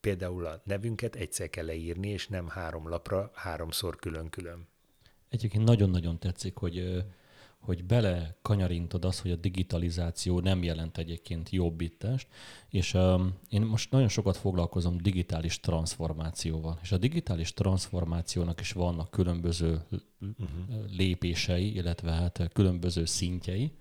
például 0.00 0.46
a 0.46 0.62
nevünket 0.64 1.16
egyszer 1.16 1.50
kell 1.50 1.64
leírni, 1.64 2.08
és 2.08 2.28
nem 2.28 2.48
három 2.48 2.88
lapra, 2.88 3.30
háromszor 3.34 3.96
külön-külön. 3.96 4.70
Egyébként 5.32 5.64
nagyon-nagyon 5.64 6.18
tetszik, 6.18 6.56
hogy, 6.56 7.04
hogy 7.58 7.84
bele 7.84 8.36
kanyarintod 8.42 9.04
azt, 9.04 9.20
hogy 9.20 9.30
a 9.30 9.36
digitalizáció 9.36 10.40
nem 10.40 10.62
jelent 10.62 10.98
egyébként 10.98 11.50
jobbítást, 11.50 12.28
és 12.68 12.94
um, 12.94 13.32
én 13.48 13.62
most 13.62 13.90
nagyon 13.90 14.08
sokat 14.08 14.36
foglalkozom 14.36 14.96
digitális 14.96 15.60
transformációval, 15.60 16.78
és 16.82 16.92
a 16.92 16.98
digitális 16.98 17.54
transformációnak 17.54 18.60
is 18.60 18.72
vannak 18.72 19.10
különböző 19.10 19.80
uh-huh. 19.90 20.46
lépései, 20.96 21.74
illetve 21.74 22.10
hát 22.10 22.50
különböző 22.52 23.04
szintjei, 23.04 23.72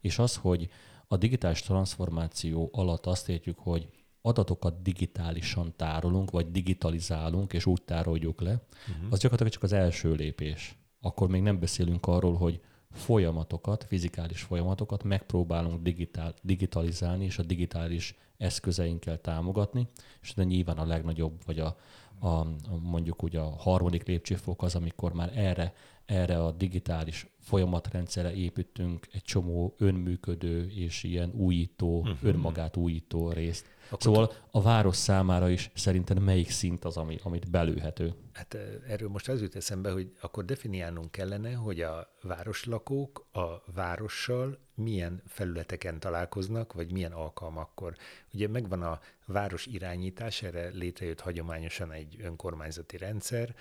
és 0.00 0.18
az, 0.18 0.36
hogy 0.36 0.68
a 1.08 1.16
digitális 1.16 1.60
transformáció 1.60 2.70
alatt 2.72 3.06
azt 3.06 3.28
értjük, 3.28 3.58
hogy 3.58 3.88
adatokat 4.22 4.82
digitálisan 4.82 5.72
tárolunk, 5.76 6.30
vagy 6.30 6.50
digitalizálunk, 6.50 7.52
és 7.52 7.66
úgy 7.66 7.82
tároljuk 7.82 8.40
le, 8.40 8.50
uh-huh. 8.50 9.06
az 9.10 9.18
gyakorlatilag 9.18 9.52
csak 9.52 9.62
az 9.62 9.72
első 9.72 10.12
lépés 10.12 10.76
akkor 11.04 11.28
még 11.28 11.42
nem 11.42 11.58
beszélünk 11.58 12.06
arról, 12.06 12.34
hogy 12.34 12.60
folyamatokat, 12.90 13.84
fizikális 13.84 14.42
folyamatokat 14.42 15.02
megpróbálunk 15.02 15.82
digitál, 15.82 16.34
digitalizálni, 16.42 17.24
és 17.24 17.38
a 17.38 17.42
digitális 17.42 18.14
eszközeinkkel 18.36 19.20
támogatni, 19.20 19.88
és 20.22 20.34
de 20.34 20.44
nyilván 20.44 20.78
a 20.78 20.86
legnagyobb, 20.86 21.40
vagy 21.46 21.58
a, 21.58 21.76
a, 22.18 22.28
a 22.28 22.46
mondjuk 22.82 23.22
ugye 23.22 23.40
a 23.40 23.56
harmadik 23.56 24.06
lépcsőfok 24.06 24.62
az, 24.62 24.74
amikor 24.74 25.12
már 25.12 25.32
erre, 25.34 25.74
erre 26.06 26.44
a 26.44 26.52
digitális 26.52 27.26
folyamatrendszerre 27.40 28.34
építünk 28.34 29.08
egy 29.12 29.22
csomó 29.22 29.74
önműködő 29.78 30.70
és 30.70 31.02
ilyen 31.02 31.32
újító, 31.34 31.98
uh-huh. 31.98 32.16
önmagát 32.22 32.76
újító 32.76 33.32
részt. 33.32 33.66
Akkor 33.94 34.14
szóval 34.14 34.32
a 34.50 34.62
város 34.62 34.96
számára 34.96 35.48
is 35.48 35.70
szerintem 35.74 36.22
melyik 36.22 36.50
szint 36.50 36.84
az, 36.84 36.96
ami, 36.96 37.18
amit 37.22 37.50
belőhető? 37.50 38.14
Hát 38.32 38.56
erről 38.88 39.08
most 39.08 39.28
az 39.28 39.40
jut 39.40 39.56
eszembe, 39.56 39.90
hogy 39.90 40.12
akkor 40.20 40.44
definiálnunk 40.44 41.10
kellene, 41.10 41.52
hogy 41.52 41.80
a 41.80 42.14
városlakók 42.22 43.26
a 43.32 43.72
várossal 43.72 44.58
milyen 44.74 45.22
felületeken 45.26 46.00
találkoznak, 46.00 46.72
vagy 46.72 46.92
milyen 46.92 47.12
alkalmakkor. 47.12 47.96
Ugye 48.32 48.48
megvan 48.48 48.82
a 48.82 49.00
város 49.26 49.66
irányítás, 49.66 50.42
erre 50.42 50.68
létrejött 50.68 51.20
hagyományosan 51.20 51.92
egy 51.92 52.16
önkormányzati 52.20 52.96
rendszer, 52.96 53.54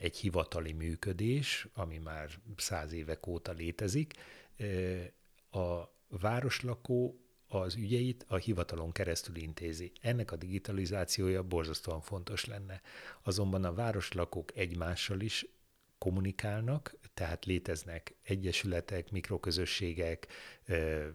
egy 0.00 0.16
hivatali 0.16 0.72
működés, 0.72 1.68
ami 1.74 1.98
már 1.98 2.28
száz 2.56 2.92
évek 2.92 3.26
óta 3.26 3.52
létezik. 3.52 4.12
A 5.50 5.82
városlakó 6.20 7.20
az 7.48 7.74
ügyeit 7.74 8.24
a 8.28 8.36
hivatalon 8.36 8.92
keresztül 8.92 9.36
intézi. 9.36 9.92
Ennek 10.00 10.32
a 10.32 10.36
digitalizációja 10.36 11.42
borzasztóan 11.42 12.00
fontos 12.00 12.44
lenne. 12.44 12.80
Azonban 13.22 13.64
a 13.64 13.74
városlakók 13.74 14.56
egymással 14.56 15.20
is 15.20 15.46
kommunikálnak, 15.98 16.94
tehát 17.14 17.44
léteznek 17.44 18.14
egyesületek, 18.22 19.10
mikroközösségek, 19.10 20.26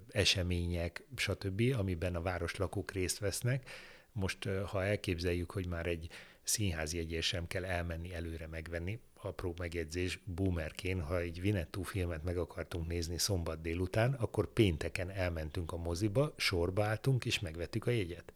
események, 0.09 1.03
stb., 1.15 1.61
amiben 1.77 2.15
a 2.15 2.21
városlakók 2.21 2.91
részt 2.91 3.19
vesznek. 3.19 3.69
Most, 4.11 4.49
ha 4.65 4.83
elképzeljük, 4.83 5.51
hogy 5.51 5.67
már 5.67 5.85
egy 5.85 6.09
színházi 6.43 6.97
jegyért 6.97 7.23
sem 7.23 7.47
kell 7.47 7.65
elmenni 7.65 8.13
előre 8.13 8.47
megvenni, 8.47 8.99
apró 9.25 9.53
megjegyzés, 9.57 10.19
boomerként, 10.25 11.01
ha 11.01 11.19
egy 11.19 11.41
Vinettú 11.41 11.83
filmet 11.83 12.23
meg 12.23 12.37
akartunk 12.37 12.87
nézni 12.87 13.17
szombat 13.17 13.61
délután, 13.61 14.13
akkor 14.13 14.53
pénteken 14.53 15.09
elmentünk 15.09 15.71
a 15.71 15.77
moziba, 15.77 16.33
sorba 16.37 16.83
álltunk, 16.83 17.25
és 17.25 17.39
megvettük 17.39 17.87
a 17.87 17.91
jegyet. 17.91 18.31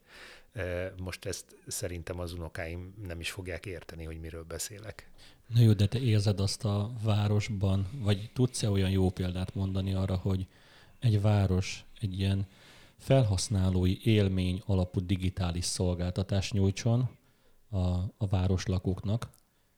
Most 0.97 1.26
ezt 1.26 1.56
szerintem 1.67 2.19
az 2.19 2.34
unokáim 2.34 2.93
nem 3.08 3.19
is 3.19 3.32
fogják 3.32 3.65
érteni, 3.65 4.04
hogy 4.04 4.19
miről 4.19 4.43
beszélek. 4.43 5.10
Na 5.47 5.60
jó, 5.60 5.73
de 5.73 5.88
te 5.88 6.00
érzed 6.00 6.39
azt 6.39 6.65
a 6.65 6.91
városban, 7.04 7.88
vagy 7.93 8.30
tudsz-e 8.34 8.69
olyan 8.69 8.89
jó 8.89 9.10
példát 9.10 9.56
mondani 9.56 9.93
arra, 9.93 10.15
hogy 10.15 10.47
egy 11.00 11.21
város 11.21 11.86
egy 12.00 12.19
ilyen 12.19 12.47
felhasználói 12.97 13.97
élmény 14.04 14.62
alapú 14.65 15.06
digitális 15.06 15.65
szolgáltatást 15.65 16.54
nyújtson 16.54 17.10
a, 17.69 17.78
a 18.17 18.28
város 18.30 18.65
lakóknak, 18.65 19.30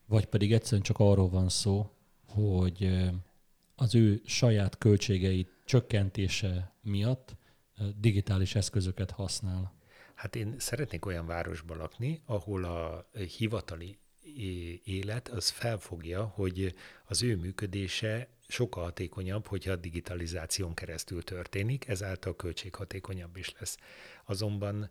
vagy 0.10 0.26
pedig 0.26 0.54
egyszerűen 0.54 0.82
csak 0.82 1.00
arról 1.00 1.30
van 1.30 1.50
szó, 1.50 1.92
hogy 2.28 3.10
az 3.76 3.96
ő 3.96 4.22
saját 4.26 4.78
költségei 4.78 5.48
csökkentése 5.66 6.74
miatt 6.82 7.36
digitális 7.98 8.56
eszközöket 8.56 9.12
használ. 9.12 9.74
Hát 10.16 10.36
én 10.36 10.56
szeretnék 10.58 11.06
olyan 11.06 11.26
városban 11.26 11.78
lakni, 11.78 12.22
ahol 12.26 12.64
a 12.64 13.10
hivatali 13.38 13.98
élet 14.84 15.28
az 15.28 15.50
felfogja, 15.50 16.24
hogy 16.24 16.76
az 17.06 17.24
ő 17.24 17.36
működése 17.36 18.30
sokkal 18.48 18.84
hatékonyabb, 18.84 19.48
hogyha 19.48 19.72
a 19.72 19.76
digitalizáción 19.76 20.74
keresztül 20.74 21.24
történik, 21.24 21.88
ezáltal 21.88 22.36
költséghatékonyabb 22.36 23.38
is 23.38 23.54
lesz. 23.60 23.78
Azonban 24.26 24.90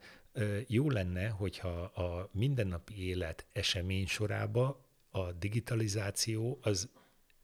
jó 0.66 0.90
lenne, 0.90 1.28
hogyha 1.28 1.68
a 1.82 2.28
mindennapi 2.32 3.06
élet 3.06 3.46
esemény 3.52 4.06
sorába 4.06 4.86
a 5.20 5.32
digitalizáció 5.32 6.58
az 6.62 6.88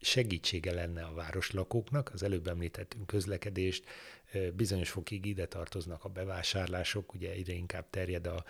segítsége 0.01 0.73
lenne 0.73 1.03
a 1.03 1.13
városlakóknak, 1.13 2.09
az 2.13 2.23
előbb 2.23 2.47
említettünk 2.47 3.07
közlekedést, 3.07 3.85
bizonyos 4.53 4.89
fokig 4.89 5.25
ide 5.25 5.45
tartoznak 5.45 6.03
a 6.03 6.09
bevásárlások, 6.09 7.13
ugye 7.13 7.31
egyre 7.31 7.53
inkább 7.53 7.89
terjed 7.89 8.27
a 8.27 8.45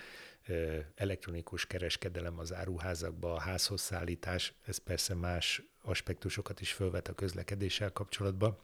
elektronikus 0.96 1.68
kereskedelem 1.68 2.40
az 2.40 2.54
áruházakba, 2.54 3.34
a 3.34 3.40
házhoz 3.40 3.82
szállítás, 3.82 4.54
ez 4.66 4.78
persze 4.78 5.14
más 5.14 5.62
aspektusokat 5.82 6.62
is 6.62 6.72
fölvet 6.72 7.08
a 7.08 7.14
közlekedéssel 7.14 7.92
kapcsolatban, 7.92 8.58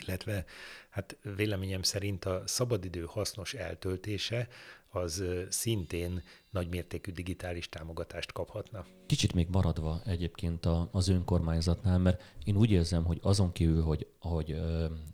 illetve 0.00 0.44
hát 0.88 1.16
véleményem 1.36 1.82
szerint 1.82 2.24
a 2.24 2.42
szabadidő 2.46 3.04
hasznos 3.04 3.54
eltöltése 3.54 4.48
az 4.90 5.24
szintén 5.48 6.22
nagymértékű 6.50 7.12
digitális 7.12 7.68
támogatást 7.68 8.32
kaphatna. 8.32 8.86
Kicsit 9.06 9.32
még 9.32 9.48
maradva 9.50 10.00
egyébként 10.04 10.66
az 10.90 11.08
önkormányzatnál, 11.08 11.98
mert 11.98 12.22
én 12.44 12.56
úgy 12.56 12.70
érzem, 12.70 13.04
hogy 13.04 13.18
azon 13.22 13.52
kívül, 13.52 13.82
hogy, 13.82 14.06
hogy 14.20 14.60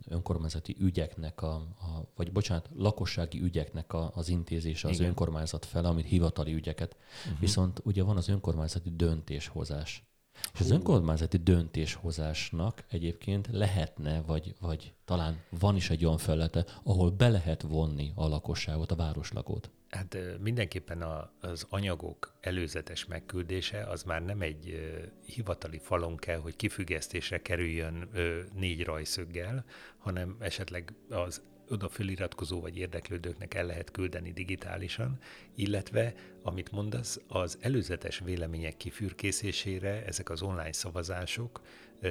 önkormányzati 0.09 0.77
ügyeknek, 0.79 1.43
a, 1.43 1.55
a, 1.55 2.13
vagy 2.15 2.33
bocsánat, 2.33 2.69
lakossági 2.75 3.41
ügyeknek 3.41 3.93
a, 3.93 4.11
az 4.15 4.29
intézése 4.29 4.89
az 4.89 4.95
Igen. 4.95 5.09
önkormányzat 5.09 5.65
fel, 5.65 5.85
amit 5.85 6.07
hivatali 6.07 6.55
ügyeket, 6.55 6.97
uh-huh. 7.25 7.41
viszont 7.41 7.81
ugye 7.85 8.03
van 8.03 8.17
az 8.17 8.29
önkormányzati 8.29 8.91
döntéshozás. 8.97 10.05
És 10.55 10.61
az 10.61 10.70
önkormányzati 10.70 11.37
döntéshozásnak 11.37 12.85
egyébként 12.88 13.49
lehetne, 13.53 14.20
vagy, 14.20 14.55
vagy 14.61 14.94
talán 15.05 15.40
van 15.49 15.77
is 15.77 15.90
egy 15.90 16.05
olyan 16.05 16.18
felete, 16.18 16.64
ahol 16.83 17.11
be 17.11 17.29
lehet 17.29 17.62
vonni 17.62 18.12
a 18.14 18.29
lakosságot, 18.29 18.90
a 18.90 18.97
városlakót. 18.97 19.70
Hát 19.88 20.16
mindenképpen 20.40 21.03
a, 21.03 21.31
az 21.40 21.66
anyagok 21.68 22.35
előzetes 22.40 23.07
megküldése 23.07 23.83
az 23.83 24.03
már 24.03 24.25
nem 24.25 24.40
egy 24.40 24.90
hivatali 25.27 25.79
falon 25.79 26.16
kell, 26.16 26.38
hogy 26.38 26.57
kifüggesztésre 26.57 27.42
kerüljön 27.42 28.09
négy 28.55 28.85
rajszöggel, 28.85 29.64
hanem 29.99 30.37
esetleg 30.40 30.94
az 31.09 31.42
oda 31.68 31.88
feliratkozó 31.88 32.61
vagy 32.61 32.77
érdeklődőknek 32.77 33.55
el 33.55 33.66
lehet 33.66 33.90
küldeni 33.90 34.33
digitálisan, 34.33 35.18
illetve, 35.55 36.14
amit 36.42 36.72
mondasz, 36.72 37.20
az 37.29 37.59
előzetes 37.61 38.18
vélemények 38.18 38.77
kifürkészésére 38.77 40.05
ezek 40.05 40.31
az 40.31 40.42
online 40.42 40.72
szavazások 40.72 41.61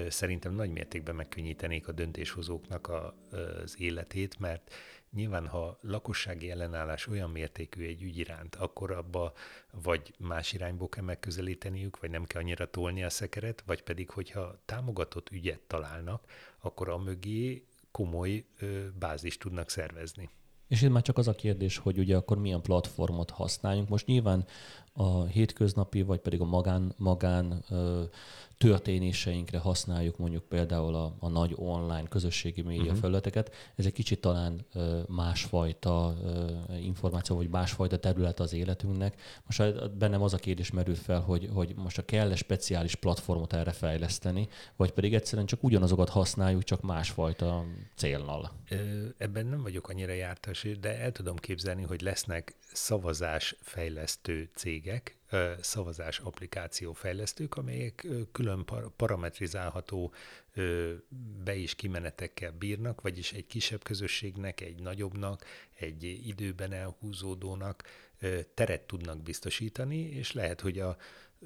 szerintem 0.09 0.53
nagy 0.53 0.71
mértékben 0.71 1.15
megkönnyítenék 1.15 1.87
a 1.87 1.91
döntéshozóknak 1.91 2.87
a, 2.87 3.15
az 3.63 3.75
életét, 3.79 4.39
mert 4.39 4.73
nyilván, 5.11 5.47
ha 5.47 5.77
lakossági 5.81 6.51
ellenállás 6.51 7.07
olyan 7.07 7.29
mértékű 7.29 7.85
egy 7.85 8.01
ügy 8.01 8.17
iránt, 8.17 8.55
akkor 8.55 8.91
abba 8.91 9.33
vagy 9.71 10.13
más 10.17 10.53
irányból 10.53 10.89
kell 10.89 11.03
megközelíteniük, 11.03 11.99
vagy 11.99 12.09
nem 12.09 12.25
kell 12.25 12.41
annyira 12.41 12.69
tolni 12.69 13.03
a 13.03 13.09
szekeret, 13.09 13.63
vagy 13.65 13.81
pedig, 13.81 14.09
hogyha 14.09 14.61
támogatott 14.65 15.29
ügyet 15.29 15.59
találnak, 15.59 16.25
akkor 16.59 16.89
a 16.89 16.97
mögé 16.97 17.65
komoly 17.93 18.45
bázist 18.99 19.39
tudnak 19.39 19.69
szervezni. 19.69 20.29
És 20.67 20.81
itt 20.81 20.91
már 20.91 21.01
csak 21.01 21.17
az 21.17 21.27
a 21.27 21.33
kérdés, 21.33 21.77
hogy 21.77 21.97
ugye 21.97 22.15
akkor 22.15 22.37
milyen 22.37 22.61
platformot 22.61 23.29
használjunk. 23.29 23.89
Most 23.89 24.05
nyilván 24.05 24.45
a 24.93 25.25
hétköznapi, 25.25 26.01
vagy 26.01 26.19
pedig 26.19 26.41
a 26.41 26.45
magán, 26.45 26.93
magán 26.97 27.63
történéseinkre 28.57 29.57
használjuk 29.57 30.17
mondjuk 30.17 30.43
például 30.43 30.95
a, 30.95 31.15
a 31.19 31.27
nagy 31.27 31.53
online 31.55 32.07
közösségi 32.09 32.61
média 32.61 32.83
uh-huh. 32.83 32.99
felületeket, 32.99 33.53
ez 33.75 33.85
egy 33.85 33.93
kicsit 33.93 34.21
talán 34.21 34.65
másfajta 35.07 36.15
információ, 36.79 37.35
vagy 37.35 37.49
másfajta 37.49 37.99
terület 37.99 38.39
az 38.39 38.53
életünknek. 38.53 39.21
Most 39.45 39.91
bennem 39.97 40.21
az 40.21 40.33
a 40.33 40.37
kérdés 40.37 40.71
merül 40.71 40.95
fel, 40.95 41.19
hogy, 41.19 41.49
hogy 41.53 41.73
most 41.75 41.97
a 41.97 42.05
kell-e 42.05 42.35
speciális 42.35 42.95
platformot 42.95 43.53
erre 43.53 43.71
fejleszteni, 43.71 44.47
vagy 44.75 44.91
pedig 44.91 45.13
egyszerűen 45.13 45.47
csak 45.47 45.63
ugyanazokat 45.63 46.09
használjuk, 46.09 46.63
csak 46.63 46.81
másfajta 46.81 47.65
célnal. 47.95 48.51
Ebben 49.17 49.45
nem 49.45 49.61
vagyok 49.61 49.89
annyira 49.89 50.13
jártas, 50.13 50.67
de 50.79 50.99
el 50.99 51.11
tudom 51.11 51.35
képzelni, 51.35 51.83
hogy 51.83 52.01
lesznek 52.01 52.55
szavazásfejlesztő 52.73 54.49
cégek, 54.55 55.17
szavazás 55.61 56.19
applikáció 56.19 56.93
fejlesztők, 56.93 57.55
amelyek 57.55 58.07
külön 58.31 58.65
parametrizálható 58.95 60.13
be- 61.43 61.55
is 61.55 61.75
kimenetekkel 61.75 62.51
bírnak, 62.51 63.01
vagyis 63.01 63.33
egy 63.33 63.47
kisebb 63.47 63.83
közösségnek, 63.83 64.61
egy 64.61 64.81
nagyobbnak, 64.81 65.45
egy 65.79 66.03
időben 66.03 66.71
elhúzódónak 66.71 67.83
teret 68.53 68.81
tudnak 68.81 69.21
biztosítani, 69.21 69.99
és 69.99 70.31
lehet, 70.31 70.61
hogy 70.61 70.79
a 70.79 70.97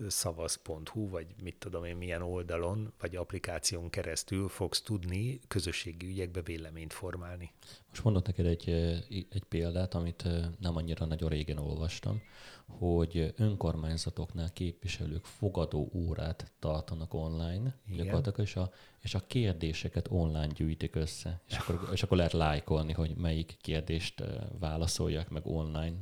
szavaz.hu, 0.07 1.09
vagy 1.09 1.27
mit 1.43 1.55
tudom 1.59 1.83
én 1.83 1.95
milyen 1.95 2.21
oldalon, 2.21 2.93
vagy 2.99 3.15
applikáción 3.15 3.89
keresztül 3.89 4.47
fogsz 4.49 4.81
tudni 4.81 5.39
közösségi 5.47 6.07
ügyekbe 6.07 6.41
véleményt 6.41 6.93
formálni. 6.93 7.51
Most 7.89 8.03
mondok 8.03 8.25
neked 8.25 8.45
egy, 8.45 8.69
egy 9.09 9.43
példát, 9.49 9.93
amit 9.93 10.23
nem 10.59 10.75
annyira 10.75 11.05
nagyon 11.05 11.29
régen 11.29 11.57
olvastam, 11.57 12.21
hogy 12.67 13.33
önkormányzatoknál 13.37 14.53
képviselők 14.53 15.25
fogadó 15.25 15.91
órát 15.93 16.51
tartanak 16.59 17.13
online, 17.13 17.79
Igen. 17.87 18.05
gyakorlatilag, 18.05 18.39
és 18.39 18.55
a, 18.55 18.71
és 18.99 19.15
a 19.15 19.25
kérdéseket 19.27 20.07
online 20.09 20.47
gyűjtik 20.47 20.95
össze, 20.95 21.41
és 21.47 21.57
akkor, 21.57 21.89
és 21.93 22.03
akkor 22.03 22.17
lehet 22.17 22.33
lájkolni, 22.33 22.93
hogy 22.93 23.15
melyik 23.15 23.57
kérdést 23.61 24.23
válaszoljak 24.59 25.29
meg 25.29 25.45
online. 25.45 25.95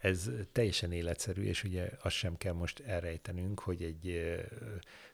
Ez 0.00 0.30
teljesen 0.52 0.92
életszerű, 0.92 1.42
és 1.42 1.64
ugye 1.64 1.90
azt 2.02 2.14
sem 2.14 2.36
kell 2.36 2.52
most 2.52 2.80
elrejtenünk, 2.80 3.60
hogy 3.60 3.82
egy 3.82 4.34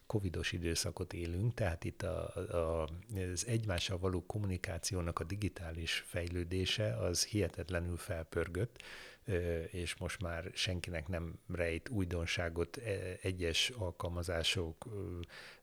covidos 0.07 0.53
időszakot 0.53 1.13
élünk, 1.13 1.55
tehát 1.55 1.85
itt 1.85 2.03
a, 2.03 2.35
a, 2.35 2.89
az 3.33 3.47
egymással 3.47 3.99
való 3.99 4.27
kommunikációnak 4.27 5.19
a 5.19 5.25
digitális 5.25 6.05
fejlődése 6.07 6.97
az 6.97 7.25
hihetetlenül 7.25 7.97
felpörgött, 7.97 8.83
és 9.71 9.97
most 9.97 10.21
már 10.21 10.51
senkinek 10.55 11.09
nem 11.09 11.39
rejt 11.55 11.89
újdonságot 11.89 12.77
e, 12.77 13.19
egyes 13.23 13.71
alkalmazások 13.71 14.87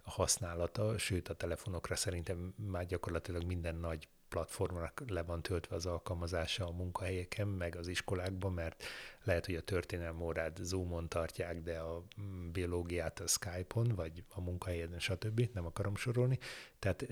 használata, 0.04 0.98
sőt 0.98 1.30
a 1.30 1.34
telefonokra 1.34 1.96
szerintem 1.96 2.54
már 2.56 2.86
gyakorlatilag 2.86 3.44
minden 3.44 3.76
nagy 3.76 4.08
platformnak 4.34 5.04
le 5.08 5.24
van 5.24 5.41
töltve 5.41 5.76
az 5.76 5.86
alkalmazása 5.86 6.67
a 6.67 6.72
munkahelyeken, 6.72 7.48
meg 7.48 7.76
az 7.76 7.88
iskolákban, 7.88 8.54
mert 8.54 8.84
lehet, 9.24 9.46
hogy 9.46 9.56
a 9.56 9.62
történelmi 9.62 10.22
órát 10.22 10.60
Zoom-on 10.62 11.10
tartják, 11.10 11.62
de 11.62 11.80
a 11.80 12.04
biológiát 12.52 13.19
a 13.19 13.28
Skype-on, 13.28 13.91
vagy 13.96 14.24
a 14.30 14.41
munkahelyen, 14.41 15.00
stb. 15.00 15.50
Nem 15.54 15.65
akarom 15.65 15.96
sorolni. 15.96 16.39
Tehát 16.80 17.06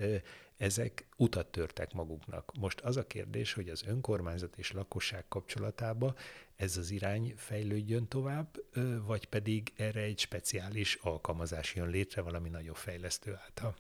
ezek 0.62 1.06
utat 1.18 1.48
törtek 1.48 1.94
maguknak. 1.94 2.52
Most 2.60 2.80
az 2.80 2.98
a 2.98 3.08
kérdés, 3.08 3.54
hogy 3.54 3.70
az 3.70 3.84
önkormányzat 3.86 4.58
és 4.58 4.72
lakosság 4.72 5.26
kapcsolatába 5.28 6.16
ez 6.56 6.78
az 6.78 6.92
irány 6.92 7.34
fejlődjön 7.38 8.08
tovább, 8.08 8.64
vagy 9.06 9.26
pedig 9.26 9.74
erre 9.76 10.02
egy 10.02 10.20
speciális 10.20 10.98
alkalmazás 11.02 11.76
jön 11.76 11.90
létre 11.90 12.22
valami 12.22 12.50
nagyobb 12.50 12.76
fejlesztő 12.76 13.38
által. 13.46 13.76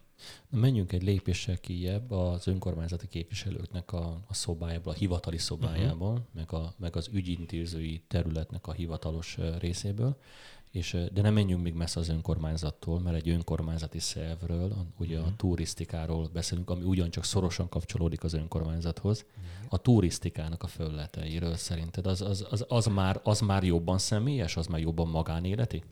Na, 0.49 0.57
menjünk 0.59 0.91
egy 0.91 1.03
lépéssel 1.03 1.57
kijebb 1.57 2.11
az 2.11 2.47
önkormányzati 2.47 3.07
képviselőknek 3.07 3.93
a, 3.93 4.21
a 4.27 4.33
szobájából, 4.33 4.93
a 4.93 4.95
hivatali 4.95 5.37
szobájából, 5.37 6.11
uh-huh. 6.11 6.27
meg, 6.33 6.53
a, 6.53 6.73
meg 6.77 6.95
az 6.95 7.09
ügyintézői 7.13 8.03
területnek 8.07 8.67
a 8.67 8.71
hivatalos 8.71 9.37
részéből. 9.59 10.17
És, 10.71 10.97
de 11.13 11.21
nem 11.21 11.33
menjünk 11.33 11.63
még 11.63 11.73
messze 11.73 11.99
az 11.99 12.09
önkormányzattól, 12.09 12.99
mert 12.99 13.15
egy 13.15 13.29
önkormányzati 13.29 13.99
szervről, 13.99 14.85
ugye 14.97 15.13
uh-huh. 15.13 15.25
a 15.25 15.29
mhm. 15.29 15.37
turisztikáról 15.37 16.29
beszélünk, 16.33 16.69
ami 16.69 16.83
ugyancsak 16.83 17.23
szorosan 17.23 17.69
kapcsolódik 17.69 18.23
az 18.23 18.33
önkormányzathoz. 18.33 19.25
Uh-huh. 19.29 19.65
A 19.69 19.77
turisztikának 19.77 20.63
a 20.63 20.67
fölleteiről 20.67 21.55
szerinted 21.55 22.05
az, 22.05 22.21
az, 22.21 22.47
az, 22.49 22.65
az, 22.67 22.85
már, 22.85 23.19
az 23.23 23.39
már 23.39 23.63
jobban 23.63 23.97
személyes, 23.97 24.57
az 24.57 24.67
már 24.67 24.79
jobban 24.79 25.07
magánéleti? 25.07 25.83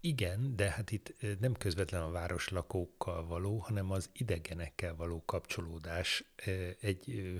Igen, 0.00 0.56
de 0.56 0.70
hát 0.70 0.90
itt 0.90 1.14
nem 1.40 1.52
közvetlen 1.52 2.02
a 2.02 2.10
városlakókkal 2.10 3.26
való, 3.26 3.58
hanem 3.58 3.90
az 3.90 4.10
idegenekkel 4.12 4.96
való 4.96 5.22
kapcsolódás 5.24 6.24
egy 6.80 7.32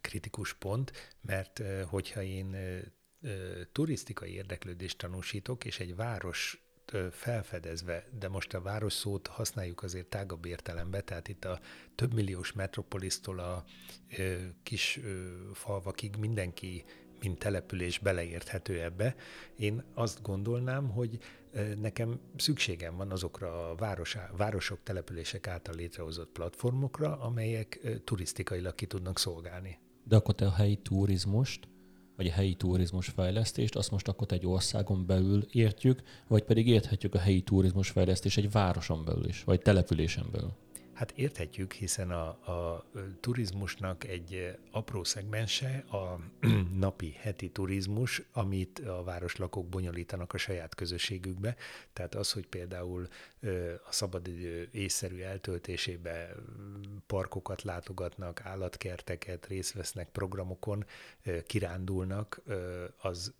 kritikus 0.00 0.54
pont, 0.54 0.92
mert 1.20 1.62
hogyha 1.86 2.22
én 2.22 2.56
turisztikai 3.72 4.32
érdeklődést 4.32 4.98
tanúsítok, 4.98 5.64
és 5.64 5.80
egy 5.80 5.96
város 5.96 6.60
felfedezve, 7.10 8.06
de 8.18 8.28
most 8.28 8.54
a 8.54 8.60
város 8.60 8.92
szót 8.92 9.26
használjuk 9.26 9.82
azért 9.82 10.06
tágabb 10.06 10.44
értelembe, 10.44 11.00
tehát 11.00 11.28
itt 11.28 11.44
a 11.44 11.60
több 11.94 12.14
milliós 12.14 12.52
metropolisztól 12.52 13.38
a 13.38 13.64
kis 14.62 15.00
falvakig 15.52 16.16
mindenki 16.16 16.84
mint 17.20 17.38
település 17.38 17.98
beleérthető 17.98 18.82
ebbe. 18.82 19.14
Én 19.56 19.84
azt 19.94 20.22
gondolnám, 20.22 20.88
hogy 20.88 21.18
nekem 21.76 22.20
szükségem 22.36 22.96
van 22.96 23.10
azokra 23.10 23.70
a 23.70 23.74
városá, 23.74 24.30
városok, 24.36 24.82
települések 24.82 25.46
által 25.46 25.74
létrehozott 25.74 26.30
platformokra, 26.30 27.20
amelyek 27.20 27.80
turisztikailag 28.04 28.74
ki 28.74 28.86
tudnak 28.86 29.18
szolgálni. 29.18 29.78
De 30.04 30.16
akkor 30.16 30.34
te 30.34 30.46
a 30.46 30.52
helyi 30.52 30.76
turizmust, 30.76 31.68
vagy 32.16 32.26
a 32.26 32.32
helyi 32.32 32.54
turizmus 32.54 33.08
fejlesztést, 33.08 33.76
azt 33.76 33.90
most 33.90 34.08
akkor 34.08 34.26
egy 34.30 34.46
országon 34.46 35.06
belül 35.06 35.46
értjük, 35.50 36.02
vagy 36.28 36.42
pedig 36.42 36.68
érthetjük 36.68 37.14
a 37.14 37.18
helyi 37.18 37.42
turizmus 37.42 37.90
fejlesztést 37.90 38.38
egy 38.38 38.50
városon 38.50 39.04
belül 39.04 39.26
is, 39.26 39.44
vagy 39.44 39.60
településen 39.60 40.26
belül? 40.32 40.52
Hát 40.96 41.12
érthetjük, 41.14 41.72
hiszen 41.72 42.10
a, 42.10 42.26
a 42.26 42.84
turizmusnak 43.20 44.04
egy 44.04 44.58
apró 44.70 45.04
szegmense 45.04 45.84
a 45.90 46.18
napi, 46.78 47.16
heti 47.20 47.50
turizmus, 47.50 48.22
amit 48.32 48.78
a 48.78 49.02
városlakók 49.02 49.68
bonyolítanak 49.68 50.32
a 50.32 50.36
saját 50.36 50.74
közösségükbe. 50.74 51.56
Tehát 51.92 52.14
az, 52.14 52.32
hogy 52.32 52.46
például 52.46 53.08
a 53.88 53.92
szabadidő 53.92 54.68
észszerű 54.72 55.20
eltöltésébe 55.20 56.34
parkokat 57.06 57.62
látogatnak, 57.62 58.40
állatkerteket, 58.44 59.46
részt 59.46 59.72
vesznek 59.72 60.08
programokon, 60.08 60.84
kirándulnak, 61.46 62.42
az 62.98 63.34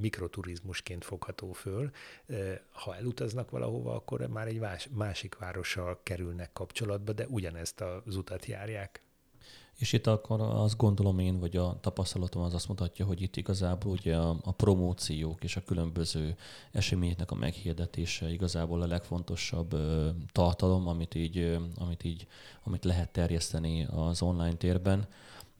mikroturizmusként 0.00 1.04
fogható 1.04 1.52
föl. 1.52 1.90
Ha 2.70 2.96
elutaznak 2.96 3.50
valahova, 3.50 3.94
akkor 3.94 4.26
már 4.26 4.46
egy 4.46 4.60
másik 4.90 5.38
várossal 5.38 6.00
kerülnek 6.02 6.52
kapcsolatba, 6.52 7.12
de 7.12 7.26
ugyanezt 7.26 7.80
az 7.80 8.16
utat 8.16 8.46
járják. 8.46 9.02
És 9.76 9.92
itt 9.92 10.06
akkor 10.06 10.40
azt 10.40 10.76
gondolom 10.76 11.18
én, 11.18 11.38
vagy 11.38 11.56
a 11.56 11.78
tapasztalatom 11.80 12.42
az 12.42 12.54
azt 12.54 12.68
mutatja, 12.68 13.04
hogy 13.04 13.22
itt 13.22 13.36
igazából 13.36 13.92
ugye 13.92 14.16
a, 14.16 14.36
a 14.42 14.52
promóciók 14.52 15.44
és 15.44 15.56
a 15.56 15.64
különböző 15.64 16.36
eseményeknek 16.72 17.30
a 17.30 17.34
meghirdetése 17.34 18.32
igazából 18.32 18.82
a 18.82 18.86
legfontosabb 18.86 19.72
ö, 19.72 20.08
tartalom, 20.32 20.88
amit 20.88 21.14
így, 21.14 21.38
ö, 21.38 21.56
amit 21.76 22.04
így, 22.04 22.26
amit 22.62 22.84
lehet 22.84 23.12
terjeszteni 23.12 23.84
az 23.84 24.22
online 24.22 24.54
térben 24.54 25.06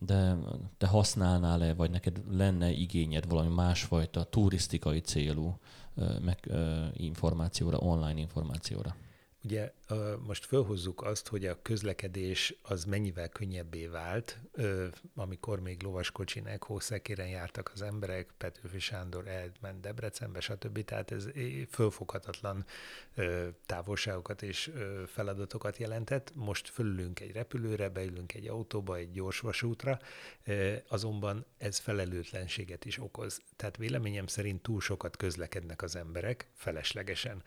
de 0.04 0.36
te 0.78 0.86
használnál-e, 0.86 1.74
vagy 1.74 1.90
neked 1.90 2.22
lenne 2.30 2.70
igényed 2.70 3.28
valami 3.28 3.54
másfajta 3.54 4.24
turisztikai 4.24 5.00
célú 5.00 5.58
meg, 6.20 6.50
információra, 6.92 7.78
online 7.78 8.20
információra? 8.20 8.94
Ugye 9.44 9.72
most 10.26 10.44
felhozzuk 10.44 11.02
azt, 11.02 11.28
hogy 11.28 11.46
a 11.46 11.62
közlekedés 11.62 12.54
az 12.62 12.84
mennyivel 12.84 13.28
könnyebbé 13.28 13.86
vált, 13.86 14.38
amikor 15.14 15.60
még 15.60 15.82
lovaskocsinek 15.82 16.62
hószekéren 16.62 17.28
jártak 17.28 17.70
az 17.74 17.82
emberek, 17.82 18.30
Petőfi 18.38 18.78
Sándor 18.78 19.28
elment 19.28 19.80
Debrecenbe, 19.80 20.40
stb. 20.40 20.84
Tehát 20.84 21.10
ez 21.10 21.28
fölfoghatatlan 21.70 22.64
távolságokat 23.66 24.42
és 24.42 24.72
feladatokat 25.06 25.76
jelentett. 25.76 26.32
Most 26.34 26.68
fölülünk 26.68 27.20
egy 27.20 27.32
repülőre, 27.32 27.88
beülünk 27.88 28.34
egy 28.34 28.48
autóba, 28.48 28.96
egy 28.96 29.10
gyors 29.10 29.40
vasútra, 29.40 29.98
azonban 30.88 31.44
ez 31.58 31.78
felelőtlenséget 31.78 32.84
is 32.84 32.98
okoz. 32.98 33.40
Tehát 33.56 33.76
véleményem 33.76 34.26
szerint 34.26 34.62
túl 34.62 34.80
sokat 34.80 35.16
közlekednek 35.16 35.82
az 35.82 35.96
emberek 35.96 36.46
feleslegesen 36.54 37.42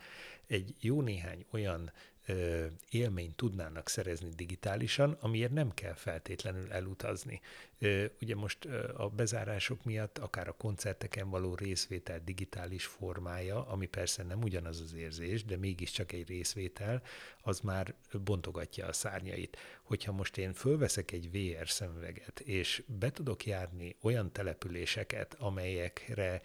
egy 0.46 0.74
jó 0.80 1.02
néhány 1.02 1.44
olyan 1.50 1.92
ö, 2.26 2.66
élményt 2.90 3.36
tudnának 3.36 3.88
szerezni 3.88 4.28
digitálisan, 4.28 5.16
amiért 5.20 5.52
nem 5.52 5.74
kell 5.74 5.94
feltétlenül 5.94 6.72
elutazni. 6.72 7.40
Ö, 7.78 8.04
ugye 8.20 8.34
most 8.34 8.64
ö, 8.64 8.92
a 8.96 9.08
bezárások 9.08 9.84
miatt 9.84 10.18
akár 10.18 10.48
a 10.48 10.52
koncerteken 10.52 11.30
való 11.30 11.54
részvétel 11.54 12.20
digitális 12.24 12.84
formája, 12.84 13.66
ami 13.66 13.86
persze 13.86 14.22
nem 14.22 14.42
ugyanaz 14.42 14.80
az 14.80 14.94
érzés, 14.94 15.44
de 15.44 15.56
mégiscsak 15.56 16.12
egy 16.12 16.28
részvétel, 16.28 17.02
az 17.40 17.60
már 17.60 17.94
bontogatja 18.24 18.86
a 18.86 18.92
szárnyait. 18.92 19.56
Hogyha 19.82 20.12
most 20.12 20.38
én 20.38 20.52
fölveszek 20.52 21.10
egy 21.10 21.30
VR 21.30 21.68
szemüveget, 21.68 22.40
és 22.40 22.82
be 22.86 23.10
tudok 23.10 23.46
járni 23.46 23.96
olyan 24.02 24.32
településeket, 24.32 25.34
amelyekre 25.34 26.40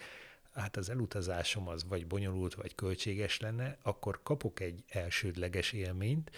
hát 0.54 0.78
az 0.78 0.90
elutazásom 0.90 1.68
az 1.68 1.86
vagy 1.88 2.08
bonyolult, 2.08 2.54
vagy 2.54 2.76
költséges 2.76 3.40
lenne, 3.40 3.78
akkor 3.82 4.20
kapok 4.24 4.60
egy 4.60 4.84
elsődleges 4.88 5.72
élményt, 5.72 6.32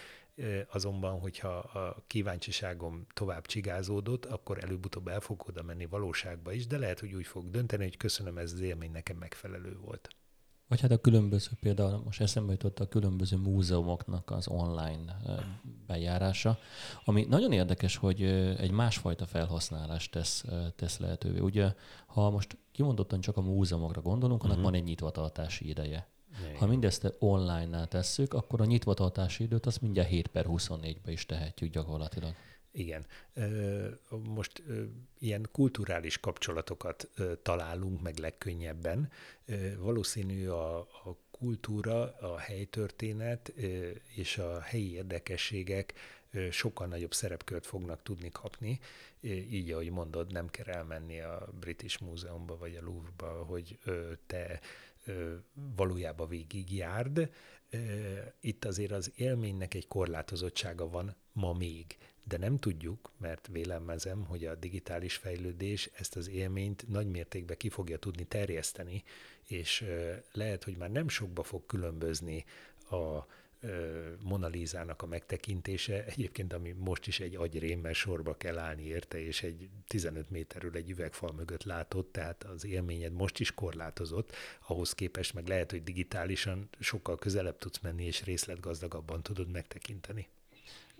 azonban, 0.68 1.20
hogyha 1.20 1.58
a 1.58 2.04
kíváncsiságom 2.08 3.06
tovább 3.14 3.46
csigázódott, 3.46 4.26
akkor 4.26 4.64
előbb-utóbb 4.64 5.08
el 5.08 5.20
fog 5.20 5.44
oda 5.48 5.64
menni 5.64 5.86
valóságba 5.86 6.54
is, 6.54 6.68
de 6.68 6.78
lehet, 6.78 7.00
hogy 7.00 7.14
úgy 7.14 7.28
fog 7.28 7.50
dönteni, 7.50 7.84
hogy 7.84 7.98
köszönöm, 7.98 8.38
ez 8.38 8.52
az 8.52 8.60
élmény 8.60 8.92
nekem 8.92 9.18
megfelelő 9.18 9.78
volt. 9.78 10.10
Vagy 10.68 10.82
hát 10.82 10.92
a 10.92 11.02
különböző, 11.02 11.50
például 11.60 12.02
most 12.04 12.22
eszembe 12.22 12.52
jutott 12.52 12.80
a 12.80 12.88
különböző 12.88 13.38
múzeumoknak 13.38 14.32
az 14.32 14.48
online 14.48 15.22
bejárása, 15.88 16.58
ami 17.04 17.26
nagyon 17.30 17.52
érdekes, 17.52 17.96
hogy 17.96 18.24
egy 18.58 18.72
másfajta 18.72 19.26
felhasználást 19.26 20.12
tesz, 20.12 20.44
tesz 20.76 20.98
lehetővé. 20.98 21.40
Ugye, 21.40 21.74
ha 22.06 22.30
most 22.30 22.58
kimondottan 22.74 23.22
csak 23.22 23.38
a 23.38 23.42
múzeumokra 23.42 24.02
gondolunk, 24.02 24.44
annak 24.44 24.58
uh-huh. 24.58 24.72
van 24.72 24.80
egy 24.80 24.88
nyitvatartási 24.88 25.68
ideje. 25.70 26.08
Igen. 26.42 26.56
Ha 26.56 26.66
mindezt 26.66 27.16
online-nál 27.20 27.88
tesszük, 27.88 28.34
akkor 28.34 28.62
a 28.62 28.66
nyitvatartási 28.66 29.44
időt 29.44 29.66
azt 29.66 29.82
mindjárt 29.82 30.10
7 30.10 30.28
per 30.28 30.46
24-be 30.48 31.12
is 31.12 31.26
tehetjük 31.26 31.72
gyakorlatilag. 31.72 32.34
Igen. 32.72 33.06
Most 34.10 34.64
ilyen 35.20 35.48
kulturális 35.52 36.18
kapcsolatokat 36.18 37.10
találunk 37.42 38.02
meg 38.02 38.18
legkönnyebben. 38.18 39.12
Valószínű 39.78 40.48
a, 40.48 40.78
a 40.80 41.18
kultúra, 41.32 42.16
a 42.18 42.38
helytörténet 42.38 43.54
és 44.16 44.38
a 44.38 44.60
helyi 44.60 44.94
érdekességek 44.94 45.94
sokkal 46.52 46.88
nagyobb 46.88 47.14
szerepkört 47.14 47.66
fognak 47.66 48.04
tudni 48.04 48.30
kapni. 48.30 48.80
Így, 49.22 49.72
ahogy 49.72 49.90
mondod, 49.90 50.32
nem 50.32 50.50
kell 50.50 50.66
elmenni 50.66 51.20
a 51.20 51.50
British 51.60 52.02
Múzeumba 52.02 52.58
vagy 52.58 52.76
a 52.76 52.84
Louvre-ba, 52.84 53.44
hogy 53.44 53.80
te 54.26 54.60
valójában 55.76 56.28
végigjárd. 56.28 57.30
Itt 58.40 58.66
azért 58.66 58.92
az 58.92 59.12
élménynek 59.16 59.74
egy 59.74 59.88
korlátozottsága 59.88 60.90
van 60.90 61.16
ma 61.32 61.54
még 61.54 61.98
de 62.24 62.38
nem 62.38 62.58
tudjuk, 62.58 63.12
mert 63.18 63.50
vélemezem, 63.52 64.26
hogy 64.26 64.46
a 64.46 64.56
digitális 64.56 65.16
fejlődés 65.16 65.90
ezt 65.94 66.16
az 66.16 66.30
élményt 66.30 66.88
nagy 66.88 67.08
mértékben 67.08 67.58
ki 67.58 67.70
fogja 67.70 67.98
tudni 67.98 68.24
terjeszteni, 68.24 69.04
és 69.48 69.86
lehet, 70.32 70.64
hogy 70.64 70.78
már 70.78 70.92
nem 70.92 71.08
sokba 71.08 71.44
fog 71.44 71.66
különbözni 71.66 72.46
a 72.90 73.26
Mona 74.24 74.48
Lisa-nak 74.48 75.02
a 75.02 75.06
megtekintése, 75.06 76.06
egyébként 76.06 76.54
ami 76.54 76.72
most 76.72 77.08
is 77.08 77.20
egy 77.20 77.36
agyrém, 77.36 77.80
mert 77.80 77.96
sorba 77.96 78.38
kell 78.38 78.58
állni 78.58 78.84
érte, 78.84 79.26
és 79.26 79.44
egy 79.44 79.70
15 79.88 80.30
méterről 80.30 80.76
egy 80.76 80.90
üvegfal 80.90 81.34
mögött 81.34 81.64
látott, 81.64 82.12
tehát 82.12 82.44
az 82.44 82.66
élményed 82.66 83.12
most 83.12 83.40
is 83.40 83.54
korlátozott, 83.54 84.32
ahhoz 84.68 84.94
képest 84.94 85.34
meg 85.34 85.48
lehet, 85.48 85.72
hogy 85.72 85.84
digitálisan 85.84 86.70
sokkal 86.80 87.18
közelebb 87.18 87.58
tudsz 87.58 87.80
menni, 87.80 88.06
és 88.06 88.24
részletgazdagabban 88.24 89.24
tudod 89.24 89.52
megtekinteni. 89.52 90.28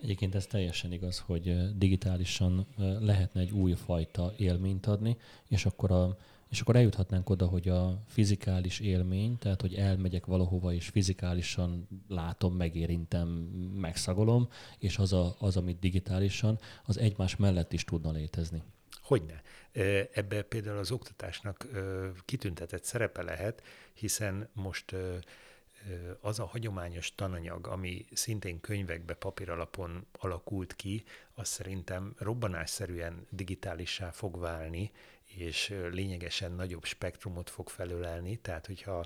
Egyébként 0.02 0.36
ez 0.36 0.46
teljesen 0.46 0.92
igaz, 0.92 1.20
hogy 1.20 1.78
digitálisan 1.78 2.68
lehetne 3.00 3.42
egy 3.42 3.52
új 3.52 3.74
fajta 3.74 4.34
élményt 4.38 4.86
adni, 4.86 5.18
és 5.48 5.66
akkor, 5.66 5.92
a, 5.92 6.18
és 6.54 6.62
akkor 6.62 6.76
eljuthatnánk 6.76 7.30
oda, 7.30 7.46
hogy 7.46 7.70
a 7.70 8.04
fizikális 8.08 8.80
élmény, 8.80 9.38
tehát 9.38 9.62
hogy 9.62 9.74
elmegyek 9.74 10.26
valahova, 10.26 10.74
és 10.74 10.88
fizikálisan 10.88 11.88
látom, 12.08 12.56
megérintem, 12.56 13.28
megszagolom, 13.76 14.50
és 14.78 14.98
az, 14.98 15.14
a, 15.14 15.36
az 15.40 15.58
amit 15.58 15.80
digitálisan, 15.80 16.60
az 16.86 16.98
egymás 16.98 17.36
mellett 17.36 17.74
is 17.74 17.84
tudna 17.84 18.12
létezni. 18.12 18.64
Hogyne. 19.02 19.42
Ebbe 20.14 20.42
például 20.42 20.78
az 20.78 20.92
oktatásnak 20.92 21.68
kitüntetett 22.26 22.84
szerepe 22.84 23.22
lehet, 23.22 23.64
hiszen 23.94 24.50
most 24.54 24.96
az 26.22 26.40
a 26.40 26.46
hagyományos 26.46 27.16
tananyag, 27.16 27.68
ami 27.68 28.06
szintén 28.12 28.60
könyvekbe, 28.60 29.14
papíralapon 29.14 30.06
alakult 30.20 30.76
ki, 30.76 31.04
az 31.34 31.48
szerintem 31.48 32.14
robbanásszerűen 32.18 33.28
digitálissá 33.30 34.12
fog 34.12 34.40
válni, 34.40 34.92
és 35.36 35.74
lényegesen 35.92 36.52
nagyobb 36.52 36.84
spektrumot 36.84 37.50
fog 37.50 37.70
felölelni, 37.70 38.38
tehát 38.38 38.66
hogyha 38.66 39.06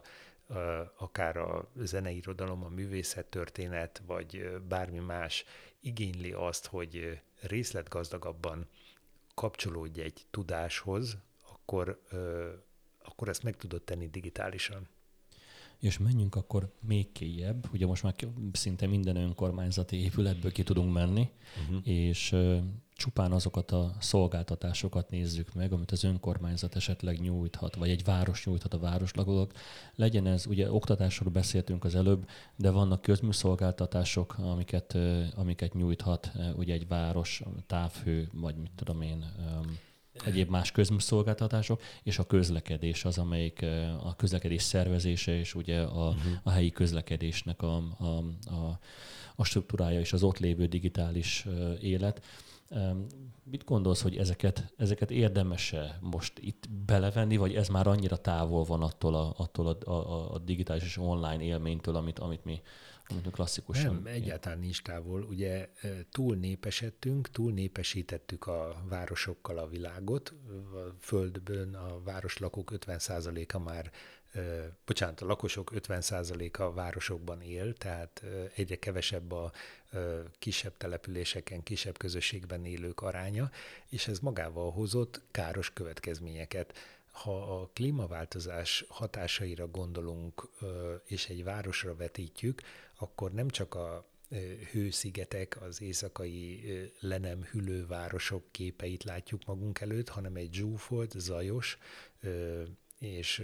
akár 0.98 1.38
a 1.38 1.72
zeneirodalom, 1.76 2.64
a 2.64 2.70
művészettörténet, 2.70 4.02
vagy 4.06 4.60
bármi 4.68 5.00
más 5.00 5.46
igényli 5.80 6.32
azt, 6.32 6.66
hogy 6.66 7.22
részletgazdagabban 7.42 8.68
kapcsolódj 9.34 10.02
egy 10.02 10.26
tudáshoz, 10.30 11.18
akkor, 11.52 12.02
akkor 13.04 13.30
ezt 13.30 13.44
meg 13.44 13.56
tudod 13.58 13.84
tenni 13.84 14.10
digitálisan 14.10 14.88
és 15.80 15.98
menjünk 15.98 16.36
akkor 16.36 16.74
még 16.88 17.12
kéjebb, 17.12 17.70
ugye 17.74 17.86
most 17.86 18.04
már 18.04 18.16
szinte 18.52 18.88
minden 18.88 19.16
önkormányzati 19.16 19.96
épületből 19.96 20.52
ki 20.52 20.64
tudunk 20.64 20.94
menni, 20.94 21.30
uh-huh. 21.62 21.88
és 21.88 22.36
csupán 22.98 23.32
azokat 23.32 23.72
a 23.72 23.96
szolgáltatásokat 24.00 25.10
nézzük 25.10 25.54
meg, 25.54 25.74
amit 25.74 25.92
az 25.92 26.04
önkormányzat 26.04 26.76
esetleg 26.76 27.20
nyújthat, 27.20 27.76
vagy 27.76 27.90
egy 27.90 28.04
város 28.04 28.46
nyújthat 28.46 28.74
a 28.74 28.80
városlakók. 28.80 29.52
Legyen 29.96 30.28
ez, 30.28 30.46
ugye 30.46 30.72
oktatásról 30.72 31.32
beszéltünk 31.32 31.84
az 31.84 31.96
előbb, 31.96 32.30
de 32.56 32.70
vannak 32.70 33.02
közműszolgáltatások, 33.02 34.38
amiket, 34.38 34.98
amiket 35.36 35.74
nyújthat 35.74 36.32
ugye 36.56 36.74
egy 36.74 36.88
város, 36.88 37.44
távhő, 37.68 38.30
vagy 38.34 38.56
mit 38.56 38.72
tudom 38.76 39.02
én, 39.02 39.26
egyéb 40.26 40.50
más 40.50 40.72
közműszolgáltatások, 40.72 41.82
és 42.04 42.20
a 42.20 42.24
közlekedés 42.24 43.06
az, 43.06 43.18
amelyik 43.18 43.66
a 44.04 44.16
közlekedés 44.16 44.62
szervezése, 44.62 45.38
és 45.38 45.56
ugye 45.56 45.82
a, 45.82 46.08
uh-huh. 46.08 46.32
a 46.44 46.50
helyi 46.50 46.72
közlekedésnek 46.72 47.62
a, 47.62 47.76
a, 47.98 48.24
a, 48.54 48.80
a 49.36 49.44
struktúrája 49.44 50.00
és 50.00 50.14
az 50.14 50.24
ott 50.24 50.40
lévő 50.40 50.66
digitális 50.66 51.46
élet. 51.82 52.26
Mit 53.44 53.64
gondolsz, 53.66 54.02
hogy 54.02 54.18
ezeket, 54.18 54.74
ezeket 54.78 55.12
érdemese 55.12 56.00
most 56.02 56.40
itt 56.40 56.70
belevenni, 56.86 57.38
vagy 57.38 57.56
ez 57.56 57.68
már 57.68 57.88
annyira 57.88 58.18
távol 58.18 58.64
van 58.64 58.82
attól 58.82 59.16
a, 59.16 59.34
attól 59.38 59.68
a, 59.68 59.92
a, 59.92 60.34
a 60.34 60.38
digitális 60.38 60.84
és 60.84 60.98
online 60.98 61.44
élménytől, 61.44 61.96
amit, 61.96 62.20
amit 62.20 62.46
mi 62.46 62.62
mint 63.10 63.32
klasszikusan. 63.32 63.94
Nem, 63.94 64.06
egyáltalán 64.06 64.60
nincs 64.60 64.82
távol. 64.82 65.22
Ugye 65.22 65.70
túl 66.12 66.36
népesedtünk, 66.36 67.30
túl 67.30 67.52
népesítettük 67.52 68.48
a 68.48 68.84
városokkal 68.90 69.58
a 69.58 69.68
világot. 69.68 70.34
A 70.74 70.96
földből 71.00 71.76
a 71.76 72.02
városlakók 72.04 72.72
50%-a 72.76 73.60
már 73.60 73.92
bocsánat, 74.86 75.22
a 75.22 75.26
lakosok 75.26 75.72
50%-a 75.76 76.62
a 76.62 76.74
városokban 76.74 77.42
él, 77.42 77.74
tehát 77.74 78.24
egyre 78.56 78.76
kevesebb 78.76 79.32
a 79.32 79.52
kisebb 80.40 80.78
településeken, 80.78 81.64
kisebb 81.64 81.98
közösségben 81.98 82.66
élők 82.66 83.02
aránya, 83.02 83.52
és 83.90 84.08
ez 84.08 84.20
magával 84.20 84.72
hozott 84.72 85.22
káros 85.32 85.74
következményeket 85.74 86.74
ha 87.24 87.62
a 87.62 87.70
klímaváltozás 87.74 88.86
hatásaira 88.88 89.68
gondolunk, 89.68 90.50
és 91.06 91.30
egy 91.30 91.44
városra 91.44 91.96
vetítjük, 91.96 92.62
akkor 92.96 93.32
nem 93.32 93.50
csak 93.50 93.76
a 93.76 94.08
hőszigetek, 94.72 95.62
az 95.62 95.82
éjszakai 95.82 96.64
le 97.00 97.18
nem 97.18 97.44
hűlő 97.44 97.86
városok 97.88 98.44
képeit 98.52 99.04
látjuk 99.04 99.46
magunk 99.46 99.80
előtt, 99.80 100.10
hanem 100.10 100.36
egy 100.36 100.54
zsúfolt, 100.54 101.12
zajos 101.20 101.78
és 103.00 103.44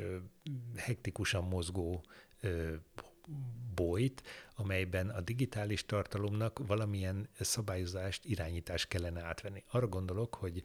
hektikusan 0.76 1.43
mozgó 1.43 2.03
bolyt, 3.76 4.24
amelyben 4.55 5.09
a 5.09 5.21
digitális 5.21 5.86
tartalomnak 5.86 6.59
valamilyen 6.67 7.30
szabályozást, 7.39 8.26
irányítást 8.26 8.88
kellene 8.88 9.21
átvenni. 9.24 9.63
Arra 9.67 9.88
gondolok, 9.88 10.36
hogy 10.36 10.63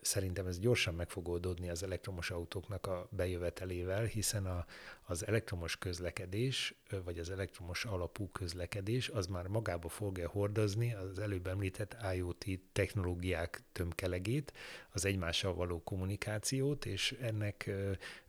Szerintem 0.00 0.46
ez 0.46 0.58
gyorsan 0.58 0.94
meg 0.94 1.10
fog 1.10 1.28
oldódni 1.28 1.68
az 1.68 1.82
elektromos 1.82 2.30
autóknak 2.30 2.86
a 2.86 3.08
bejövetelével, 3.10 4.04
hiszen 4.04 4.46
a, 4.46 4.66
az 5.02 5.26
elektromos 5.26 5.76
közlekedés, 5.76 6.74
vagy 7.04 7.18
az 7.18 7.30
elektromos 7.30 7.84
alapú 7.84 8.28
közlekedés, 8.30 9.08
az 9.08 9.26
már 9.26 9.46
magába 9.46 9.88
fogja 9.88 10.28
hordozni 10.28 10.94
az 10.94 11.18
előbb 11.18 11.46
említett 11.46 11.96
IoT 12.14 12.44
technológiák 12.72 13.62
tömkelegét, 13.72 14.52
az 14.90 15.04
egymással 15.04 15.54
való 15.54 15.82
kommunikációt, 15.82 16.86
és 16.86 17.16
ennek 17.20 17.70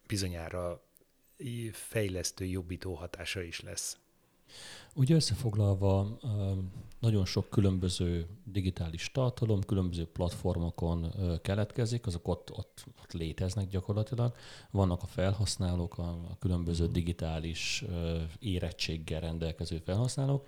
bizonyára 0.08 0.84
fejlesztő, 1.72 2.46
jobbító 2.46 2.94
hatása 2.94 3.42
is 3.42 3.62
lesz. 3.62 3.98
Ugye 4.96 5.16
összefoglalva 5.16 6.20
nagyon 7.00 7.26
sok 7.26 7.50
különböző 7.50 8.28
digitális 8.44 9.12
tartalom, 9.12 9.62
különböző 9.62 10.06
platformokon 10.06 11.14
keletkezik, 11.42 12.06
azok 12.06 12.28
ott, 12.28 12.52
ott, 12.52 12.86
ott 13.02 13.12
léteznek 13.12 13.68
gyakorlatilag. 13.68 14.36
Vannak 14.72 15.04
a 15.04 15.08
felhasználók, 15.08 15.98
a, 15.98 16.10
a 16.10 16.38
különböző 16.40 16.88
digitális 16.88 17.84
érettséggel 18.40 19.20
rendelkező 19.20 19.78
felhasználók, 19.78 20.48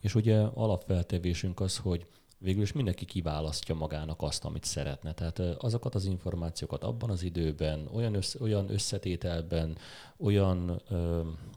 és 0.00 0.14
ugye 0.14 0.38
alapfeltevésünk 0.40 1.60
az, 1.60 1.76
hogy 1.76 2.06
végül 2.38 2.62
is 2.62 2.72
mindenki 2.72 3.04
kiválasztja 3.04 3.74
magának 3.74 4.22
azt, 4.22 4.44
amit 4.44 4.64
szeretne. 4.64 5.12
Tehát 5.12 5.38
azokat 5.38 5.94
az 5.94 6.04
információkat 6.04 6.84
abban 6.84 7.10
az 7.10 7.22
időben, 7.22 7.88
olyan, 7.92 8.14
össze, 8.14 8.38
olyan 8.40 8.70
összetételben, 8.70 9.78
olyan, 10.16 10.82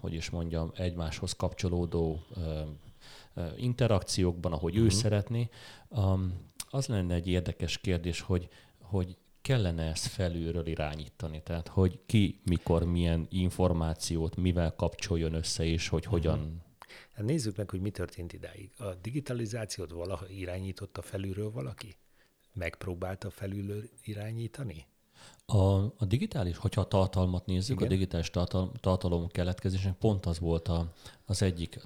hogy 0.01 0.13
is 0.13 0.29
mondjam, 0.29 0.71
egymáshoz 0.75 1.33
kapcsolódó 1.33 2.23
interakciókban, 3.57 4.53
ahogy 4.53 4.71
uh-huh. 4.71 4.85
ő 4.85 4.87
mhm. 4.87 4.95
szeretné. 4.95 5.49
Az 6.69 6.87
lenne 6.87 7.13
egy 7.13 7.27
érdekes 7.27 7.77
kérdés, 7.77 8.21
hogy, 8.21 8.49
hogy 8.81 9.17
kellene 9.41 9.83
ezt 9.83 10.07
felülről 10.07 10.67
irányítani, 10.67 11.41
tehát 11.43 11.67
hogy 11.67 11.99
ki, 12.05 12.39
mikor, 12.45 12.83
milyen 12.83 13.27
információt, 13.29 14.35
mivel 14.35 14.75
kapcsoljon 14.75 15.33
össze, 15.33 15.65
és 15.65 15.87
hogy 15.87 16.05
uh-huh. 16.05 16.13
hogyan 16.13 16.61
Hát 17.19 17.27
nézzük 17.27 17.55
meg, 17.55 17.69
hogy 17.69 17.81
mi 17.81 17.89
történt 17.89 18.33
idáig. 18.33 18.71
A 18.77 18.93
digitalizációt 19.01 19.91
valaha 19.91 20.27
irányította 20.27 21.01
felülről 21.01 21.51
valaki? 21.51 21.95
Megpróbálta 22.53 23.29
felülről 23.29 23.83
irányítani? 24.03 24.85
A, 25.45 25.57
a 25.83 26.05
digitális, 26.07 26.57
hogyha 26.57 26.81
a 26.81 26.87
tartalmat 26.87 27.45
nézzük, 27.45 27.75
Igen. 27.75 27.87
a 27.87 27.91
digitális 27.91 28.29
tartalom, 28.29 28.71
tartalom 28.79 29.27
keletkezésnek 29.27 29.97
pont 29.97 30.25
az 30.25 30.39
volt 30.39 30.67
a, 30.67 30.93
az 31.29 31.41
egyik 31.41 31.79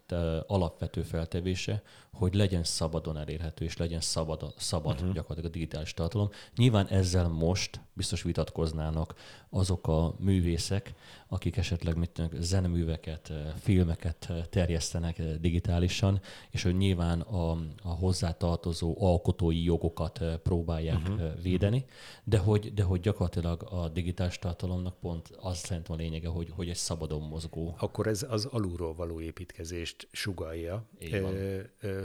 alapvető 0.48 1.02
feltevése, 1.02 1.84
hogy 2.14 2.34
legyen 2.34 2.64
szabadon 2.64 3.18
elérhető, 3.18 3.66
és 3.66 3.78
legyen 3.78 4.02
szabad, 4.02 4.54
szabad 4.58 4.94
uh-huh. 4.94 5.14
gyakorlatilag 5.14 5.50
a 5.50 5.54
digitális 5.54 5.94
tartalom. 5.94 6.30
Nyilván 6.56 6.88
ezzel 6.88 7.28
most 7.28 7.80
biztos 7.94 8.22
vitatkoznának 8.22 9.14
azok 9.50 9.88
a 9.88 10.16
művészek, 10.20 10.94
akik 11.28 11.58
esetleg 11.58 11.98
mit 11.98 12.10
tudnak, 12.10 12.42
zeneműveket, 12.42 13.32
filmeket 13.60 14.32
terjesztenek 14.50 15.22
digitálisan, 15.40 16.22
és 16.50 16.64
hogy 16.64 16.78
nyilván 16.78 17.22
a, 17.22 17.52
a 17.84 17.90
hozzátartozó 17.90 18.96
alkotói 19.00 19.64
jogokat 19.64 20.22
próbálják 20.44 21.10
uh-huh. 21.10 21.42
védeni, 21.42 21.86
de 22.24 22.38
hogy, 22.38 22.74
de 22.74 22.84
hogy 22.84 23.00
gyakorlatilag 23.00 23.64
a 23.72 23.90
digitális 23.90 24.40
tartalomnak 24.40 25.00
pont 25.00 25.30
az 25.42 25.58
szerintem 25.58 25.96
a 25.96 25.98
lényege, 25.98 26.28
hogy, 26.28 26.52
hogy 26.56 26.70
egy 26.70 26.76
szabadon 26.76 27.22
mozgó. 27.22 27.76
Akkor 27.80 28.08
ez 28.08 28.26
az 28.30 28.46
alulról 28.46 28.96
való 28.96 29.20
építkezést 29.34 30.08
sugalja. 30.12 30.90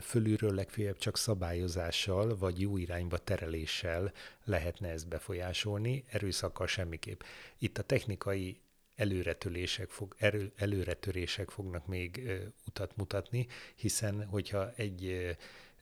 Fölülről 0.00 0.54
legfeljebb 0.54 0.98
csak 0.98 1.18
szabályozással, 1.18 2.36
vagy 2.36 2.60
jó 2.60 2.76
irányba 2.76 3.18
tereléssel 3.18 4.12
lehetne 4.44 4.88
ezt 4.88 5.08
befolyásolni, 5.08 6.04
erőszakkal 6.10 6.66
semmiképp. 6.66 7.20
Itt 7.58 7.78
a 7.78 7.82
technikai 7.82 8.60
előretörések, 8.96 9.90
fog, 9.90 10.14
erő, 10.18 10.52
előretörések 10.56 11.50
fognak 11.50 11.86
még 11.86 12.22
ö, 12.26 12.36
utat 12.66 12.96
mutatni, 12.96 13.46
hiszen 13.74 14.24
hogyha 14.24 14.72
egy 14.76 15.04
ö, 15.06 15.30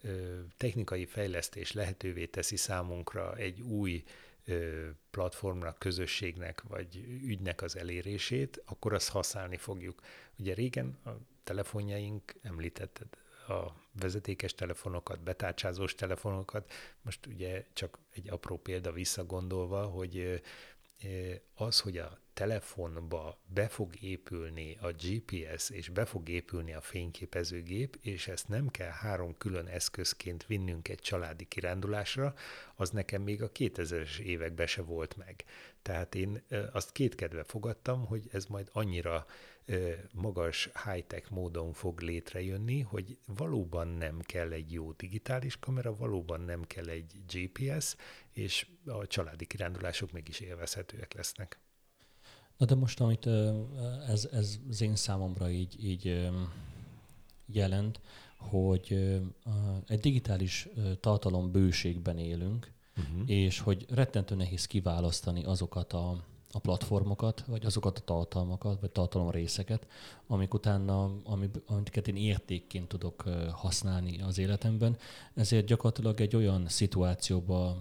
ö, 0.03 0.41
technikai 0.57 1.07
fejlesztés 1.07 1.73
lehetővé 1.73 2.27
teszi 2.27 2.57
számunkra 2.57 3.37
egy 3.37 3.61
új 3.61 4.03
ö, 4.45 4.87
platformnak, 5.11 5.79
közösségnek 5.79 6.63
vagy 6.69 6.97
ügynek 7.23 7.63
az 7.63 7.77
elérését, 7.77 8.63
akkor 8.65 8.95
azt 8.95 9.09
használni 9.09 9.57
fogjuk. 9.57 10.01
Ugye 10.39 10.55
régen 10.55 10.99
a 11.05 11.11
telefonjaink, 11.47 12.35
említetted 12.43 13.07
a 13.49 13.73
vezetékes 14.01 14.55
telefonokat, 14.55 15.21
betárcsázós 15.21 15.95
telefonokat. 15.95 16.73
Most 17.03 17.27
ugye 17.27 17.67
csak 17.73 17.99
egy 18.11 18.29
apró 18.31 18.57
példa 18.59 18.93
visszagondolva, 18.93 19.85
hogy 19.85 20.43
az, 21.55 21.81
hogy 21.81 21.99
a 21.99 22.19
telefonba 22.33 23.39
be 23.47 23.69
fog 23.69 24.03
épülni 24.03 24.79
a 24.81 24.91
GPS, 24.91 25.71
és 25.71 25.89
be 25.89 26.05
fog 26.05 26.29
épülni 26.29 26.75
a 26.75 26.81
fényképezőgép, 26.81 27.99
és 28.01 28.29
ezt 28.29 28.49
nem 28.49 28.69
kell 28.69 28.91
három 28.91 29.39
külön 29.39 29.67
eszközként 29.67 30.47
vinnünk 30.47 30.89
egy 30.89 30.99
családi 30.99 31.45
kirándulásra, 31.45 32.35
az 32.75 32.91
nekem 32.91 33.23
még 33.23 33.43
a 33.43 33.53
2000-es 33.53 34.19
években 34.19 34.67
se 34.67 34.83
volt 34.83 35.17
meg. 35.17 35.45
Tehát 35.83 36.15
én 36.15 36.43
azt 36.73 36.93
kétkedve 36.93 37.45
fogadtam, 37.45 38.07
hogy 38.07 38.29
ez 38.33 38.47
majd 38.47 38.69
annyira 38.73 39.27
magas 40.13 40.71
high-tech 40.85 41.31
módon 41.31 41.73
fog 41.73 42.01
létrejönni, 42.01 42.81
hogy 42.81 43.19
valóban 43.27 43.89
nem 43.89 44.21
kell 44.21 44.53
egy 44.53 44.73
jó 44.73 44.93
digitális 44.93 45.59
kamera, 45.59 45.97
valóban 45.97 46.41
nem 46.41 46.63
kell 46.63 46.89
egy 46.89 47.13
GPS, 47.33 47.97
és 48.33 48.67
a 48.87 49.07
családi 49.07 49.47
kirándulások 49.47 50.13
mégis 50.13 50.41
élvezhetőek 50.41 51.15
lesznek. 51.15 51.59
Na 52.57 52.67
de 52.67 52.75
most, 52.75 53.01
amit 53.01 53.27
ez, 54.09 54.29
ez 54.33 54.59
az 54.69 54.81
én 54.81 54.97
számomra 54.97 55.51
így, 55.51 55.85
így 55.85 56.31
jelent, 57.47 58.01
hogy 58.37 59.19
egy 59.87 60.01
digitális 60.01 60.69
tartalom 61.01 61.51
bőségben 61.51 62.19
élünk, 62.19 62.73
uh-huh. 62.97 63.31
és 63.31 63.61
hogy 63.61 63.87
rettentő 63.89 64.35
nehéz 64.35 64.67
kiválasztani 64.67 65.45
azokat 65.45 65.93
a, 65.93 66.25
a 66.57 66.59
platformokat, 66.59 67.45
vagy 67.47 67.67
azokat 67.67 67.99
a 67.99 68.01
tartalmakat, 68.01 68.81
vagy 68.81 68.91
tartalom 68.91 69.31
részeket, 69.31 69.87
amik 70.27 70.55
utána, 70.55 71.11
amiket 71.67 72.09
én 72.09 72.17
értékként 72.17 72.89
tudok 72.89 73.25
használni 73.53 74.21
az 74.21 74.39
életemben. 74.39 74.97
Ezért 75.35 75.67
gyakorlatilag 75.67 76.21
egy 76.21 76.37
olyan 76.37 76.69
szituációba 76.69 77.77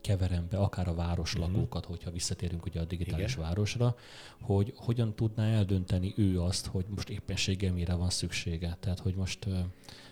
keverem 0.00 0.46
be 0.50 0.58
akár 0.58 0.88
a 0.88 0.94
városlakókat, 0.94 1.82
uh-huh. 1.82 1.96
hogyha 1.96 2.10
visszatérünk 2.10 2.66
ugye 2.66 2.80
a 2.80 2.84
digitális 2.84 3.32
Igen. 3.32 3.44
városra, 3.44 3.96
hogy 4.40 4.72
hogyan 4.76 5.14
tudná 5.14 5.46
eldönteni 5.46 6.14
ő 6.16 6.40
azt, 6.40 6.66
hogy 6.66 6.84
most 6.94 7.08
éppenséggel 7.08 7.72
mire 7.72 7.94
van 7.94 8.10
szüksége. 8.10 8.76
Tehát, 8.80 8.98
hogy 8.98 9.14
most 9.14 9.46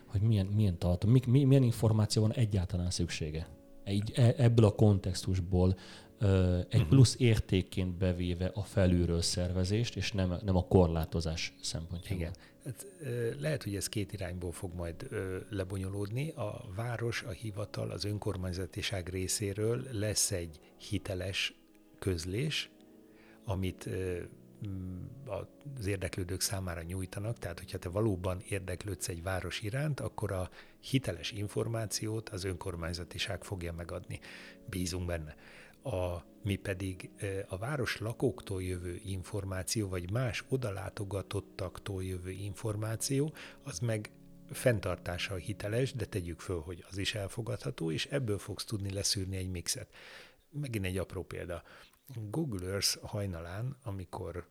hogy 0.07 0.21
milyen, 0.21 0.47
milyen 0.47 0.79
tartom, 0.79 1.16
milyen 1.27 1.62
információ 1.62 2.23
van 2.23 2.33
egyáltalán 2.33 2.91
szüksége. 2.91 3.49
Egy, 3.85 4.12
e, 4.14 4.35
ebből 4.37 4.64
a 4.64 4.75
kontextusból 4.75 5.77
egy 6.68 6.81
mhm. 6.81 6.89
plusz 6.89 7.14
értékként 7.18 7.99
bevéve 7.99 8.51
a 8.55 8.62
felülről 8.62 9.23
szervezést, 9.23 9.97
és 9.97 10.12
nem, 10.12 10.35
nem 10.45 10.57
a 10.57 10.66
korlátozás 10.66 11.55
szempontjából. 11.61 12.18
Igen. 12.18 12.35
Hát, 12.64 12.87
lehet, 13.39 13.62
hogy 13.62 13.77
ez 13.77 13.89
két 13.89 14.12
irányból 14.12 14.53
fog 14.53 14.75
majd 14.75 15.09
lebonyolódni. 15.51 16.31
A 16.31 16.64
város, 16.75 17.23
a 17.23 17.31
hivatal, 17.31 17.91
az 17.91 18.05
önkormányzatiság 18.05 19.09
részéről 19.09 19.83
lesz 19.93 20.31
egy 20.31 20.61
hiteles 20.77 21.55
közlés, 21.99 22.71
amit 23.45 23.89
az 25.77 25.87
érdeklődők 25.87 26.41
számára 26.41 26.83
nyújtanak, 26.83 27.39
tehát 27.39 27.59
hogyha 27.59 27.79
te 27.79 27.89
valóban 27.89 28.43
érdeklődsz 28.49 29.09
egy 29.09 29.23
város 29.23 29.61
iránt, 29.61 30.01
akkor 30.01 30.33
a 30.33 30.51
hiteles 30.81 31.31
információt 31.31 32.29
az 32.29 32.45
önkormányzatiság 32.45 33.45
fogja 33.45 33.73
megadni. 33.73 34.21
Bízunk 34.66 35.07
benne 35.07 35.35
a, 35.83 36.24
mi 36.43 36.57
pedig 36.57 37.11
a 37.49 37.59
város 37.59 37.99
lakóktól 37.99 38.62
jövő 38.62 39.01
információ, 39.05 39.89
vagy 39.89 40.11
más 40.11 40.45
odalátogatottaktól 40.49 42.05
jövő 42.05 42.31
információ, 42.31 43.35
az 43.62 43.78
meg 43.78 44.11
fenntartása 44.51 45.35
hiteles, 45.35 45.93
de 45.93 46.05
tegyük 46.05 46.41
föl, 46.41 46.61
hogy 46.61 46.85
az 46.89 46.99
is 46.99 47.14
elfogadható, 47.14 47.91
és 47.91 48.07
ebből 48.07 48.39
fogsz 48.39 48.64
tudni 48.64 48.93
leszűrni 48.93 49.37
egy 49.37 49.51
mixet. 49.51 49.95
Megint 50.51 50.85
egy 50.85 50.99
apró 50.99 51.24
példa. 51.24 51.62
Google 52.31 52.70
Earth 52.70 52.99
hajnalán, 53.03 53.76
amikor 53.83 54.49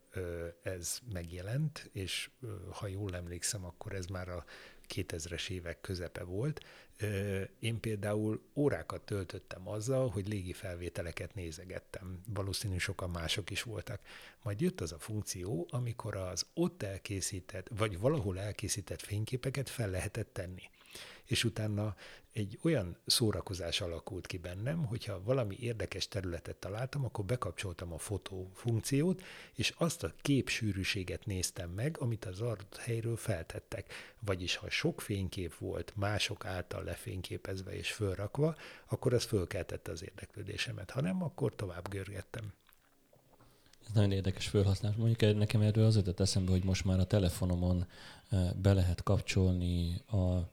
ez 0.64 1.00
megjelent, 1.14 1.90
és 1.94 2.30
ha 2.72 2.88
jól 2.88 3.16
emlékszem, 3.16 3.66
akkor 3.66 3.94
ez 3.94 4.06
már 4.06 4.30
a 4.30 4.46
2000-es 4.96 5.50
évek 5.50 5.82
közepe 5.82 6.24
volt, 6.24 6.66
én 7.60 7.80
például 7.80 8.42
órákat 8.56 9.02
töltöttem 9.02 9.68
azzal, 9.68 10.10
hogy 10.10 10.28
légi 10.28 10.54
felvételeket 10.54 11.36
nézegettem. 11.36 12.22
Valószínű 12.34 12.78
sokan 12.78 13.10
mások 13.10 13.50
is 13.50 13.64
voltak. 13.64 14.02
Majd 14.42 14.62
jött 14.62 14.82
az 14.82 14.92
a 14.92 15.00
funkció, 15.00 15.68
amikor 15.72 16.16
az 16.16 16.46
ott 16.54 16.84
elkészített, 16.84 17.68
vagy 17.78 18.00
valahol 18.00 18.40
elkészített 18.40 19.02
fényképeket 19.02 19.70
fel 19.70 19.90
lehetett 19.90 20.34
tenni 20.34 20.70
és 21.30 21.44
utána 21.44 21.96
egy 22.40 22.60
olyan 22.62 22.98
szórakozás 23.06 23.82
alakult 23.82 24.28
ki 24.28 24.38
bennem, 24.38 24.86
hogyha 24.86 25.24
valami 25.24 25.56
érdekes 25.60 26.08
területet 26.08 26.56
találtam, 26.56 27.06
akkor 27.06 27.26
bekapcsoltam 27.26 27.94
a 27.94 27.98
fotó 27.98 28.52
funkciót, 28.54 29.22
és 29.54 29.74
azt 29.78 30.04
a 30.04 30.14
képsűrűséget 30.22 31.26
néztem 31.26 31.70
meg, 31.70 31.96
amit 32.00 32.26
az 32.26 32.42
adott 32.42 32.78
helyről 32.78 33.18
feltettek. 33.18 33.94
Vagyis 34.20 34.56
ha 34.56 34.70
sok 34.70 35.02
fénykép 35.02 35.58
volt 35.58 35.94
mások 35.96 36.46
által 36.46 36.84
lefényképezve 36.84 37.76
és 37.76 37.92
fölrakva, 37.92 38.56
akkor 38.88 39.14
az 39.14 39.24
fölkeltette 39.24 39.92
az 39.92 40.04
érdeklődésemet. 40.04 40.92
Ha 40.92 41.02
nem, 41.02 41.24
akkor 41.24 41.56
tovább 41.56 41.90
görgettem. 41.90 42.54
Ez 43.88 43.92
nagyon 43.94 44.12
érdekes 44.12 44.48
felhasználás. 44.48 44.98
Mondjuk 44.98 45.38
nekem 45.38 45.62
erről 45.62 45.86
az 45.86 45.96
ötlet 45.96 46.20
eszembe, 46.20 46.52
hogy 46.52 46.64
most 46.64 46.86
már 46.86 47.00
a 47.00 47.06
telefonomon 47.06 47.88
eh, 48.30 48.52
be 48.54 48.74
lehet 48.74 49.04
kapcsolni 49.04 50.02
a 50.08 50.50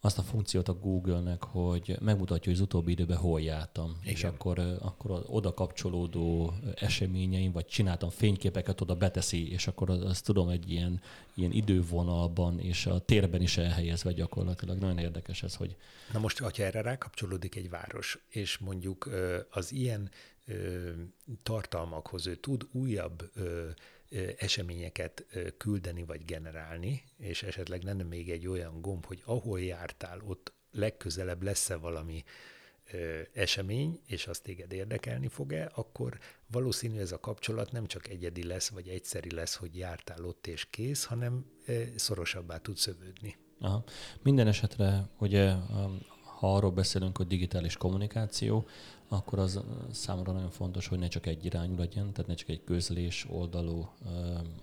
azt 0.00 0.18
a 0.18 0.22
funkciót 0.22 0.68
a 0.68 0.74
Google-nek, 0.74 1.42
hogy 1.42 1.96
megmutatja, 2.00 2.44
hogy 2.44 2.60
az 2.60 2.66
utóbbi 2.66 2.90
időben 2.90 3.16
hol 3.16 3.40
jártam. 3.40 3.96
Igen. 4.00 4.14
És 4.14 4.24
akkor, 4.24 4.58
akkor 4.58 5.24
oda 5.26 5.54
kapcsolódó 5.54 6.54
eseményeim, 6.74 7.52
vagy 7.52 7.66
csináltam 7.66 8.10
fényképeket, 8.10 8.80
oda 8.80 8.94
beteszi, 8.94 9.52
és 9.52 9.66
akkor 9.66 9.90
azt 9.90 10.24
tudom 10.24 10.48
egy 10.48 10.70
ilyen, 10.70 11.00
ilyen 11.34 11.52
idővonalban 11.52 12.60
és 12.60 12.86
a 12.86 12.98
térben 12.98 13.42
is 13.42 13.56
elhelyezve 13.56 14.12
gyakorlatilag. 14.12 14.78
Nagyon 14.78 14.98
érdekes 14.98 15.42
ez, 15.42 15.54
hogy... 15.54 15.76
Na 16.12 16.18
most, 16.18 16.38
ha 16.38 16.50
erre 16.56 16.80
rákapcsolódik 16.80 17.56
egy 17.56 17.70
város, 17.70 18.18
és 18.28 18.58
mondjuk 18.58 19.10
az 19.50 19.72
ilyen 19.72 20.10
tartalmakhoz 21.42 22.26
ő 22.26 22.36
tud 22.36 22.66
újabb 22.72 23.30
eseményeket 24.38 25.26
küldeni 25.56 26.04
vagy 26.04 26.24
generálni, 26.24 27.02
és 27.18 27.42
esetleg 27.42 27.82
lenne 27.82 28.02
még 28.02 28.30
egy 28.30 28.46
olyan 28.46 28.80
gomb, 28.80 29.04
hogy 29.06 29.22
ahol 29.24 29.60
jártál, 29.60 30.20
ott 30.24 30.52
legközelebb 30.70 31.42
lesz-e 31.42 31.76
valami 31.76 32.24
esemény, 33.32 34.00
és 34.06 34.26
azt 34.26 34.42
téged 34.42 34.72
érdekelni 34.72 35.28
fog-e, 35.28 35.70
akkor 35.74 36.18
valószínű 36.46 36.98
ez 36.98 37.12
a 37.12 37.20
kapcsolat 37.20 37.72
nem 37.72 37.86
csak 37.86 38.08
egyedi 38.08 38.44
lesz, 38.44 38.68
vagy 38.68 38.88
egyszeri 38.88 39.30
lesz, 39.30 39.54
hogy 39.54 39.76
jártál 39.76 40.24
ott 40.24 40.46
és 40.46 40.66
kész, 40.70 41.04
hanem 41.04 41.46
szorosabbá 41.96 42.58
tud 42.58 42.76
szövődni. 42.76 43.36
Aha. 43.60 43.84
Minden 44.22 44.46
esetre, 44.46 45.08
ugye, 45.18 45.52
ha 46.38 46.54
arról 46.54 46.70
beszélünk, 46.70 47.16
hogy 47.16 47.26
digitális 47.26 47.76
kommunikáció, 47.76 48.68
akkor 49.08 49.38
az 49.38 49.60
számomra 49.92 50.32
nagyon 50.32 50.50
fontos, 50.50 50.86
hogy 50.86 50.98
ne 50.98 51.08
csak 51.08 51.26
egy 51.26 51.44
irányú 51.44 51.76
legyen, 51.76 52.12
tehát 52.12 52.26
ne 52.26 52.34
csak 52.34 52.48
egy 52.48 52.64
közlés 52.64 53.26
oldalú, 53.30 53.88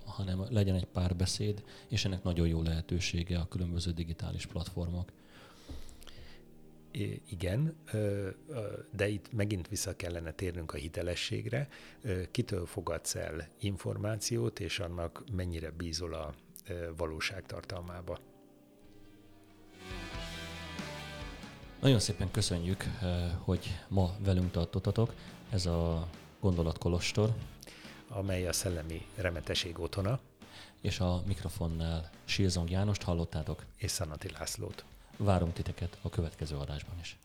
hanem 0.06 0.46
legyen 0.50 0.76
egy 0.76 0.86
párbeszéd, 0.86 1.64
és 1.88 2.06
ennek 2.06 2.24
nagyon 2.24 2.48
jó 2.48 2.62
lehetősége 2.62 3.40
a 3.40 3.48
különböző 3.48 3.92
digitális 3.92 4.46
platformok. 4.46 5.12
Igen, 7.30 7.76
de 8.92 9.08
itt 9.08 9.34
megint 9.34 9.68
vissza 9.68 9.96
kellene 9.96 10.32
térnünk 10.32 10.74
a 10.74 10.78
hitelességre. 10.78 11.68
Kitől 12.32 12.66
fogadsz 12.66 13.16
el 13.16 13.48
információt, 13.60 14.60
és 14.60 14.80
annak 14.80 15.24
mennyire 15.32 15.72
bízol 15.72 16.14
a 16.14 16.34
valóság 16.98 17.46
tartalmába? 17.46 18.20
Nagyon 21.86 22.00
szépen 22.00 22.32
köszönjük, 22.32 22.84
eh, 22.84 23.32
hogy 23.44 23.80
ma 23.88 24.12
velünk 24.20 24.52
tartottatok. 24.52 25.14
Ez 25.50 25.66
a 25.66 26.08
Gondolatkolostor. 26.40 27.34
Amely 28.08 28.48
a 28.48 28.54
szellemi 28.54 29.06
remeteség 29.16 29.80
otthona. 29.80 30.20
És 30.82 31.00
a 31.00 31.22
mikrofonnál 31.26 32.10
Silzong 32.24 32.70
Jánost 32.70 33.02
hallottátok. 33.02 33.64
És 33.78 33.92
Szanati 33.92 34.30
Lászlót. 34.32 34.84
Várunk 35.18 35.54
titeket 35.54 35.98
a 36.02 36.10
következő 36.10 36.56
adásban 36.56 37.00
is. 37.02 37.18